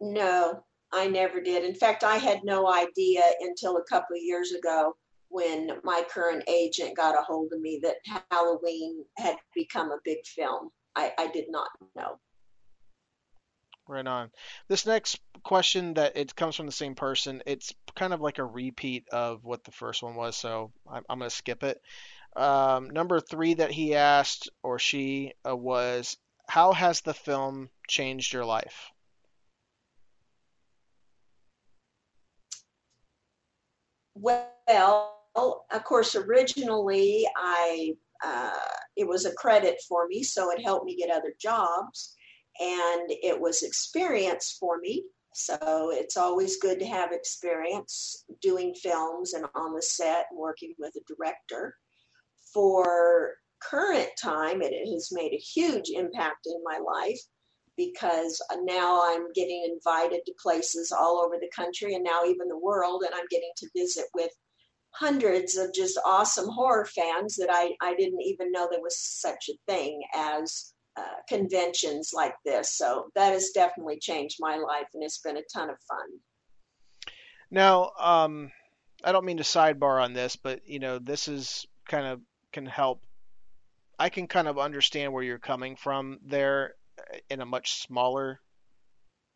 No, 0.00 0.64
I 0.92 1.06
never 1.06 1.40
did. 1.40 1.64
In 1.64 1.74
fact, 1.74 2.04
I 2.04 2.16
had 2.16 2.44
no 2.44 2.72
idea 2.72 3.22
until 3.40 3.76
a 3.76 3.84
couple 3.84 4.16
of 4.16 4.22
years 4.22 4.52
ago 4.52 4.96
when 5.28 5.70
my 5.84 6.02
current 6.10 6.42
agent 6.48 6.96
got 6.96 7.18
a 7.18 7.22
hold 7.22 7.52
of 7.52 7.60
me 7.60 7.80
that 7.82 8.22
Halloween 8.30 9.04
had 9.16 9.36
become 9.54 9.92
a 9.92 10.00
big 10.04 10.26
film. 10.26 10.70
I, 10.96 11.12
I 11.16 11.28
did 11.28 11.46
not 11.48 11.68
know. 11.96 12.18
Right 13.86 14.06
on. 14.06 14.30
This 14.68 14.86
next 14.86 15.20
question 15.42 15.94
that 15.94 16.16
it 16.16 16.34
comes 16.34 16.56
from 16.56 16.66
the 16.66 16.72
same 16.72 16.94
person. 16.94 17.42
It's 17.46 17.72
kind 17.96 18.12
of 18.12 18.20
like 18.20 18.38
a 18.38 18.44
repeat 18.44 19.08
of 19.10 19.44
what 19.44 19.64
the 19.64 19.72
first 19.72 20.02
one 20.02 20.14
was, 20.14 20.36
so 20.36 20.72
I'm, 20.88 21.04
I'm 21.08 21.18
going 21.18 21.30
to 21.30 21.34
skip 21.34 21.62
it. 21.62 21.80
Um, 22.36 22.90
number 22.90 23.20
three 23.20 23.54
that 23.54 23.72
he 23.72 23.94
asked 23.94 24.48
or 24.62 24.78
she 24.78 25.32
uh, 25.48 25.56
was, 25.56 26.16
"How 26.48 26.72
has 26.72 27.00
the 27.00 27.14
film 27.14 27.68
changed 27.88 28.32
your 28.32 28.44
life?" 28.44 28.90
Well, 34.14 35.16
of 35.70 35.84
course, 35.84 36.14
originally 36.14 37.26
I 37.36 37.94
uh, 38.22 38.50
it 38.96 39.06
was 39.06 39.24
a 39.24 39.34
credit 39.34 39.80
for 39.88 40.06
me, 40.08 40.22
so 40.22 40.50
it 40.50 40.62
helped 40.62 40.84
me 40.84 40.96
get 40.96 41.10
other 41.10 41.32
jobs, 41.40 42.14
and 42.60 43.10
it 43.22 43.40
was 43.40 43.62
experience 43.62 44.56
for 44.60 44.78
me. 44.78 45.04
So 45.32 45.90
it's 45.92 46.16
always 46.16 46.58
good 46.58 46.78
to 46.80 46.86
have 46.86 47.12
experience 47.12 48.24
doing 48.42 48.74
films 48.74 49.32
and 49.32 49.46
on 49.54 49.74
the 49.74 49.82
set, 49.82 50.26
working 50.34 50.74
with 50.78 50.92
a 50.96 51.14
director. 51.14 51.76
For 52.52 53.34
current 53.62 54.10
time, 54.20 54.60
it 54.60 54.74
has 54.92 55.10
made 55.12 55.32
a 55.32 55.36
huge 55.36 55.90
impact 55.90 56.46
in 56.46 56.60
my 56.64 56.78
life 56.78 57.20
because 57.80 58.42
now 58.62 59.00
I'm 59.02 59.32
getting 59.32 59.66
invited 59.72 60.20
to 60.26 60.34
places 60.38 60.92
all 60.92 61.22
over 61.24 61.36
the 61.40 61.50
country 61.54 61.94
and 61.94 62.04
now 62.04 62.24
even 62.24 62.48
the 62.48 62.58
world, 62.58 63.02
and 63.04 63.14
I'm 63.14 63.26
getting 63.30 63.52
to 63.56 63.70
visit 63.74 64.04
with 64.14 64.30
hundreds 64.90 65.56
of 65.56 65.72
just 65.72 65.98
awesome 66.04 66.48
horror 66.48 66.84
fans 66.84 67.36
that 67.36 67.48
I, 67.50 67.72
I 67.80 67.94
didn't 67.94 68.20
even 68.20 68.52
know 68.52 68.68
there 68.70 68.82
was 68.82 69.00
such 69.00 69.48
a 69.48 69.72
thing 69.72 70.02
as 70.14 70.74
uh, 70.96 71.22
conventions 71.28 72.10
like 72.14 72.34
this. 72.44 72.76
So 72.76 73.06
that 73.14 73.32
has 73.32 73.50
definitely 73.54 73.98
changed 73.98 74.36
my 74.40 74.56
life 74.56 74.88
and 74.92 75.02
it's 75.02 75.20
been 75.20 75.38
a 75.38 75.42
ton 75.54 75.70
of 75.70 75.76
fun. 75.88 76.08
Now, 77.50 77.92
um, 77.98 78.50
I 79.02 79.12
don't 79.12 79.24
mean 79.24 79.38
to 79.38 79.42
sidebar 79.42 80.02
on 80.02 80.12
this, 80.12 80.36
but 80.36 80.60
you 80.66 80.80
know, 80.80 80.98
this 80.98 81.28
is 81.28 81.66
kind 81.88 82.06
of 82.06 82.20
can 82.52 82.66
help. 82.66 83.02
I 83.98 84.08
can 84.08 84.26
kind 84.26 84.48
of 84.48 84.58
understand 84.58 85.12
where 85.12 85.22
you're 85.22 85.38
coming 85.38 85.76
from 85.76 86.18
there 86.24 86.74
in 87.28 87.40
a 87.40 87.46
much 87.46 87.74
smaller 87.82 88.40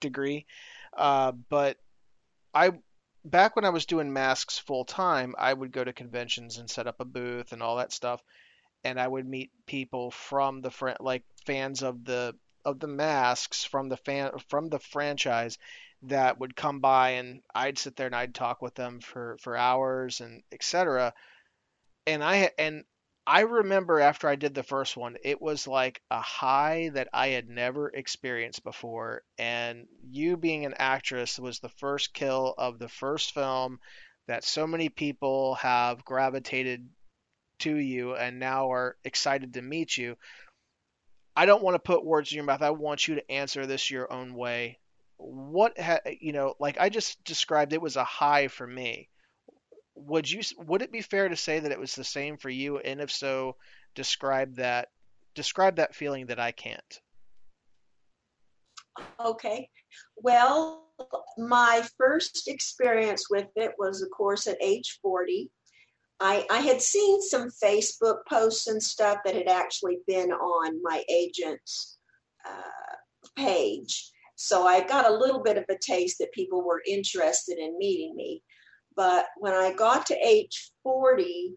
degree. 0.00 0.46
Uh, 0.96 1.32
but 1.32 1.76
I 2.54 2.72
back 3.24 3.56
when 3.56 3.64
I 3.64 3.70
was 3.70 3.86
doing 3.86 4.12
masks 4.12 4.58
full 4.58 4.84
time, 4.84 5.34
I 5.38 5.52
would 5.52 5.72
go 5.72 5.82
to 5.82 5.92
conventions 5.92 6.58
and 6.58 6.70
set 6.70 6.86
up 6.86 7.00
a 7.00 7.04
booth 7.04 7.52
and 7.52 7.62
all 7.62 7.76
that 7.76 7.92
stuff, 7.92 8.22
and 8.84 9.00
I 9.00 9.08
would 9.08 9.26
meet 9.26 9.50
people 9.66 10.10
from 10.10 10.60
the 10.60 10.70
fr- 10.70 11.00
like 11.00 11.24
fans 11.46 11.82
of 11.82 12.04
the 12.04 12.34
of 12.64 12.80
the 12.80 12.86
masks 12.86 13.64
from 13.64 13.88
the 13.88 13.96
fan 13.96 14.32
from 14.48 14.68
the 14.68 14.78
franchise 14.78 15.58
that 16.02 16.38
would 16.38 16.56
come 16.56 16.80
by 16.80 17.10
and 17.10 17.42
I'd 17.54 17.78
sit 17.78 17.96
there 17.96 18.06
and 18.06 18.16
I'd 18.16 18.34
talk 18.34 18.62
with 18.62 18.74
them 18.74 19.00
for 19.00 19.36
for 19.40 19.56
hours 19.56 20.20
and 20.20 20.42
etc. 20.52 21.14
And 22.06 22.22
I 22.22 22.50
and 22.58 22.84
I 23.26 23.40
remember 23.40 24.00
after 24.00 24.28
I 24.28 24.36
did 24.36 24.54
the 24.54 24.62
first 24.62 24.96
one, 24.96 25.16
it 25.24 25.40
was 25.40 25.66
like 25.66 26.02
a 26.10 26.20
high 26.20 26.90
that 26.90 27.08
I 27.12 27.28
had 27.28 27.48
never 27.48 27.88
experienced 27.88 28.64
before. 28.64 29.22
And 29.38 29.88
you 30.10 30.36
being 30.36 30.66
an 30.66 30.74
actress 30.78 31.38
was 31.38 31.58
the 31.58 31.70
first 31.70 32.12
kill 32.12 32.54
of 32.58 32.78
the 32.78 32.88
first 32.88 33.32
film 33.32 33.80
that 34.26 34.44
so 34.44 34.66
many 34.66 34.90
people 34.90 35.54
have 35.56 36.04
gravitated 36.04 36.88
to 37.60 37.74
you 37.74 38.14
and 38.14 38.38
now 38.38 38.72
are 38.72 38.96
excited 39.04 39.54
to 39.54 39.62
meet 39.62 39.96
you. 39.96 40.16
I 41.34 41.46
don't 41.46 41.62
want 41.62 41.76
to 41.76 41.78
put 41.78 42.04
words 42.04 42.30
in 42.30 42.36
your 42.36 42.44
mouth. 42.44 42.62
I 42.62 42.70
want 42.70 43.08
you 43.08 43.14
to 43.16 43.30
answer 43.30 43.66
this 43.66 43.90
your 43.90 44.12
own 44.12 44.34
way. 44.34 44.80
What 45.16 45.78
ha- 45.80 46.00
you 46.20 46.32
know, 46.32 46.54
like 46.60 46.78
I 46.78 46.90
just 46.90 47.24
described, 47.24 47.72
it 47.72 47.80
was 47.80 47.96
a 47.96 48.04
high 48.04 48.48
for 48.48 48.66
me 48.66 49.08
would 49.94 50.30
you 50.30 50.40
would 50.58 50.82
it 50.82 50.92
be 50.92 51.02
fair 51.02 51.28
to 51.28 51.36
say 51.36 51.60
that 51.60 51.72
it 51.72 51.78
was 51.78 51.94
the 51.94 52.04
same 52.04 52.36
for 52.36 52.50
you? 52.50 52.78
And 52.78 53.00
if 53.00 53.10
so 53.10 53.56
describe 53.94 54.56
that 54.56 54.88
describe 55.34 55.76
that 55.76 55.94
feeling 55.94 56.26
that 56.26 56.40
i 56.40 56.52
can't. 56.52 57.00
Okay. 59.20 59.68
Well 60.16 60.82
my 61.36 61.82
first 61.98 62.46
experience 62.46 63.26
with 63.28 63.48
it 63.56 63.72
was 63.78 64.02
of 64.02 64.10
course 64.10 64.46
at 64.46 64.56
age 64.62 65.00
40 65.02 65.50
I, 66.20 66.46
I 66.48 66.60
had 66.60 66.80
seen 66.80 67.20
some 67.20 67.48
facebook 67.62 68.18
posts 68.28 68.68
and 68.68 68.80
stuff 68.80 69.18
that 69.24 69.34
had 69.34 69.48
actually 69.48 69.98
been 70.06 70.30
on 70.30 70.80
my 70.84 71.02
agent's 71.10 71.98
uh, 72.48 72.94
page. 73.34 74.12
So 74.36 74.66
i 74.66 74.86
got 74.86 75.08
a 75.08 75.16
little 75.16 75.42
bit 75.42 75.58
of 75.58 75.64
a 75.68 75.78
taste 75.84 76.18
that 76.20 76.32
people 76.32 76.64
were 76.64 76.82
interested 76.86 77.58
in 77.58 77.76
meeting 77.76 78.14
me 78.14 78.42
but 78.96 79.26
when 79.36 79.52
I 79.52 79.72
got 79.72 80.06
to 80.06 80.26
age 80.26 80.72
40 80.82 81.54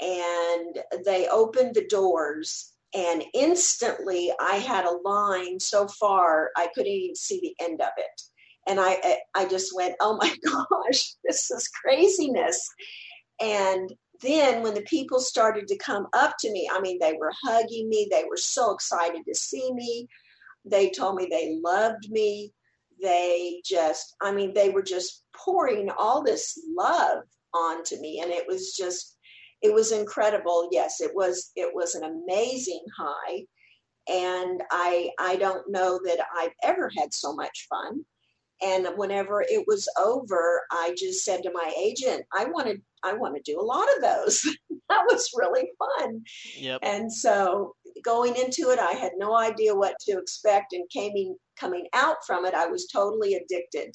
and 0.00 0.78
they 1.04 1.28
opened 1.28 1.74
the 1.74 1.86
doors, 1.86 2.72
and 2.94 3.24
instantly 3.34 4.32
I 4.40 4.56
had 4.56 4.84
a 4.84 4.98
line 5.04 5.58
so 5.58 5.88
far 5.88 6.50
I 6.56 6.68
couldn't 6.74 6.92
even 6.92 7.16
see 7.16 7.40
the 7.40 7.64
end 7.64 7.80
of 7.80 7.90
it. 7.96 8.22
And 8.66 8.80
I, 8.80 9.18
I 9.34 9.46
just 9.46 9.74
went, 9.74 9.96
oh 10.00 10.16
my 10.16 10.34
gosh, 10.44 11.14
this 11.24 11.50
is 11.50 11.68
craziness. 11.68 12.66
And 13.40 13.92
then 14.22 14.62
when 14.62 14.74
the 14.74 14.82
people 14.82 15.18
started 15.18 15.66
to 15.68 15.78
come 15.78 16.06
up 16.14 16.34
to 16.40 16.50
me, 16.50 16.70
I 16.72 16.80
mean, 16.80 16.98
they 17.00 17.14
were 17.18 17.32
hugging 17.42 17.88
me, 17.88 18.08
they 18.10 18.24
were 18.28 18.36
so 18.36 18.72
excited 18.72 19.22
to 19.26 19.34
see 19.34 19.72
me. 19.72 20.08
They 20.64 20.88
told 20.90 21.16
me 21.16 21.26
they 21.28 21.58
loved 21.62 22.10
me 22.10 22.52
they 23.02 23.60
just, 23.64 24.14
I 24.22 24.32
mean, 24.32 24.52
they 24.54 24.70
were 24.70 24.82
just 24.82 25.24
pouring 25.36 25.90
all 25.98 26.22
this 26.22 26.58
love 26.76 27.24
onto 27.54 28.00
me. 28.00 28.20
And 28.20 28.30
it 28.30 28.44
was 28.46 28.74
just, 28.74 29.16
it 29.62 29.72
was 29.72 29.92
incredible. 29.92 30.68
Yes, 30.72 31.00
it 31.00 31.14
was, 31.14 31.50
it 31.56 31.74
was 31.74 31.94
an 31.94 32.04
amazing 32.04 32.84
high. 32.96 33.44
And 34.08 34.62
I, 34.70 35.10
I 35.18 35.36
don't 35.36 35.70
know 35.70 35.98
that 36.04 36.18
I've 36.36 36.52
ever 36.62 36.90
had 36.96 37.14
so 37.14 37.34
much 37.34 37.66
fun. 37.70 38.04
And 38.62 38.86
whenever 38.96 39.42
it 39.42 39.64
was 39.66 39.88
over, 39.98 40.62
I 40.70 40.94
just 40.96 41.24
said 41.24 41.42
to 41.42 41.50
my 41.52 41.72
agent, 41.78 42.24
I 42.32 42.44
wanted, 42.44 42.80
I 43.02 43.14
want 43.14 43.36
to 43.36 43.42
do 43.42 43.60
a 43.60 43.62
lot 43.62 43.88
of 43.96 44.02
those. 44.02 44.42
that 44.88 45.04
was 45.08 45.30
really 45.34 45.70
fun. 45.78 46.22
Yep. 46.56 46.80
And 46.82 47.12
so 47.12 47.74
going 48.04 48.36
into 48.36 48.70
it, 48.70 48.78
I 48.78 48.92
had 48.92 49.12
no 49.16 49.36
idea 49.36 49.74
what 49.74 49.96
to 50.00 50.12
expect, 50.12 50.72
and 50.72 50.84
coming 50.92 51.36
coming 51.58 51.86
out 51.94 52.16
from 52.26 52.44
it, 52.44 52.54
I 52.54 52.66
was 52.66 52.86
totally 52.86 53.34
addicted, 53.34 53.94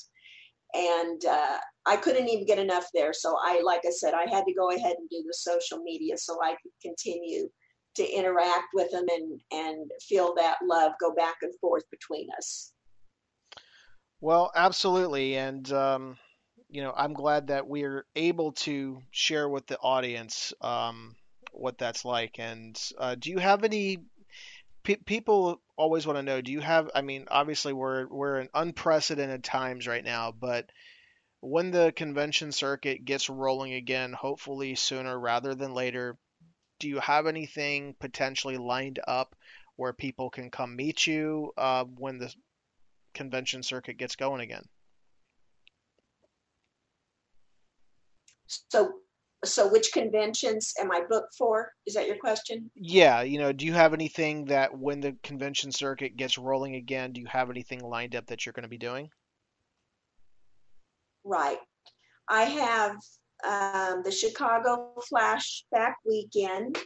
and 0.74 1.24
uh, 1.26 1.58
I 1.86 1.98
couldn't 1.98 2.30
even 2.30 2.46
get 2.46 2.60
enough 2.60 2.88
there. 2.94 3.14
So 3.14 3.38
I, 3.42 3.62
like 3.64 3.82
I 3.86 3.92
said, 3.92 4.14
I 4.14 4.30
had 4.30 4.46
to 4.46 4.54
go 4.54 4.72
ahead 4.72 4.96
and 4.98 5.10
do 5.10 5.24
the 5.26 5.34
social 5.34 5.80
media 5.80 6.18
so 6.18 6.38
I 6.44 6.52
could 6.62 6.72
continue 6.82 7.50
to 7.96 8.18
interact 8.18 8.68
with 8.74 8.92
them 8.92 9.06
and 9.10 9.42
and 9.52 9.92
feel 10.08 10.34
that 10.36 10.58
love 10.64 10.94
go 11.02 11.14
back 11.14 11.36
and 11.42 11.54
forth 11.60 11.84
between 11.92 12.28
us. 12.38 12.74
Well, 14.22 14.52
absolutely, 14.56 15.38
and 15.38 15.72
um, 15.72 16.18
you 16.70 16.82
know, 16.82 16.94
I'm 16.96 17.14
glad 17.14 17.48
that 17.48 17.68
we're 17.68 18.06
able 18.16 18.52
to 18.54 19.02
share 19.12 19.50
with 19.50 19.66
the 19.68 19.80
audience 19.80 20.54
um, 20.62 21.16
what 21.52 21.78
that's 21.78 22.06
like. 22.06 22.38
And 22.38 22.80
uh, 22.98 23.16
do 23.16 23.32
you 23.32 23.40
have 23.40 23.64
any 23.64 24.00
pe- 24.84 24.96
people 24.96 25.62
always 25.76 26.06
want 26.06 26.18
to 26.18 26.24
know? 26.24 26.42
Do 26.42 26.52
you 26.52 26.60
have? 26.62 26.90
I 26.94 27.02
mean, 27.02 27.26
obviously 27.30 27.74
we're 27.74 28.08
we're 28.08 28.40
in 28.40 28.50
unprecedented 28.54 29.44
times 29.44 29.88
right 29.88 30.04
now, 30.04 30.32
but 30.32 30.70
when 31.42 31.72
the 31.72 31.94
convention 31.96 32.52
circuit 32.52 33.06
gets 33.06 33.30
rolling 33.30 33.74
again, 33.74 34.14
hopefully 34.14 34.76
sooner 34.76 35.18
rather 35.18 35.56
than 35.56 35.74
later, 35.74 36.18
do 36.80 36.90
you 36.90 37.00
have 37.00 37.28
anything 37.28 37.96
potentially 38.00 38.58
lined 38.58 39.00
up 39.08 39.36
where 39.76 39.94
people 39.94 40.30
can 40.30 40.52
come 40.52 40.76
meet 40.76 41.08
you 41.08 41.54
uh, 41.58 41.86
when 41.86 42.18
the 42.18 42.34
convention 43.14 43.64
circuit 43.64 43.98
gets 43.98 44.16
going 44.16 44.42
again? 44.42 44.64
So 48.48 48.94
so 49.46 49.68
which 49.68 49.94
conventions 49.94 50.74
am 50.80 50.92
I 50.92 51.02
booked 51.10 51.36
for? 51.36 51.72
Is 51.86 51.94
that 51.94 52.08
your 52.08 52.18
question? 52.18 52.70
Yeah, 52.76 53.22
you 53.22 53.40
know, 53.40 53.54
do 53.54 53.66
you 53.66 53.74
have 53.74 53.94
anything 53.94 54.46
that 54.46 54.78
when 54.78 55.00
the 55.00 55.16
convention 55.24 55.72
circuit 55.72 56.18
gets 56.18 56.38
rolling 56.38 56.76
again, 56.76 57.14
do 57.14 57.22
you 57.22 57.28
have 57.28 57.50
anything 57.50 57.80
lined 57.80 58.16
up 58.16 58.28
that 58.28 58.46
you're 58.46 58.54
going 58.54 58.64
to 58.64 58.70
be 58.70 58.78
doing? 58.78 59.10
Right. 61.24 61.60
I 62.28 62.44
have 62.44 62.96
um, 63.48 64.04
the 64.04 64.12
Chicago 64.12 64.94
Flashback 65.12 65.94
Weekend, 66.06 66.78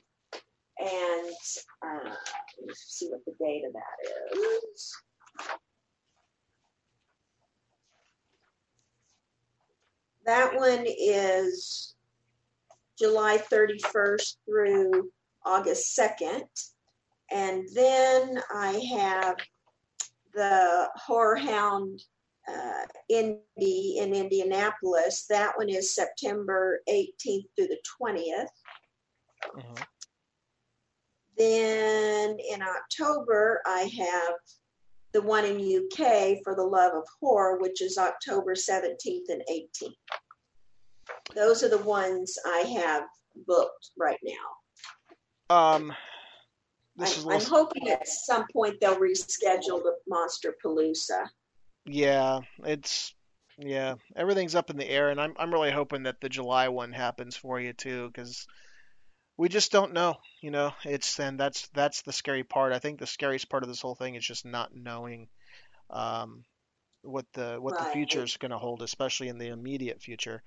and 0.79 1.35
uh, 1.85 2.13
let's 2.65 2.85
see 2.87 3.07
what 3.09 3.21
the 3.25 3.33
date 3.43 3.63
of 3.65 3.73
that 3.73 4.37
is. 4.73 4.93
That 10.25 10.55
one 10.55 10.85
is 10.87 11.92
July 12.97 13.37
31st 13.37 14.35
through 14.45 15.11
August 15.45 15.97
2nd. 15.97 16.45
And 17.31 17.67
then 17.73 18.41
I 18.53 18.71
have 18.97 19.37
the 20.33 20.89
HorrorHound 21.07 22.01
uh, 22.47 22.85
Indy 23.09 23.97
in 23.99 24.13
Indianapolis. 24.13 25.25
That 25.29 25.57
one 25.57 25.69
is 25.69 25.95
September 25.95 26.81
18th 26.89 27.47
through 27.55 27.67
the 27.67 27.81
20th. 27.99 28.49
Mhm. 29.55 29.85
Then 31.37 32.37
in 32.39 32.61
October, 32.61 33.61
I 33.65 33.83
have 33.83 34.35
the 35.13 35.21
one 35.21 35.45
in 35.45 35.59
UK 35.59 36.41
for 36.43 36.55
the 36.55 36.63
love 36.63 36.93
of 36.93 37.07
horror, 37.19 37.57
which 37.59 37.81
is 37.81 37.97
October 37.97 38.55
17th 38.55 39.29
and 39.29 39.43
18th. 39.49 39.95
Those 41.35 41.63
are 41.63 41.69
the 41.69 41.79
ones 41.79 42.37
I 42.45 42.59
have 42.59 43.03
booked 43.47 43.91
right 43.97 44.19
now. 44.23 45.55
Um, 45.55 45.93
this 46.95 47.17
is 47.17 47.25
I'm, 47.25 47.33
I'm 47.33 47.41
hoping 47.41 47.89
at 47.89 48.07
some 48.07 48.45
point 48.53 48.75
they'll 48.79 48.97
reschedule 48.97 49.81
the 49.81 49.95
Monsterpalooza. 50.09 51.27
yeah, 51.85 52.39
it's 52.63 53.13
yeah, 53.57 53.95
everything's 54.15 54.55
up 54.55 54.69
in 54.69 54.77
the 54.77 54.89
air, 54.89 55.09
and 55.09 55.19
I'm 55.19 55.33
I'm 55.37 55.53
really 55.53 55.71
hoping 55.71 56.03
that 56.03 56.21
the 56.21 56.29
July 56.29 56.69
one 56.69 56.91
happens 56.91 57.35
for 57.35 57.59
you 57.59 57.73
too, 57.73 58.07
because 58.07 58.47
we 59.37 59.49
just 59.49 59.71
don't 59.71 59.93
know, 59.93 60.15
you 60.41 60.51
know. 60.51 60.73
It's 60.85 61.19
and 61.19 61.39
that's 61.39 61.67
that's 61.69 62.03
the 62.03 62.13
scary 62.13 62.43
part. 62.43 62.73
I 62.73 62.79
think 62.79 62.99
the 62.99 63.07
scariest 63.07 63.49
part 63.49 63.63
of 63.63 63.69
this 63.69 63.81
whole 63.81 63.95
thing 63.95 64.15
is 64.15 64.25
just 64.25 64.45
not 64.45 64.75
knowing 64.75 65.27
um, 65.89 66.43
what 67.01 67.25
the 67.33 67.57
what 67.59 67.77
the 67.77 67.85
future 67.85 68.23
is 68.23 68.37
going 68.37 68.51
to 68.51 68.57
hold, 68.57 68.81
especially 68.81 69.29
in 69.29 69.37
the 69.37 69.47
immediate 69.47 70.01
future. 70.01 70.43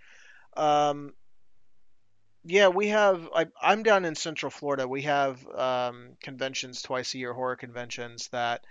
Um, 0.57 1.12
yeah, 2.44 2.68
we 2.68 2.88
have. 2.88 3.28
I, 3.34 3.46
I'm 3.61 3.82
down 3.82 4.04
in 4.04 4.14
Central 4.14 4.50
Florida. 4.50 4.86
We 4.86 5.02
have 5.02 5.46
um, 5.48 6.11
conventions 6.22 6.82
twice 6.82 7.14
a 7.14 7.18
year, 7.18 7.32
horror 7.32 7.57
conventions. 7.57 8.28
That 8.28 8.64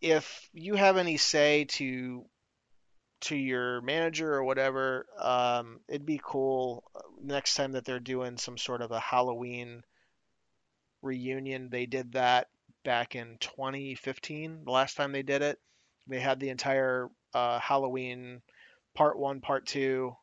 if 0.00 0.48
you 0.52 0.74
have 0.74 0.98
any 0.98 1.16
say 1.16 1.64
to 1.64 2.24
to 3.22 3.36
your 3.36 3.80
manager 3.80 4.34
or 4.34 4.44
whatever, 4.44 5.06
um, 5.18 5.80
it'd 5.88 6.04
be 6.04 6.20
cool 6.22 6.84
uh, 6.94 7.00
next 7.22 7.54
time 7.54 7.72
that 7.72 7.86
they're 7.86 7.98
doing 7.98 8.36
some 8.36 8.58
sort 8.58 8.82
of 8.82 8.90
a 8.90 9.00
Halloween 9.00 9.82
reunion. 11.00 11.70
They 11.70 11.86
did 11.86 12.12
that 12.12 12.48
back 12.84 13.14
in 13.14 13.38
2015, 13.40 14.64
the 14.64 14.70
last 14.70 14.96
time 14.96 15.12
they 15.12 15.22
did 15.22 15.40
it. 15.40 15.58
They 16.06 16.20
had 16.20 16.38
the 16.38 16.50
entire 16.50 17.08
uh, 17.32 17.58
Halloween 17.58 18.42
part 18.94 19.18
one, 19.18 19.40
part 19.40 19.66
two. 19.66 20.14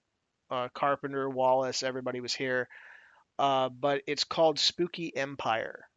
Uh, 0.51 0.67
Carpenter, 0.73 1.29
Wallace, 1.29 1.81
everybody 1.81 2.19
was 2.19 2.33
here. 2.33 2.67
Uh, 3.39 3.69
but 3.69 4.01
it's 4.05 4.25
called 4.25 4.59
Spooky 4.59 5.15
Empire. 5.15 5.87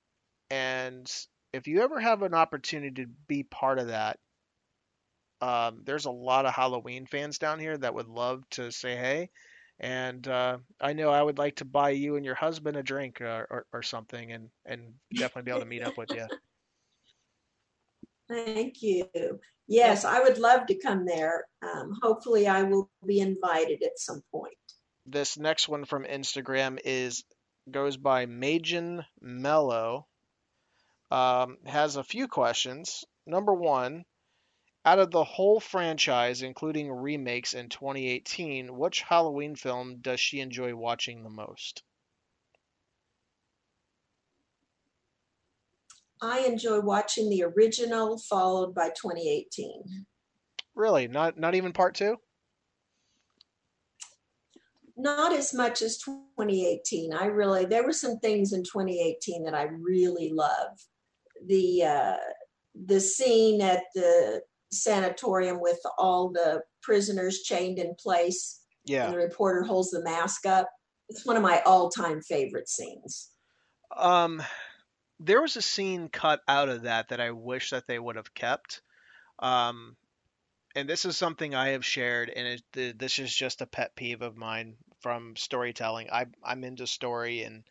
And 0.48 1.10
if 1.52 1.66
you 1.66 1.82
ever 1.82 2.00
have 2.00 2.22
an 2.22 2.34
opportunity 2.34 3.04
to 3.04 3.10
be 3.26 3.42
part 3.42 3.78
of 3.78 3.88
that, 3.88 4.18
um, 5.40 5.82
there's 5.84 6.06
a 6.06 6.10
lot 6.10 6.46
of 6.46 6.54
Halloween 6.54 7.06
fans 7.06 7.38
down 7.38 7.58
here 7.58 7.76
that 7.76 7.94
would 7.94 8.08
love 8.08 8.48
to 8.50 8.70
say 8.70 8.96
hey. 8.96 9.30
And 9.80 10.26
uh, 10.28 10.58
I 10.80 10.92
know 10.92 11.10
I 11.10 11.22
would 11.22 11.36
like 11.38 11.56
to 11.56 11.64
buy 11.64 11.90
you 11.90 12.16
and 12.16 12.24
your 12.24 12.36
husband 12.36 12.76
a 12.76 12.82
drink 12.82 13.20
or, 13.20 13.46
or, 13.50 13.66
or 13.72 13.82
something 13.82 14.32
and, 14.32 14.48
and 14.64 14.94
definitely 15.12 15.42
be 15.42 15.50
able 15.50 15.60
to 15.60 15.66
meet 15.66 15.82
up 15.82 15.98
with 15.98 16.10
you. 16.12 16.26
Thank 18.28 18.82
you. 18.82 19.08
Yes, 19.66 20.04
I 20.04 20.20
would 20.20 20.38
love 20.38 20.66
to 20.66 20.74
come 20.74 21.04
there. 21.04 21.46
Um, 21.62 21.98
hopefully, 22.02 22.46
I 22.46 22.62
will 22.62 22.90
be 23.06 23.20
invited 23.20 23.82
at 23.82 23.98
some 23.98 24.22
point. 24.30 24.54
This 25.06 25.38
next 25.38 25.68
one 25.68 25.84
from 25.84 26.04
Instagram 26.04 26.78
is 26.84 27.24
goes 27.70 27.96
by 27.96 28.26
Majin 28.26 29.04
Mello. 29.20 30.06
Um, 31.10 31.58
has 31.66 31.96
a 31.96 32.04
few 32.04 32.28
questions. 32.28 33.04
Number 33.26 33.54
one, 33.54 34.04
out 34.84 34.98
of 34.98 35.10
the 35.10 35.24
whole 35.24 35.60
franchise, 35.60 36.42
including 36.42 36.92
remakes 36.92 37.54
in 37.54 37.68
2018, 37.68 38.76
which 38.76 39.00
Halloween 39.00 39.56
film 39.56 40.00
does 40.00 40.20
she 40.20 40.40
enjoy 40.40 40.74
watching 40.74 41.22
the 41.22 41.30
most? 41.30 41.82
I 46.22 46.40
enjoy 46.40 46.80
watching 46.80 47.28
the 47.28 47.44
original, 47.44 48.18
followed 48.18 48.74
by 48.74 48.88
2018. 48.88 50.06
Really, 50.74 51.08
not 51.08 51.38
not 51.38 51.54
even 51.54 51.72
part 51.72 51.94
two. 51.94 52.16
Not 54.96 55.32
as 55.32 55.52
much 55.52 55.82
as 55.82 55.98
2018. 55.98 57.12
I 57.12 57.26
really, 57.26 57.64
there 57.64 57.84
were 57.84 57.92
some 57.92 58.18
things 58.20 58.52
in 58.52 58.62
2018 58.62 59.44
that 59.44 59.54
I 59.54 59.64
really 59.64 60.30
love. 60.32 60.68
The 61.46 61.82
uh, 61.84 62.16
the 62.86 63.00
scene 63.00 63.60
at 63.60 63.82
the 63.94 64.42
sanatorium 64.72 65.60
with 65.60 65.78
all 65.98 66.30
the 66.30 66.62
prisoners 66.82 67.42
chained 67.42 67.78
in 67.78 67.94
place, 67.98 68.62
Yeah. 68.84 69.06
and 69.06 69.14
the 69.14 69.18
reporter 69.18 69.62
holds 69.62 69.90
the 69.90 70.02
mask 70.02 70.46
up. 70.46 70.68
It's 71.08 71.26
one 71.26 71.36
of 71.36 71.42
my 71.42 71.60
all-time 71.66 72.20
favorite 72.22 72.68
scenes. 72.68 73.30
Um, 73.96 74.42
there 75.20 75.40
was 75.40 75.56
a 75.56 75.62
scene 75.62 76.08
cut 76.08 76.40
out 76.48 76.68
of 76.68 76.82
that 76.82 77.08
that 77.08 77.20
I 77.20 77.30
wish 77.30 77.70
that 77.70 77.86
they 77.86 77.98
would 77.98 78.16
have 78.16 78.34
kept. 78.34 78.82
Um, 79.38 79.96
and 80.76 80.88
this 80.88 81.04
is 81.04 81.16
something 81.16 81.54
I 81.54 81.70
have 81.70 81.84
shared, 81.84 82.30
and 82.30 82.46
it, 82.48 82.62
th- 82.72 82.98
this 82.98 83.18
is 83.18 83.34
just 83.34 83.60
a 83.62 83.66
pet 83.66 83.94
peeve 83.96 84.22
of 84.22 84.36
mine 84.36 84.76
from 85.00 85.36
storytelling. 85.36 86.08
I, 86.10 86.26
I'm 86.42 86.64
into 86.64 86.86
story, 86.86 87.42
and 87.42 87.64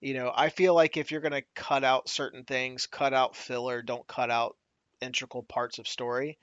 you 0.00 0.14
know, 0.14 0.32
I 0.34 0.48
feel 0.50 0.74
like 0.74 0.96
if 0.96 1.10
you're 1.10 1.20
gonna 1.20 1.42
cut 1.54 1.84
out 1.84 2.08
certain 2.08 2.44
things, 2.44 2.86
cut 2.86 3.12
out 3.14 3.36
filler, 3.36 3.82
don't 3.82 4.06
cut 4.06 4.30
out 4.30 4.56
integral 5.00 5.42
parts 5.42 5.78
of 5.78 5.88
story. 5.88 6.38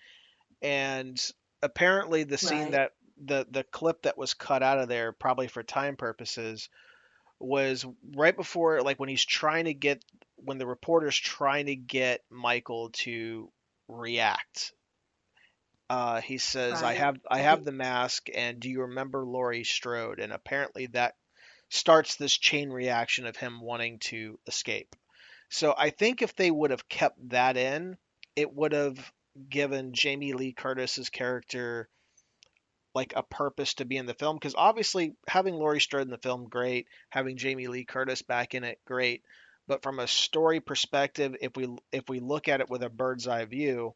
And 0.61 1.19
apparently, 1.61 2.23
the 2.23 2.37
scene 2.37 2.71
Right. 2.71 2.71
that 2.71 2.93
the 3.17 3.47
the 3.49 3.63
clip 3.63 4.03
that 4.03 4.17
was 4.17 4.33
cut 4.33 4.63
out 4.63 4.79
of 4.79 4.87
there, 4.89 5.11
probably 5.11 5.47
for 5.47 5.63
time 5.63 5.95
purposes, 5.97 6.69
was 7.39 7.85
right 8.15 8.35
before 8.35 8.81
like 8.81 8.99
when 8.99 9.09
he's 9.09 9.25
trying 9.25 9.65
to 9.65 9.73
get 9.73 10.03
when 10.37 10.57
the 10.57 10.67
reporter's 10.67 11.17
trying 11.17 11.67
to 11.67 11.75
get 11.75 12.23
Michael 12.29 12.89
to 12.91 13.51
react. 13.87 14.73
Uh, 15.89 16.19
he 16.21 16.37
says, 16.37 16.83
"I 16.83 16.93
have 16.93 17.17
I 17.29 17.39
have 17.39 17.63
the 17.63 17.71
mask, 17.71 18.27
and 18.33 18.59
do 18.59 18.69
you 18.69 18.81
remember 18.81 19.25
Laurie 19.25 19.63
Strode?" 19.63 20.19
And 20.19 20.33
apparently 20.33 20.87
that 20.87 21.15
starts 21.69 22.15
this 22.15 22.37
chain 22.37 22.69
reaction 22.69 23.25
of 23.25 23.37
him 23.37 23.61
wanting 23.61 23.99
to 23.99 24.39
escape. 24.47 24.95
So 25.49 25.73
I 25.77 25.91
think 25.91 26.21
if 26.21 26.35
they 26.35 26.51
would 26.51 26.71
have 26.71 26.89
kept 26.89 27.29
that 27.29 27.55
in, 27.55 27.97
it 28.35 28.53
would 28.53 28.73
have 28.73 29.11
given 29.49 29.93
Jamie 29.93 30.33
Lee 30.33 30.51
Curtis's 30.51 31.09
character 31.09 31.89
like 32.93 33.13
a 33.15 33.23
purpose 33.23 33.75
to 33.75 33.85
be 33.85 33.97
in 33.97 34.07
the 34.07 34.13
film 34.13 34.35
because 34.35 34.55
obviously 34.57 35.15
having 35.27 35.55
Laurie 35.55 35.79
Strode 35.79 36.03
in 36.03 36.09
the 36.09 36.17
film 36.17 36.49
great, 36.49 36.87
having 37.09 37.37
Jamie 37.37 37.67
Lee 37.67 37.85
Curtis 37.85 38.23
back 38.23 38.55
in 38.55 38.63
it 38.63 38.79
great, 38.85 39.23
but 39.67 39.83
from 39.83 39.99
a 39.99 40.07
story 40.07 40.59
perspective, 40.59 41.35
if 41.41 41.55
we 41.55 41.67
if 41.91 42.07
we 42.09 42.19
look 42.19 42.47
at 42.47 42.61
it 42.61 42.69
with 42.69 42.83
a 42.83 42.89
bird's 42.89 43.27
eye 43.27 43.45
view, 43.45 43.95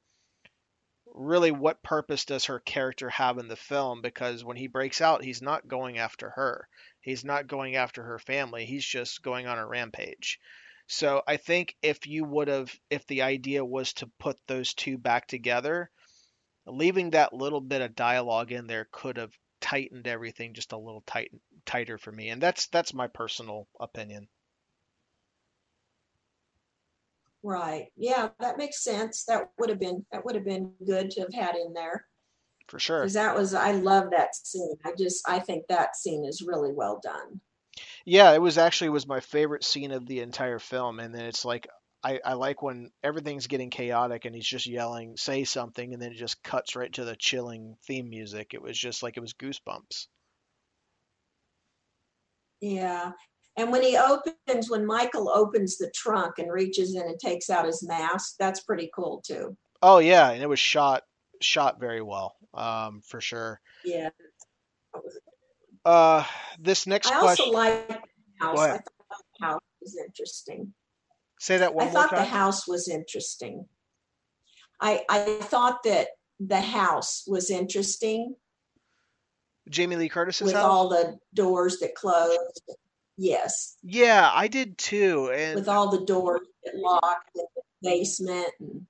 really 1.13 1.51
what 1.51 1.83
purpose 1.83 2.25
does 2.25 2.45
her 2.45 2.59
character 2.59 3.09
have 3.09 3.37
in 3.37 3.47
the 3.47 3.55
film 3.55 4.01
because 4.01 4.43
when 4.43 4.57
he 4.57 4.67
breaks 4.67 5.01
out, 5.01 5.23
he's 5.23 5.41
not 5.41 5.67
going 5.67 5.97
after 5.97 6.29
her. 6.31 6.67
He's 6.99 7.23
not 7.23 7.47
going 7.47 7.75
after 7.75 8.03
her 8.03 8.19
family. 8.19 8.65
He's 8.65 8.85
just 8.85 9.21
going 9.21 9.47
on 9.47 9.57
a 9.57 9.65
rampage. 9.65 10.39
So 10.87 11.23
I 11.27 11.37
think 11.37 11.75
if 11.81 12.05
you 12.05 12.25
would 12.25 12.47
have 12.47 12.73
if 12.89 13.07
the 13.07 13.21
idea 13.21 13.63
was 13.63 13.93
to 13.93 14.11
put 14.19 14.37
those 14.47 14.73
two 14.73 14.97
back 14.97 15.27
together, 15.27 15.89
leaving 16.65 17.11
that 17.11 17.33
little 17.33 17.61
bit 17.61 17.81
of 17.81 17.95
dialogue 17.95 18.51
in 18.51 18.67
there 18.67 18.87
could 18.91 19.17
have 19.17 19.33
tightened 19.61 20.07
everything 20.07 20.53
just 20.53 20.73
a 20.73 20.77
little 20.77 21.03
tight 21.05 21.31
tighter 21.65 21.97
for 21.97 22.11
me 22.11 22.29
and 22.29 22.41
that's 22.41 22.67
that's 22.67 22.95
my 22.95 23.05
personal 23.07 23.67
opinion 23.79 24.27
Right. 27.43 27.91
Yeah, 27.95 28.29
that 28.39 28.57
makes 28.57 28.83
sense. 28.83 29.25
That 29.25 29.51
would 29.59 29.69
have 29.69 29.79
been 29.79 30.05
that 30.11 30.25
would 30.25 30.35
have 30.35 30.45
been 30.45 30.73
good 30.85 31.11
to 31.11 31.21
have 31.21 31.33
had 31.33 31.55
in 31.55 31.73
there. 31.73 32.07
for 32.67 32.79
sure 32.79 33.01
Because 33.01 33.15
that 33.15 33.35
was 33.35 33.53
I 33.53 33.73
love 33.73 34.11
that 34.11 34.35
scene. 34.35 34.77
I 34.85 34.93
just 34.97 35.27
I 35.29 35.39
think 35.39 35.67
that 35.67 35.95
scene 35.97 36.25
is 36.25 36.41
really 36.41 36.73
well 36.73 36.99
done. 37.03 37.41
yeah 38.05 38.31
it 38.33 38.41
was 38.41 38.57
actually 38.57 38.89
was 38.89 39.07
my 39.07 39.19
favorite 39.19 39.63
scene 39.63 39.91
of 39.91 40.05
the 40.07 40.19
entire 40.19 40.59
film 40.59 40.99
and 40.99 41.13
then 41.13 41.25
it's 41.25 41.45
like 41.45 41.67
I, 42.03 42.19
I 42.25 42.33
like 42.33 42.63
when 42.63 42.89
everything's 43.03 43.45
getting 43.45 43.69
chaotic 43.69 44.25
and 44.25 44.33
he's 44.33 44.47
just 44.47 44.65
yelling 44.65 45.17
say 45.17 45.43
something 45.43 45.93
and 45.93 46.01
then 46.01 46.11
it 46.11 46.17
just 46.17 46.41
cuts 46.43 46.75
right 46.75 46.91
to 46.93 47.05
the 47.05 47.15
chilling 47.15 47.75
theme 47.85 48.09
music 48.09 48.53
it 48.53 48.61
was 48.61 48.77
just 48.77 49.03
like 49.03 49.17
it 49.17 49.21
was 49.21 49.33
goosebumps 49.33 50.07
Yeah. 52.61 53.13
And 53.57 53.71
when 53.71 53.83
he 53.83 53.97
opens, 53.97 54.69
when 54.69 54.85
Michael 54.85 55.29
opens 55.29 55.77
the 55.77 55.91
trunk 55.93 56.39
and 56.39 56.51
reaches 56.51 56.95
in 56.95 57.01
and 57.01 57.19
takes 57.19 57.49
out 57.49 57.65
his 57.65 57.83
mask, 57.85 58.35
that's 58.39 58.61
pretty 58.61 58.89
cool 58.95 59.21
too. 59.25 59.55
oh 59.83 59.97
yeah 59.99 60.29
and 60.31 60.41
it 60.43 60.47
was 60.49 60.59
shot 60.59 61.03
shot 61.41 61.79
very 61.79 62.01
well 62.01 62.35
um 62.53 63.01
for 63.01 63.19
sure 63.19 63.59
Yeah. 63.83 64.09
Uh, 65.83 66.23
this 66.59 66.85
next 66.85 67.11
I 67.11 67.15
also 67.15 67.25
question. 67.49 67.53
liked 67.53 67.87
the 67.89 68.45
house. 68.45 68.59
I 68.59 68.67
thought 68.69 68.83
the 69.39 69.45
house 69.45 69.61
was 69.81 69.97
interesting. 69.97 70.73
Say 71.39 71.57
that 71.57 71.73
one 71.73 71.87
I 71.87 71.89
thought 71.89 72.11
the 72.11 72.23
house 72.23 72.67
was 72.67 72.87
interesting. 72.87 73.65
I 74.79 75.03
I 75.09 75.19
thought 75.41 75.81
that 75.83 76.09
the 76.39 76.61
house 76.61 77.23
was 77.27 77.49
interesting 77.49 78.35
Jamie 79.69 79.95
Lee 79.95 80.09
Curtis's 80.09 80.41
with 80.45 80.53
house. 80.53 80.63
all 80.65 80.89
the 80.89 81.17
doors 81.33 81.79
that 81.79 81.95
closed. 81.95 82.61
Yes, 83.21 83.77
Yeah, 83.83 84.31
I 84.33 84.47
did 84.47 84.79
too. 84.79 85.31
And 85.31 85.55
with 85.55 85.67
all 85.67 85.91
the 85.91 86.03
doors 86.05 86.41
that 86.65 86.75
locked 86.75 87.29
in 87.35 87.45
the 87.55 87.61
basement. 87.83 88.49
And, 88.59 88.87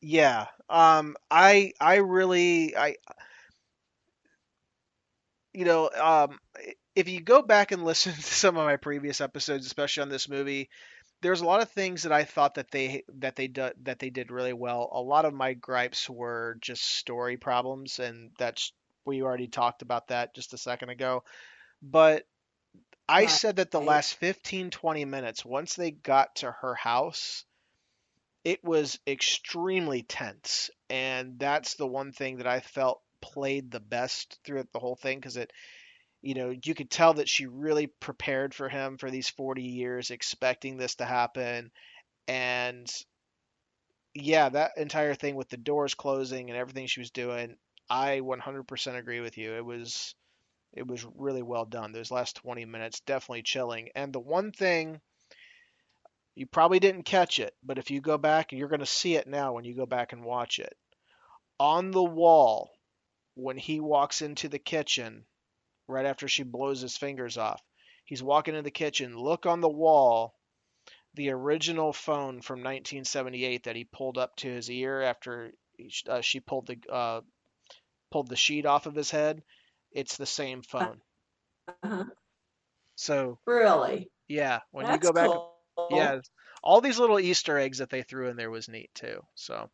Yeah. 0.00 0.46
Um 0.70 1.16
I 1.30 1.72
I 1.80 1.96
really 1.96 2.74
I 2.76 2.96
you 5.52 5.64
know, 5.64 5.90
um 5.90 6.38
if 6.96 7.08
you 7.08 7.20
go 7.20 7.42
back 7.42 7.72
and 7.72 7.84
listen 7.84 8.12
to 8.14 8.22
some 8.22 8.56
of 8.56 8.64
my 8.64 8.76
previous 8.76 9.20
episodes, 9.20 9.66
especially 9.66 10.02
on 10.02 10.08
this 10.08 10.28
movie, 10.28 10.70
there's 11.22 11.40
a 11.40 11.46
lot 11.46 11.62
of 11.62 11.70
things 11.70 12.02
that 12.02 12.12
I 12.12 12.24
thought 12.24 12.54
that 12.54 12.70
they 12.70 13.04
that 13.20 13.36
they 13.36 13.48
do, 13.48 13.70
that 13.82 13.98
they 13.98 14.10
did 14.10 14.30
really 14.30 14.52
well. 14.52 14.90
A 14.92 15.00
lot 15.00 15.24
of 15.24 15.34
my 15.34 15.54
gripes 15.54 16.08
were 16.08 16.56
just 16.60 16.82
story 16.84 17.36
problems 17.36 17.98
and 17.98 18.30
that's 18.38 18.72
we 19.06 19.22
already 19.22 19.48
talked 19.48 19.82
about 19.82 20.08
that 20.08 20.34
just 20.34 20.54
a 20.54 20.58
second 20.58 20.90
ago. 20.90 21.24
But 21.82 22.26
I 23.08 23.26
said 23.26 23.56
that 23.56 23.70
the 23.70 23.80
last 23.80 24.14
15 24.14 24.70
20 24.70 25.04
minutes 25.04 25.44
once 25.44 25.76
they 25.76 25.90
got 25.90 26.36
to 26.36 26.50
her 26.50 26.74
house 26.74 27.44
it 28.44 28.62
was 28.62 28.98
extremely 29.06 30.02
tense. 30.02 30.70
And 30.90 31.38
that's 31.38 31.74
the 31.74 31.86
one 31.86 32.12
thing 32.12 32.38
that 32.38 32.46
i 32.46 32.60
felt 32.60 33.00
played 33.20 33.70
the 33.70 33.80
best 33.80 34.38
throughout 34.44 34.70
the 34.72 34.78
whole 34.78 34.96
thing 34.96 35.18
because 35.18 35.38
it 35.38 35.50
you 36.20 36.34
know 36.34 36.54
you 36.62 36.74
could 36.74 36.90
tell 36.90 37.14
that 37.14 37.28
she 37.28 37.46
really 37.46 37.86
prepared 37.86 38.54
for 38.54 38.68
him 38.68 38.98
for 38.98 39.10
these 39.10 39.30
40 39.30 39.62
years 39.62 40.10
expecting 40.10 40.76
this 40.76 40.96
to 40.96 41.04
happen. 41.04 41.70
And 42.28 42.90
yeah 44.14 44.48
that 44.48 44.72
entire 44.76 45.14
thing 45.14 45.34
with 45.34 45.48
the 45.48 45.56
doors 45.56 45.94
closing 45.94 46.50
and 46.50 46.58
everything 46.58 46.86
she 46.86 47.00
was 47.00 47.10
doing 47.10 47.56
i 47.90 48.20
100% 48.20 48.96
agree 48.96 49.20
with 49.20 49.36
you. 49.36 49.54
It 49.54 49.64
was 49.64 50.14
it 50.74 50.86
was 50.86 51.06
really 51.16 51.42
well 51.42 51.64
done 51.64 51.92
those 51.92 52.10
last 52.10 52.36
20 52.36 52.64
minutes 52.64 53.00
definitely 53.00 53.42
chilling 53.42 53.88
and 53.94 54.12
the 54.12 54.20
one 54.20 54.52
thing 54.52 55.00
you 56.34 56.46
probably 56.46 56.80
didn't 56.80 57.04
catch 57.04 57.38
it, 57.38 57.54
but 57.62 57.78
if 57.78 57.90
you 57.90 58.00
go 58.00 58.18
back, 58.18 58.52
you're 58.52 58.68
going 58.68 58.80
to 58.80 58.86
see 58.86 59.14
it 59.14 59.26
now 59.26 59.52
when 59.52 59.64
you 59.64 59.74
go 59.74 59.86
back 59.86 60.12
and 60.12 60.24
watch 60.24 60.58
it. 60.58 60.76
On 61.60 61.92
the 61.92 62.02
wall, 62.02 62.72
when 63.34 63.56
he 63.56 63.78
walks 63.78 64.20
into 64.20 64.48
the 64.48 64.58
kitchen, 64.58 65.24
right 65.86 66.06
after 66.06 66.26
she 66.26 66.42
blows 66.42 66.80
his 66.80 66.96
fingers 66.96 67.38
off, 67.38 67.62
he's 68.04 68.22
walking 68.22 68.56
in 68.56 68.64
the 68.64 68.70
kitchen. 68.70 69.16
Look 69.16 69.46
on 69.46 69.60
the 69.60 69.68
wall, 69.68 70.34
the 71.14 71.30
original 71.30 71.92
phone 71.92 72.40
from 72.40 72.60
1978 72.60 73.64
that 73.64 73.76
he 73.76 73.84
pulled 73.84 74.18
up 74.18 74.34
to 74.36 74.48
his 74.48 74.68
ear 74.68 75.02
after 75.02 75.52
uh, 76.08 76.20
she 76.20 76.40
pulled 76.40 76.66
the 76.66 76.78
uh, 76.90 77.20
pulled 78.10 78.28
the 78.28 78.36
sheet 78.36 78.66
off 78.66 78.86
of 78.86 78.94
his 78.96 79.10
head. 79.10 79.42
It's 79.94 80.16
the 80.16 80.26
same 80.26 80.62
phone. 80.62 81.00
Uh-huh. 81.82 82.04
So 82.96 83.38
Really, 83.46 84.10
yeah, 84.28 84.60
when 84.70 84.86
that's 84.86 85.06
you 85.06 85.12
go 85.12 85.14
back 85.14 85.30
cool. 85.30 85.88
Yeah, 85.90 86.20
all 86.62 86.80
these 86.80 86.98
little 86.98 87.18
Easter 87.18 87.58
eggs 87.58 87.78
that 87.78 87.90
they 87.90 88.02
threw 88.02 88.28
in 88.28 88.36
there 88.36 88.50
was 88.50 88.68
neat 88.68 88.90
too. 88.94 89.22
So, 89.34 89.70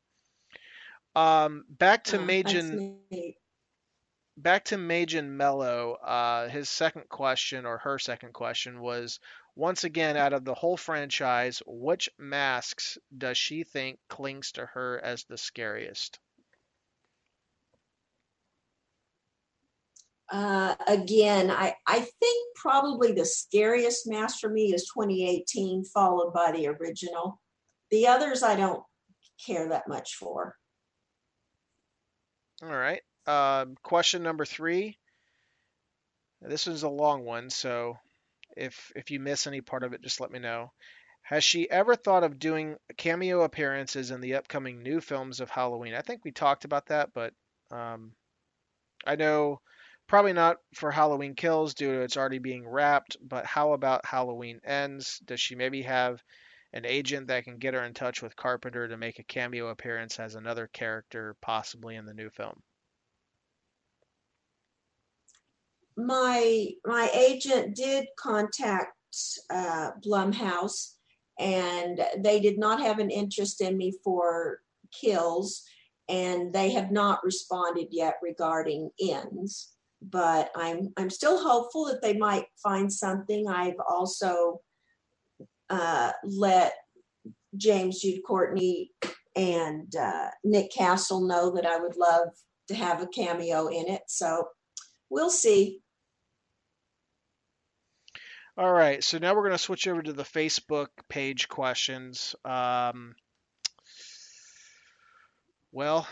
um, 1.17 1.65
back 1.69 2.05
to 2.05 2.19
Uh, 2.19 2.21
Majin, 2.21 3.35
back 4.37 4.65
to 4.67 4.77
Majin 4.77 5.27
Mello. 5.29 5.95
Uh, 5.95 6.49
his 6.49 6.69
second 6.69 7.09
question 7.09 7.67
or 7.67 7.79
her 7.79 7.99
second 7.99 8.33
question 8.33 8.81
was, 8.81 9.21
once 9.57 9.85
again, 9.85 10.17
out 10.17 10.33
of 10.33 10.45
the 10.45 10.55
whole 10.55 10.77
franchise, 10.77 11.63
which 11.67 12.09
masks 12.19 12.99
does 13.17 13.37
she 13.37 13.65
think 13.65 13.99
clings 14.09 14.53
to 14.53 14.65
her 14.67 15.01
as 15.03 15.25
the 15.25 15.37
scariest? 15.37 16.19
Uh, 20.31 20.77
again, 20.87 21.51
I, 21.51 21.75
I 21.87 22.01
think 22.01 22.57
probably 22.57 23.13
the 23.13 23.25
scariest 23.25 24.09
mask 24.09 24.39
for 24.41 24.49
me 24.49 24.73
is 24.73 24.85
2018, 24.95 25.85
followed 25.85 26.33
by 26.33 26.53
the 26.53 26.69
original. 26.69 27.41
The 27.91 28.07
others 28.07 28.43
I 28.43 28.55
don't 28.55 28.83
care 29.45 29.69
that 29.69 29.89
much 29.89 30.15
for. 30.17 30.57
All 32.63 32.69
right. 32.69 33.03
Um, 33.27 33.75
question 33.83 34.23
number 34.23 34.45
three. 34.45 34.97
This 36.43 36.67
is 36.67 36.85
a 36.85 36.89
long 36.89 37.25
one, 37.25 37.51
so 37.51 37.99
if 38.57 38.93
if 38.97 39.11
you 39.11 39.21
miss 39.21 39.47
any 39.47 39.61
part 39.61 39.83
of 39.83 39.93
it, 39.93 40.03
just 40.03 40.21
let 40.21 40.31
me 40.31 40.39
know. 40.39 40.73
Has 41.23 41.45
she 41.45 41.71
ever 41.71 41.95
thought 41.97 42.25
of 42.25 42.39
doing 42.39 42.77
cameo 42.97 43.43
appearances 43.43 44.11
in 44.11 44.21
the 44.21 44.35
upcoming 44.35 44.83
new 44.83 45.01
films 45.01 45.41
of 45.41 45.51
Halloween? 45.51 45.95
I 45.95 46.01
think 46.01 46.25
we 46.25 46.33
talked 46.33 46.65
about 46.65 46.87
that, 46.87 47.11
but 47.13 47.35
um, 47.71 48.13
I 49.07 49.17
know 49.17 49.61
probably 50.11 50.33
not 50.33 50.57
for 50.75 50.91
Halloween 50.91 51.37
Kills 51.37 51.73
due 51.73 51.93
to 51.93 52.01
it's 52.01 52.17
already 52.17 52.41
being 52.41 52.67
wrapped. 52.67 53.17
But 53.23 53.47
how 53.47 53.75
about 53.75 54.05
Halloween 54.05 54.61
Ends? 54.65 55.21
Does 55.25 55.41
she 55.41 55.55
maybe 55.55 55.83
have 55.83 56.21
an 56.73 56.85
agent 56.85 57.29
that 57.29 57.45
can 57.45 57.59
get 57.59 57.75
her 57.75 57.85
in 57.85 57.95
touch 57.95 58.21
with 58.21 58.35
Carpenter 58.35 58.89
to 58.89 58.97
make 58.97 59.21
a 59.21 59.23
cameo 59.23 59.69
appearance 59.69 60.19
as 60.19 60.35
another 60.35 60.67
character, 60.73 61.37
possibly 61.41 61.95
in 61.95 62.07
the 62.07 62.13
new 62.13 62.29
film? 62.29 62.61
My 65.97 66.71
my 66.85 67.09
agent 67.15 67.77
did 67.77 68.09
contact 68.19 68.97
uh, 69.49 69.93
Blumhouse, 70.05 70.95
and 71.39 72.05
they 72.19 72.41
did 72.41 72.59
not 72.59 72.81
have 72.81 72.99
an 72.99 73.11
interest 73.11 73.61
in 73.61 73.77
me 73.77 73.93
for 74.03 74.59
kills, 74.91 75.63
and 76.09 76.53
they 76.53 76.73
have 76.73 76.91
not 76.91 77.23
responded 77.23 77.89
yet 77.93 78.15
regarding 78.23 78.91
ends. 79.01 79.77
But 80.03 80.51
I'm 80.57 80.93
I'm 80.97 81.11
still 81.11 81.43
hopeful 81.43 81.87
that 81.87 82.03
they 82.03 82.15
might 82.15 82.47
find 82.63 82.93
something. 82.93 83.49
I've 83.49 83.79
also 83.89 84.61
uh, 85.69 86.13
let 86.25 86.75
James 87.57 88.01
Jude 88.01 88.23
Courtney 88.27 88.93
and 89.37 89.95
uh, 89.95 90.29
Nick 90.45 90.73
Castle 90.73 91.27
know 91.27 91.51
that 91.55 91.67
I 91.67 91.79
would 91.79 91.97
love 91.97 92.29
to 92.69 92.75
have 92.75 93.03
a 93.03 93.07
cameo 93.07 93.69
in 93.69 93.89
it. 93.89 94.03
So 94.07 94.49
we'll 95.11 95.31
see. 95.31 95.81
All 98.57 98.73
right, 98.73 99.03
so 99.03 99.19
now 99.19 99.35
we're 99.35 99.43
going 99.43 99.53
to 99.53 99.59
switch 99.59 99.89
over 99.89 100.03
to 100.03 100.13
the 100.13 100.23
Facebook 100.23 100.89
page 101.09 101.49
questions. 101.49 102.35
Um, 102.45 103.15
well, 105.73 106.07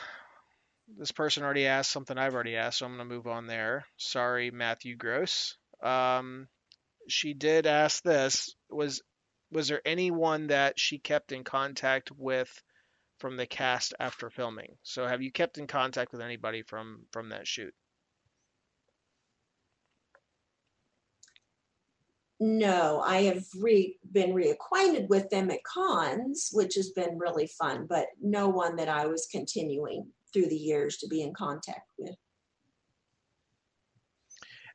this 0.97 1.13
person 1.13 1.43
already 1.43 1.67
asked 1.67 1.91
something 1.91 2.17
I've 2.17 2.35
already 2.35 2.57
asked, 2.57 2.79
so 2.79 2.87
I'm 2.87 2.97
going 2.97 3.09
to 3.09 3.15
move 3.15 3.27
on 3.27 3.47
there. 3.47 3.87
Sorry, 3.97 4.51
Matthew 4.51 4.97
Gross. 4.97 5.57
Um, 5.83 6.49
she 7.09 7.35
did 7.35 7.67
ask 7.67 8.03
this: 8.03 8.55
was 8.71 9.03
was 9.51 9.69
there 9.69 9.83
anyone 9.85 10.49
that 10.49 10.79
she 10.79 10.99
kept 10.99 11.33
in 11.33 11.45
contact 11.45 12.11
with 12.13 12.51
from 13.19 13.37
the 13.37 13.47
cast 13.47 13.95
after 13.99 14.31
filming? 14.31 14.77
So, 14.83 15.07
have 15.07 15.23
you 15.23 15.33
kept 15.33 15.59
in 15.59 15.67
contact 15.67 16.13
with 16.13 16.21
anybody 16.21 16.63
from 16.63 17.05
from 17.13 17.31
that 17.31 17.47
shoot? 17.47 17.75
No, 22.41 23.01
I 23.01 23.23
have 23.23 23.43
re, 23.59 23.99
been 24.13 24.31
reacquainted 24.31 25.09
with 25.09 25.29
them 25.29 25.51
at 25.51 25.65
cons, 25.65 26.51
which 26.53 26.77
has 26.77 26.91
been 26.91 27.19
really 27.19 27.49
fun, 27.49 27.87
but 27.89 28.07
no 28.23 28.49
one 28.49 28.77
that 28.77 28.89
I 28.89 29.07
was 29.07 29.27
continuing 29.27 30.13
through 30.33 30.49
the 30.49 30.57
years 30.57 30.99
to 30.99 31.09
be 31.09 31.23
in 31.23 31.35
contact 31.35 31.91
with. 31.99 32.15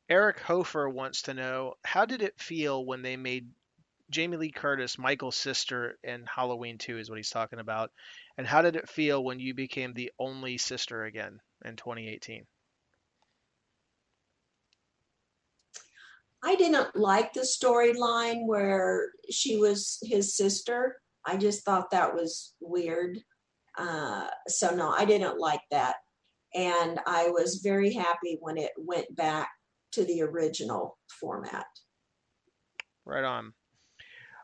Eric 0.10 0.40
Hofer 0.40 0.90
wants 0.90 1.24
to 1.24 1.34
know 1.34 1.76
how 1.84 2.06
did 2.06 2.22
it 2.22 2.40
feel 2.40 2.86
when 2.86 3.02
they 3.02 3.16
made 3.16 3.50
Jamie 4.10 4.38
Lee 4.38 4.52
Curtis 4.52 5.00
Michael's 5.00 5.38
sister 5.38 5.98
in 6.04 6.26
Halloween 6.26 6.78
2 6.78 7.00
is 7.00 7.10
what 7.10 7.18
he's 7.18 7.30
talking 7.30 7.60
about. 7.60 7.92
And 8.38 8.46
how 8.46 8.62
did 8.62 8.76
it 8.76 8.90
feel 8.90 9.24
when 9.24 9.40
you 9.40 9.54
became 9.54 9.94
the 9.94 10.12
only 10.20 10.58
sister 10.58 11.06
again 11.06 11.40
in 11.66 11.76
2018? 11.76 12.46
I 16.44 16.56
didn't 16.56 16.96
like 16.96 17.32
the 17.32 17.42
storyline 17.42 18.46
where 18.46 19.12
she 19.32 19.58
was 19.58 19.98
his 20.04 20.36
sister. 20.36 20.98
I 21.26 21.38
just 21.38 21.64
thought 21.64 21.92
that 21.92 22.14
was 22.14 22.54
weird. 22.60 23.18
Uh, 23.78 24.28
so, 24.48 24.76
no, 24.76 24.90
I 24.90 25.06
didn't 25.06 25.40
like 25.40 25.62
that. 25.72 25.96
And 26.54 27.00
I 27.08 27.30
was 27.30 27.62
very 27.64 27.94
happy 27.94 28.38
when 28.42 28.58
it 28.58 28.72
went 28.78 29.16
back 29.16 29.50
to 29.94 30.06
the 30.06 30.22
original 30.22 30.98
format. 31.20 31.66
Right 33.06 33.24
on. 33.24 33.54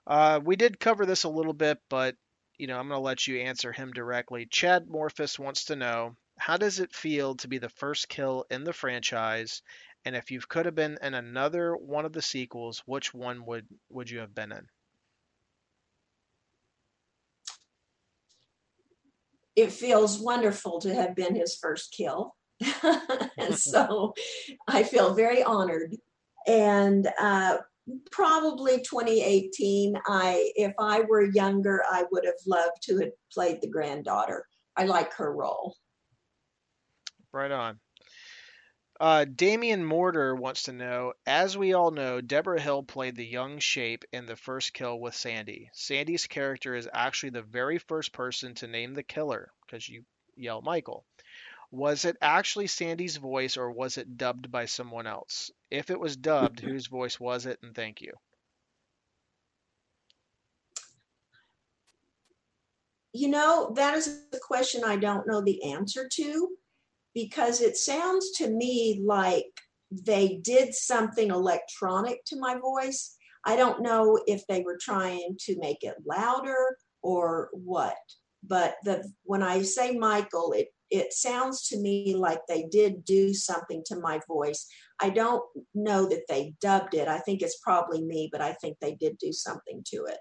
Uh, 0.07 0.39
we 0.43 0.55
did 0.55 0.79
cover 0.79 1.05
this 1.05 1.23
a 1.23 1.29
little 1.29 1.53
bit, 1.53 1.79
but 1.89 2.15
you 2.57 2.67
know, 2.67 2.77
I'm 2.77 2.89
going 2.89 2.97
to 2.97 3.03
let 3.03 3.25
you 3.27 3.39
answer 3.39 3.71
him 3.71 3.91
directly. 3.93 4.45
Chad 4.45 4.87
Morphus 4.87 5.39
wants 5.39 5.65
to 5.65 5.75
know 5.77 6.15
how 6.37 6.57
does 6.57 6.79
it 6.79 6.93
feel 6.93 7.35
to 7.35 7.47
be 7.47 7.57
the 7.57 7.69
first 7.69 8.09
kill 8.09 8.45
in 8.49 8.63
the 8.63 8.73
franchise 8.73 9.61
And 10.05 10.15
if 10.15 10.31
you 10.31 10.39
could 10.41 10.65
have 10.65 10.75
been 10.75 10.97
in 11.01 11.13
another 11.13 11.75
one 11.75 12.05
of 12.05 12.13
the 12.13 12.21
sequels, 12.21 12.81
which 12.85 13.13
one 13.13 13.45
would 13.45 13.67
would 13.89 14.09
you 14.09 14.19
have 14.19 14.33
been 14.33 14.51
in? 14.51 14.67
It 19.59 19.73
feels 19.73 20.19
wonderful 20.19 20.79
to 20.79 20.93
have 20.93 21.15
been 21.15 21.35
his 21.35 21.57
first 21.57 21.93
kill. 21.95 22.35
and 23.37 23.55
so 23.57 24.13
I 24.67 24.83
feel 24.83 25.13
very 25.13 25.43
honored. 25.43 25.95
And 26.47 27.07
uh, 27.19 27.57
probably 28.09 28.77
2018, 28.77 29.95
I 30.07 30.51
if 30.55 30.73
I 30.79 31.01
were 31.01 31.23
younger, 31.23 31.83
I 31.89 32.05
would 32.11 32.25
have 32.25 32.35
loved 32.47 32.81
to 32.83 32.99
have 32.99 33.11
played 33.33 33.61
the 33.61 33.69
granddaughter. 33.69 34.45
I 34.77 34.85
like 34.85 35.13
her 35.15 35.33
role. 35.33 35.75
Right 37.33 37.51
on. 37.51 37.79
Uh, 38.99 39.23
Damien 39.23 39.85
Mortar 39.85 40.35
wants 40.35 40.63
to 40.63 40.73
know, 40.73 41.13
as 41.25 41.57
we 41.57 41.73
all 41.73 41.89
know, 41.91 42.19
Debra 42.19 42.59
Hill 42.59 42.83
played 42.83 43.15
the 43.15 43.25
young 43.25 43.59
Shape 43.59 44.03
in 44.11 44.25
the 44.25 44.35
first 44.35 44.73
kill 44.73 44.99
with 44.99 45.15
Sandy. 45.15 45.69
Sandy's 45.71 46.27
character 46.27 46.75
is 46.75 46.89
actually 46.91 47.29
the 47.29 47.41
very 47.41 47.77
first 47.77 48.11
person 48.11 48.55
to 48.55 48.67
name 48.67 48.93
the 48.93 49.03
killer 49.03 49.51
because 49.65 49.87
you 49.87 50.03
yell 50.35 50.61
Michael. 50.61 51.05
Was 51.71 52.03
it 52.03 52.17
actually 52.21 52.67
Sandy's 52.67 53.15
voice 53.15 53.55
or 53.55 53.71
was 53.71 53.97
it 53.97 54.17
dubbed 54.17 54.51
by 54.51 54.65
someone 54.65 55.07
else? 55.07 55.49
If 55.71 55.89
it 55.89 55.99
was 55.99 56.17
dubbed, 56.17 56.59
whose 56.59 56.87
voice 56.87 57.17
was 57.19 57.45
it? 57.45 57.59
And 57.63 57.73
thank 57.73 58.01
you. 58.01 58.11
You 63.13 63.29
know, 63.29 63.71
that 63.75 63.95
is 63.95 64.23
a 64.33 64.39
question 64.39 64.83
I 64.83 64.97
don't 64.97 65.25
know 65.25 65.41
the 65.41 65.71
answer 65.71 66.07
to 66.07 66.58
because 67.23 67.61
it 67.61 67.75
sounds 67.77 68.31
to 68.31 68.49
me 68.49 69.01
like 69.03 69.45
they 69.91 70.39
did 70.43 70.73
something 70.73 71.31
electronic 71.31 72.23
to 72.25 72.39
my 72.39 72.57
voice. 72.57 73.15
I 73.45 73.55
don't 73.55 73.81
know 73.81 74.19
if 74.27 74.45
they 74.47 74.61
were 74.61 74.77
trying 74.79 75.35
to 75.41 75.59
make 75.59 75.83
it 75.83 75.95
louder 76.05 76.77
or 77.01 77.49
what. 77.53 77.97
But 78.43 78.75
the 78.83 79.11
when 79.23 79.43
I 79.43 79.63
say 79.63 79.97
Michael, 79.97 80.53
it 80.53 80.67
it 80.89 81.13
sounds 81.13 81.67
to 81.69 81.77
me 81.77 82.15
like 82.15 82.39
they 82.47 82.63
did 82.63 83.03
do 83.03 83.33
something 83.33 83.83
to 83.87 83.99
my 83.99 84.19
voice. 84.27 84.65
I 85.01 85.09
don't 85.09 85.43
know 85.75 86.07
that 86.07 86.23
they 86.29 86.53
dubbed 86.61 86.95
it. 86.95 87.07
I 87.07 87.19
think 87.19 87.41
it's 87.41 87.59
probably 87.59 88.03
me, 88.03 88.29
but 88.31 88.41
I 88.41 88.53
think 88.53 88.77
they 88.79 88.95
did 88.95 89.17
do 89.17 89.33
something 89.33 89.83
to 89.87 90.05
it. 90.05 90.19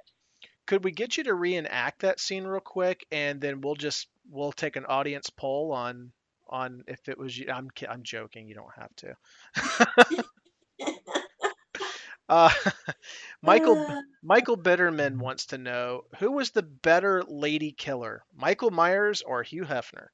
Could 0.66 0.84
we 0.84 0.90
get 0.90 1.16
you 1.16 1.24
to 1.24 1.34
reenact 1.34 2.02
that 2.02 2.20
scene 2.20 2.44
real 2.44 2.60
quick, 2.60 3.06
and 3.12 3.40
then 3.40 3.60
we'll 3.60 3.76
just 3.76 4.08
we'll 4.28 4.52
take 4.52 4.76
an 4.76 4.84
audience 4.86 5.30
poll 5.30 5.72
on 5.72 6.12
on 6.48 6.84
if 6.86 7.08
it 7.08 7.18
was 7.18 7.38
you. 7.38 7.50
I'm 7.50 7.70
I'm 7.88 8.02
joking. 8.02 8.46
You 8.48 8.54
don't 8.54 8.74
have 8.76 8.94
to. 8.96 9.16
uh, 12.28 12.50
Michael 13.42 13.78
uh. 13.78 14.02
Michael 14.22 14.56
Bitterman 14.56 15.18
wants 15.18 15.46
to 15.46 15.58
know 15.58 16.02
who 16.18 16.32
was 16.32 16.50
the 16.50 16.62
better 16.62 17.22
lady 17.26 17.72
killer, 17.72 18.24
Michael 18.36 18.70
Myers 18.70 19.22
or 19.22 19.42
Hugh 19.42 19.64
Hefner? 19.64 20.08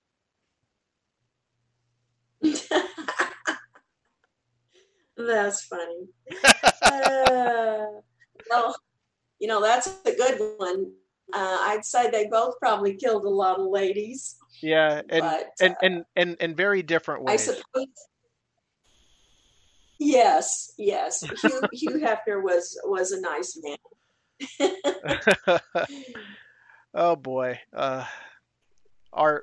that's 5.17 5.65
funny. 5.65 6.09
uh, 6.83 7.87
well, 8.51 8.77
you 9.39 9.49
know 9.49 9.63
that's 9.63 9.89
a 10.05 10.15
good 10.15 10.55
one. 10.59 10.93
Uh, 11.33 11.59
I'd 11.61 11.85
say 11.85 12.11
they 12.11 12.27
both 12.27 12.59
probably 12.61 12.95
killed 12.95 13.25
a 13.25 13.29
lot 13.29 13.59
of 13.59 13.67
ladies. 13.67 14.37
Yeah, 14.61 15.03
and 15.09 15.21
but, 15.21 15.51
and, 15.61 15.73
uh, 15.73 15.77
and 15.83 16.05
and 16.17 16.37
and 16.41 16.57
very 16.57 16.83
different 16.83 17.25
ways. 17.25 17.49
I 17.49 17.55
suppose. 17.55 17.87
Yes, 19.99 20.73
yes. 20.77 21.25
Hugh, 21.43 21.61
Hugh 21.73 21.99
Hefner 21.99 22.43
was 22.43 22.79
was 22.85 23.13
a 23.13 23.21
nice 23.21 23.59
man. 23.63 23.77
oh 26.95 27.17
boy, 27.17 27.59
uh, 27.73 28.05
our 29.13 29.43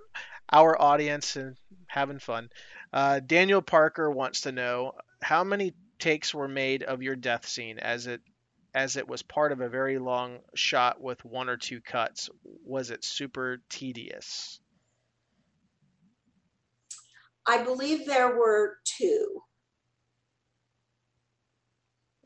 our 0.50 0.80
audience 0.82 1.36
and 1.36 1.56
having 1.88 2.20
fun. 2.20 2.50
Uh, 2.94 3.20
Daniel 3.20 3.62
Parker 3.62 4.12
wants 4.12 4.42
to 4.42 4.52
know 4.52 4.94
how 5.22 5.44
many 5.44 5.74
takes 6.00 6.34
were 6.34 6.48
made 6.48 6.84
of 6.84 7.02
your 7.02 7.16
death 7.16 7.48
scene 7.48 7.80
as 7.80 8.08
it 8.08 8.22
as 8.74 8.96
it 8.96 9.08
was 9.08 9.22
part 9.22 9.52
of 9.52 9.62
a 9.62 9.70
very 9.70 10.00
long 10.00 10.40
shot 10.56 11.02
with 11.02 11.24
one 11.26 11.50
or 11.50 11.58
two 11.58 11.82
cuts. 11.82 12.30
Was 12.66 12.92
it 12.92 13.04
super 13.04 13.62
tedious? 13.70 14.60
I 17.46 17.64
believe 17.64 18.06
there 18.06 18.38
were 18.38 18.78
two. 18.86 19.42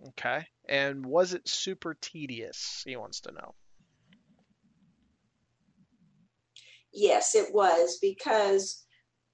Okay. 0.10 0.46
And 0.68 1.06
was 1.06 1.34
it 1.34 1.48
super 1.48 1.96
tedious? 2.00 2.84
He 2.86 2.96
wants 2.96 3.22
to 3.22 3.32
know. 3.32 3.56
Yes, 6.94 7.36
it 7.36 7.54
was 7.54 7.98
because 8.02 8.85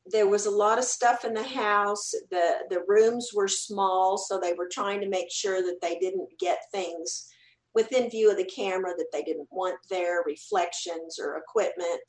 there 0.08 0.28
was 0.28 0.46
a 0.46 0.52
lot 0.52 0.80
of 0.80 0.84
stuff 0.84 1.26
in 1.26 1.34
the 1.34 1.44
house. 1.44 2.12
The 2.32 2.54
the 2.70 2.84
rooms 2.88 3.32
were 3.34 3.48
small, 3.48 4.18
so 4.18 4.40
they 4.40 4.54
were 4.54 4.70
trying 4.72 5.02
to 5.02 5.10
make 5.10 5.32
sure 5.32 5.62
that 5.62 5.80
they 5.82 6.00
didn't 6.00 6.30
get 6.40 6.60
things 6.72 7.28
within 7.74 8.10
view 8.10 8.30
of 8.30 8.38
the 8.38 8.46
camera 8.46 8.94
that 8.98 9.12
they 9.14 9.24
didn't 9.24 9.48
want 9.52 9.78
there, 9.90 10.24
reflections 10.26 11.20
or 11.20 11.38
equipment. 11.38 12.02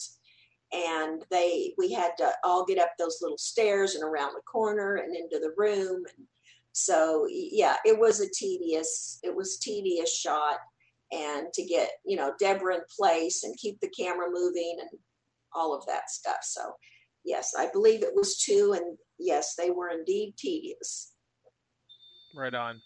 And 0.72 1.22
they 1.30 1.74
we 1.76 1.92
had 1.92 2.12
to 2.18 2.32
all 2.44 2.64
get 2.64 2.78
up 2.78 2.92
those 2.98 3.18
little 3.20 3.38
stairs 3.38 3.94
and 3.94 4.02
around 4.02 4.32
the 4.34 4.42
corner 4.50 4.96
and 4.96 5.14
into 5.14 5.38
the 5.38 5.52
room. 5.56 6.02
And 6.16 6.26
so 6.72 7.26
yeah 7.28 7.76
it 7.84 7.98
was 7.98 8.20
a 8.20 8.30
tedious 8.32 9.18
it 9.22 9.34
was 9.34 9.58
tedious 9.58 10.16
shot. 10.16 10.58
And 11.12 11.52
to 11.52 11.62
get 11.62 11.90
you 12.06 12.16
know 12.16 12.32
Debra 12.38 12.76
in 12.76 12.80
place 12.98 13.44
and 13.44 13.54
keep 13.58 13.78
the 13.80 13.90
camera 13.90 14.28
moving 14.32 14.78
and 14.80 14.98
all 15.54 15.76
of 15.76 15.84
that 15.86 16.10
stuff. 16.10 16.38
So 16.42 16.62
yes 17.24 17.52
i 17.58 17.68
believe 17.72 18.02
it 18.02 18.14
was 18.14 18.38
two 18.38 18.74
and 18.76 18.96
yes 19.18 19.54
they 19.54 19.70
were 19.70 19.88
indeed 19.88 20.34
tedious 20.36 21.12
right 22.34 22.54
on 22.54 22.80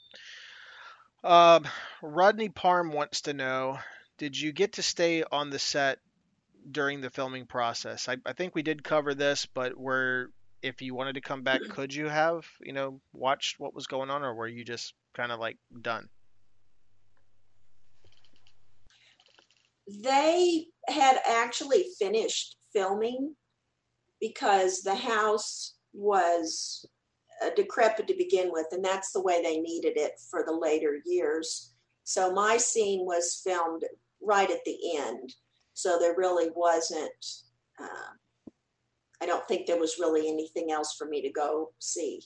um, 1.24 1.66
rodney 2.03 2.49
parm 2.49 2.93
wants 2.93 3.22
to 3.22 3.34
know 3.34 3.78
did 4.18 4.39
you 4.39 4.53
get 4.53 4.74
to 4.74 4.82
stay 4.82 5.24
on 5.30 5.51
the 5.51 5.59
set 5.59 5.99
during 6.70 7.01
the 7.01 7.11
filming 7.11 7.47
process. 7.47 8.09
I, 8.09 8.16
I 8.26 8.32
think 8.32 8.55
we 8.55 8.62
did 8.62 8.82
cover 8.82 9.14
this, 9.14 9.47
but 9.47 9.76
were 9.76 10.30
if 10.62 10.82
you 10.82 10.95
wanted 10.95 11.14
to 11.14 11.20
come 11.20 11.43
back, 11.43 11.61
could 11.70 11.95
you 11.95 12.09
have 12.09 12.47
you 12.61 12.72
know 12.72 13.01
watched 13.12 13.61
what 13.61 13.74
was 13.74 13.87
going 13.87 14.11
on, 14.11 14.22
or 14.22 14.34
were 14.34 14.49
you 14.49 14.64
just 14.64 14.95
kind 15.14 15.32
of 15.32 15.41
like 15.41 15.57
done? 15.80 16.09
They 19.89 20.66
had 20.89 21.18
actually 21.28 21.87
finished 21.99 22.57
filming 22.72 23.37
because 24.21 24.83
the 24.83 24.95
house 24.95 25.75
was 25.93 26.87
uh, 27.45 27.51
decrepit 27.57 28.07
to 28.09 28.14
begin 28.17 28.51
with, 28.51 28.67
and 28.73 28.85
that's 28.85 29.12
the 29.12 29.23
way 29.23 29.43
they 29.43 29.59
needed 29.59 29.97
it 29.97 30.12
for 30.31 30.45
the 30.47 30.57
later 30.57 31.01
years. 31.05 31.73
So 32.05 32.33
my 32.33 32.57
scene 32.57 33.05
was 33.05 33.41
filmed 33.45 33.85
right 34.23 34.51
at 34.51 34.64
the 34.64 34.79
end. 34.97 35.35
So 35.75 35.99
there 35.99 36.14
really 36.17 36.49
wasn't, 36.55 37.11
uh, 37.81 38.12
I 39.21 39.27
don't 39.27 39.47
think 39.49 39.67
there 39.67 39.79
was 39.79 39.99
really 39.99 40.29
anything 40.29 40.71
else 40.71 40.95
for 40.97 41.07
me 41.07 41.21
to 41.23 41.31
go 41.31 41.73
see. 41.79 42.23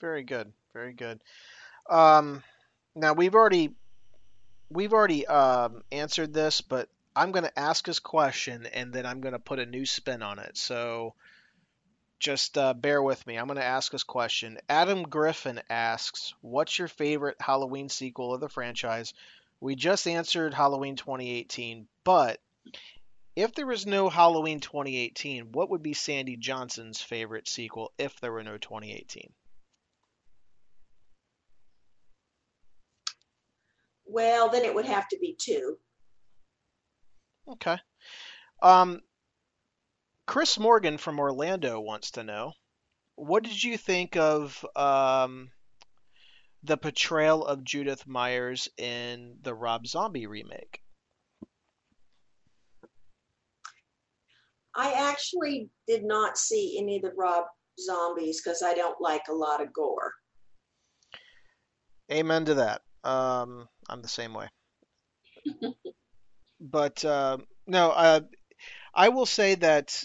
Very 0.00 0.22
good. 0.22 0.52
Very 0.72 0.92
good. 0.92 1.22
Um, 1.88 2.42
now 2.94 3.12
we've 3.12 3.34
already 3.34 3.74
we've 4.70 4.92
already 4.92 5.26
um, 5.26 5.82
answered 5.90 6.32
this, 6.32 6.60
but 6.60 6.88
I'm 7.14 7.32
going 7.32 7.44
to 7.44 7.58
ask 7.58 7.84
this 7.84 7.98
question 7.98 8.66
and 8.66 8.92
then 8.92 9.06
I'm 9.06 9.20
going 9.20 9.32
to 9.32 9.38
put 9.38 9.58
a 9.58 9.66
new 9.66 9.84
spin 9.84 10.22
on 10.22 10.38
it. 10.38 10.56
So 10.56 11.14
just 12.20 12.56
uh, 12.58 12.74
bear 12.74 13.02
with 13.02 13.26
me. 13.26 13.36
I'm 13.36 13.46
going 13.46 13.58
to 13.58 13.64
ask 13.64 13.90
this 13.90 14.04
question. 14.04 14.58
Adam 14.68 15.04
Griffin 15.04 15.60
asks, 15.70 16.34
"What's 16.42 16.78
your 16.78 16.88
favorite 16.88 17.40
Halloween 17.40 17.88
sequel 17.88 18.34
of 18.34 18.40
the 18.40 18.48
franchise? 18.48 19.14
We 19.58 19.74
just 19.74 20.06
answered 20.06 20.54
Halloween 20.54 20.96
2018, 20.96 21.88
but 22.04 22.40
if 23.36 23.54
there 23.54 23.66
was 23.66 23.86
no 23.86 24.08
Halloween 24.08 24.60
2018, 24.60 25.52
what 25.52 25.70
would 25.70 25.82
be 25.82 25.94
Sandy 25.94 26.36
Johnson's 26.36 27.00
favorite 27.00 27.48
sequel 27.48 27.92
if 27.98 28.20
there 28.20 28.32
were 28.32 28.44
no 28.44 28.58
2018? 28.58 29.32
Well, 34.06 34.48
then 34.50 34.64
it 34.64 34.74
would 34.74 34.86
have 34.86 35.08
to 35.08 35.18
be 35.18 35.36
two. 35.38 35.78
Okay. 37.48 37.78
Um, 38.62 39.00
Chris 40.26 40.58
Morgan 40.58 40.98
from 40.98 41.18
Orlando 41.18 41.80
wants 41.80 42.12
to 42.12 42.22
know, 42.22 42.52
what 43.16 43.42
did 43.42 43.62
you 43.62 43.76
think 43.76 44.16
of 44.16 44.64
um, 44.76 45.50
the 46.62 46.76
portrayal 46.76 47.44
of 47.44 47.64
Judith 47.64 48.06
Myers 48.06 48.68
in 48.78 49.38
the 49.42 49.54
Rob 49.54 49.86
Zombie 49.86 50.26
remake? 50.26 50.80
I 54.76 54.92
actually 54.92 55.68
did 55.88 56.04
not 56.04 56.38
see 56.38 56.78
any 56.78 56.96
of 56.96 57.02
the 57.02 57.12
Rob 57.16 57.44
zombies 57.78 58.40
because 58.40 58.62
I 58.62 58.74
don't 58.74 59.00
like 59.00 59.24
a 59.28 59.34
lot 59.34 59.60
of 59.60 59.72
gore. 59.72 60.12
Amen 62.12 62.44
to 62.44 62.54
that. 62.54 62.82
Um, 63.04 63.68
I'm 63.88 64.02
the 64.02 64.08
same 64.08 64.34
way. 64.34 64.48
but 66.60 67.04
uh, 67.04 67.38
no, 67.66 67.90
uh, 67.90 68.20
I 68.94 69.08
will 69.08 69.26
say 69.26 69.54
that 69.56 70.02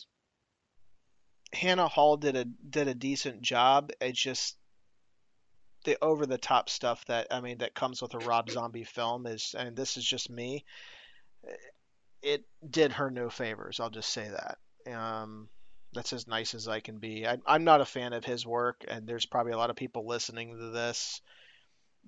Hannah 1.54 1.88
Hall 1.88 2.18
did 2.18 2.36
a 2.36 2.46
did 2.46 2.88
a 2.88 2.96
decent 2.96 3.42
job. 3.42 3.92
It's 4.00 4.20
just 4.20 4.58
the 5.84 5.98
over 6.02 6.26
the 6.26 6.38
top 6.38 6.70
stuff 6.70 7.06
that 7.06 7.28
I 7.32 7.42
mean 7.42 7.60
that 7.60 7.76
comes 7.76 8.02
with 8.02 8.14
a 8.14 8.20
Rob 8.20 8.50
Zombie 8.50 8.84
film 8.84 9.28
is, 9.28 9.56
and 9.58 9.76
this 9.76 9.98
is 9.98 10.06
just 10.06 10.30
me. 10.30 10.66
It 12.22 12.44
did 12.68 12.94
her 12.94 13.12
no 13.12 13.30
favors. 13.30 13.80
I'll 13.80 13.90
just 13.90 14.10
say 14.10 14.30
that. 14.30 14.94
Um, 14.94 15.50
that's 15.94 16.14
as 16.14 16.28
nice 16.28 16.54
as 16.54 16.68
I 16.68 16.80
can 16.80 16.98
be. 16.98 17.28
I, 17.28 17.38
I'm 17.46 17.64
not 17.64 17.82
a 17.82 17.86
fan 17.86 18.14
of 18.14 18.26
his 18.26 18.46
work, 18.46 18.84
and 18.88 19.08
there's 19.08 19.26
probably 19.26 19.54
a 19.54 19.58
lot 19.58 19.70
of 19.70 19.76
people 19.76 20.08
listening 20.08 20.58
to 20.58 20.70
this 20.72 21.22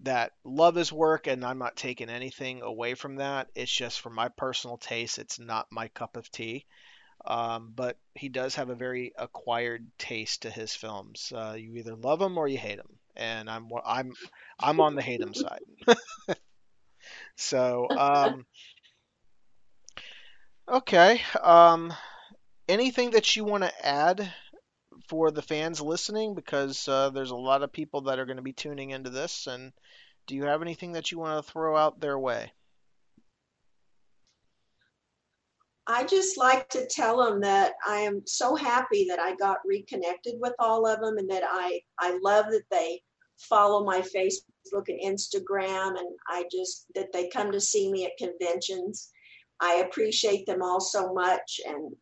that 0.04 0.34
love 0.44 0.76
his 0.76 0.92
work, 0.92 1.28
and 1.28 1.44
I'm 1.44 1.60
not 1.60 1.76
taking 1.76 2.10
anything 2.10 2.62
away 2.62 2.94
from 2.94 3.18
that. 3.18 3.50
It's 3.56 3.72
just 3.72 4.02
for 4.02 4.10
my 4.10 4.30
personal 4.30 4.78
taste, 4.78 5.18
it's 5.20 5.40
not 5.40 5.68
my 5.72 5.88
cup 5.90 6.18
of 6.18 6.32
tea. 6.32 6.66
Um, 7.26 7.74
but 7.76 7.98
he 8.16 8.30
does 8.30 8.56
have 8.56 8.70
a 8.70 8.76
very 8.76 9.14
acquired 9.18 9.88
taste 9.98 10.44
to 10.44 10.50
his 10.50 10.74
films. 10.74 11.34
Uh, 11.36 11.56
you 11.58 11.76
either 11.76 11.96
love 11.96 12.22
him 12.22 12.38
or 12.38 12.48
you 12.48 12.58
hate 12.58 12.80
him, 12.80 13.00
and 13.16 13.50
I'm 13.50 13.70
I'm 13.86 14.14
I'm 14.60 14.80
on 14.80 14.96
the 14.96 15.02
hate 15.02 15.22
him 15.22 15.34
side. 15.34 15.62
so 17.36 17.88
um, 17.96 18.46
okay, 20.70 21.22
um, 21.42 21.94
anything 22.70 23.12
that 23.12 23.36
you 23.36 23.44
want 23.44 23.64
to 23.64 23.86
add 23.86 24.32
for 25.08 25.32
the 25.32 25.42
fans 25.42 25.82
listening? 25.82 26.36
Because 26.36 26.88
uh, 26.88 27.10
there's 27.10 27.32
a 27.32 27.36
lot 27.36 27.64
of 27.64 27.72
people 27.72 28.02
that 28.02 28.20
are 28.20 28.26
going 28.26 28.38
to 28.38 28.44
be 28.44 28.54
tuning 28.54 28.92
into 28.92 29.10
this, 29.10 29.48
and 29.48 29.72
do 30.28 30.36
you 30.36 30.44
have 30.44 30.62
anything 30.62 30.92
that 30.94 31.12
you 31.12 31.20
want 31.20 31.44
to 31.44 31.52
throw 31.52 31.76
out 31.76 32.00
their 32.00 32.20
way? 32.20 32.52
I 35.90 36.04
just 36.04 36.38
like 36.38 36.68
to 36.70 36.86
tell 36.86 37.24
them 37.24 37.40
that 37.42 37.74
I 37.88 38.00
am 38.00 38.22
so 38.26 38.56
happy 38.56 39.06
that 39.08 39.20
I 39.20 39.36
got 39.36 39.60
reconnected 39.66 40.36
with 40.40 40.54
all 40.60 40.86
of 40.86 41.00
them 41.00 41.18
and 41.18 41.30
that 41.30 41.44
I, 41.50 41.80
I 41.98 42.20
love 42.22 42.48
that 42.52 42.66
they 42.70 43.02
follow 43.38 43.86
my 43.86 44.02
Facebook 44.02 44.90
and 44.90 45.00
Instagram 45.02 45.98
and 45.98 46.10
I 46.28 46.44
just 46.52 46.88
that 46.96 47.14
they 47.14 47.30
come 47.30 47.54
to 47.54 47.62
see 47.62 47.90
me 47.90 48.06
at 48.06 48.18
conventions. 48.18 49.12
I 49.62 49.76
appreciate 49.76 50.46
them 50.46 50.62
all 50.62 50.82
so 50.82 51.14
much 51.14 51.62
and 51.66 51.96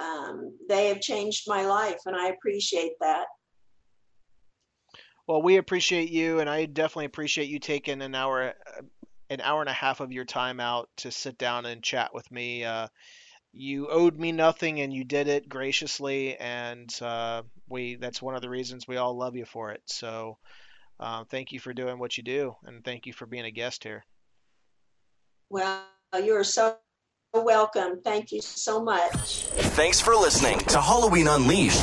um, 0.00 0.56
they 0.68 0.88
have 0.88 1.00
changed 1.00 1.44
my 1.46 1.64
life 1.64 2.00
and 2.06 2.16
I 2.16 2.28
appreciate 2.28 2.92
that. 3.00 3.26
Well, 5.26 5.42
we 5.42 5.56
appreciate 5.56 6.10
you 6.10 6.40
and 6.40 6.50
I 6.50 6.66
definitely 6.66 7.06
appreciate 7.06 7.48
you 7.48 7.58
taking 7.58 8.02
an 8.02 8.14
hour 8.14 8.54
an 9.30 9.40
hour 9.40 9.60
and 9.60 9.70
a 9.70 9.74
half 9.74 10.00
of 10.00 10.12
your 10.12 10.24
time 10.24 10.60
out 10.60 10.88
to 10.98 11.10
sit 11.10 11.38
down 11.38 11.66
and 11.66 11.82
chat 11.82 12.12
with 12.12 12.30
me. 12.30 12.64
Uh, 12.64 12.88
you 13.52 13.88
owed 13.88 14.18
me 14.18 14.32
nothing, 14.32 14.80
and 14.80 14.92
you 14.92 15.04
did 15.04 15.28
it 15.28 15.48
graciously, 15.48 16.36
and 16.36 16.92
uh, 17.00 17.42
we 17.68 17.94
that's 17.94 18.20
one 18.20 18.34
of 18.34 18.42
the 18.42 18.50
reasons 18.50 18.86
we 18.86 18.96
all 18.96 19.16
love 19.16 19.36
you 19.36 19.44
for 19.44 19.70
it. 19.70 19.82
So, 19.86 20.38
uh, 20.98 21.24
thank 21.30 21.52
you 21.52 21.60
for 21.60 21.72
doing 21.72 21.98
what 21.98 22.16
you 22.16 22.24
do, 22.24 22.54
and 22.64 22.84
thank 22.84 23.06
you 23.06 23.12
for 23.12 23.26
being 23.26 23.44
a 23.44 23.50
guest 23.50 23.84
here. 23.84 24.04
Well, 25.50 25.84
you're 26.22 26.44
so 26.44 26.76
welcome. 27.42 28.00
Thank 28.02 28.32
you 28.32 28.40
so 28.40 28.82
much. 28.82 29.44
Thanks 29.76 30.00
for 30.00 30.14
listening 30.14 30.58
to 30.60 30.80
Halloween 30.80 31.26
Unleashed. 31.28 31.82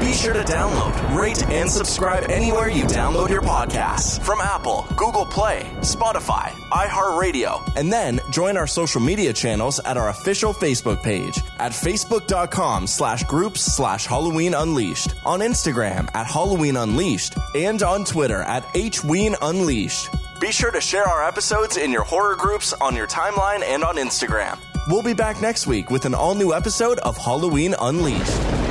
Be 0.00 0.12
sure 0.12 0.34
to 0.34 0.42
download, 0.42 1.16
rate, 1.16 1.42
and 1.46 1.70
subscribe 1.70 2.28
anywhere 2.28 2.68
you 2.68 2.84
download 2.84 3.30
your 3.30 3.40
podcasts 3.40 4.20
from 4.22 4.40
Apple, 4.40 4.84
Google 4.96 5.24
Play, 5.24 5.62
Spotify, 5.80 6.50
iHeartRadio, 6.70 7.74
and 7.76 7.90
then 7.90 8.20
join 8.30 8.58
our 8.58 8.66
social 8.66 9.00
media 9.00 9.32
channels 9.32 9.80
at 9.80 9.96
our 9.96 10.10
official 10.10 10.52
Facebook 10.52 11.02
page 11.02 11.38
at 11.58 11.72
facebook.com 11.72 12.86
slash 12.86 13.24
groups 13.24 13.62
slash 13.62 14.04
Halloween 14.04 14.52
Unleashed, 14.52 15.14
on 15.24 15.40
Instagram 15.40 16.14
at 16.14 16.26
Halloween 16.26 16.76
Unleashed, 16.76 17.34
and 17.54 17.82
on 17.82 18.04
Twitter 18.04 18.42
at 18.42 18.62
HWeen 18.74 19.34
Unleashed. 19.40 20.10
Be 20.40 20.50
sure 20.50 20.70
to 20.70 20.80
share 20.80 21.04
our 21.04 21.26
episodes 21.26 21.76
in 21.76 21.92
your 21.92 22.02
horror 22.02 22.34
groups 22.34 22.72
on 22.74 22.96
your 22.96 23.06
timeline 23.06 23.62
and 23.62 23.84
on 23.84 23.96
Instagram. 23.96 24.58
We'll 24.88 25.02
be 25.02 25.14
back 25.14 25.40
next 25.40 25.66
week 25.66 25.90
with 25.90 26.04
an 26.04 26.14
all 26.14 26.34
new 26.34 26.52
episode 26.52 26.98
of 26.98 27.16
Halloween 27.16 27.74
Unleashed. 27.80 28.63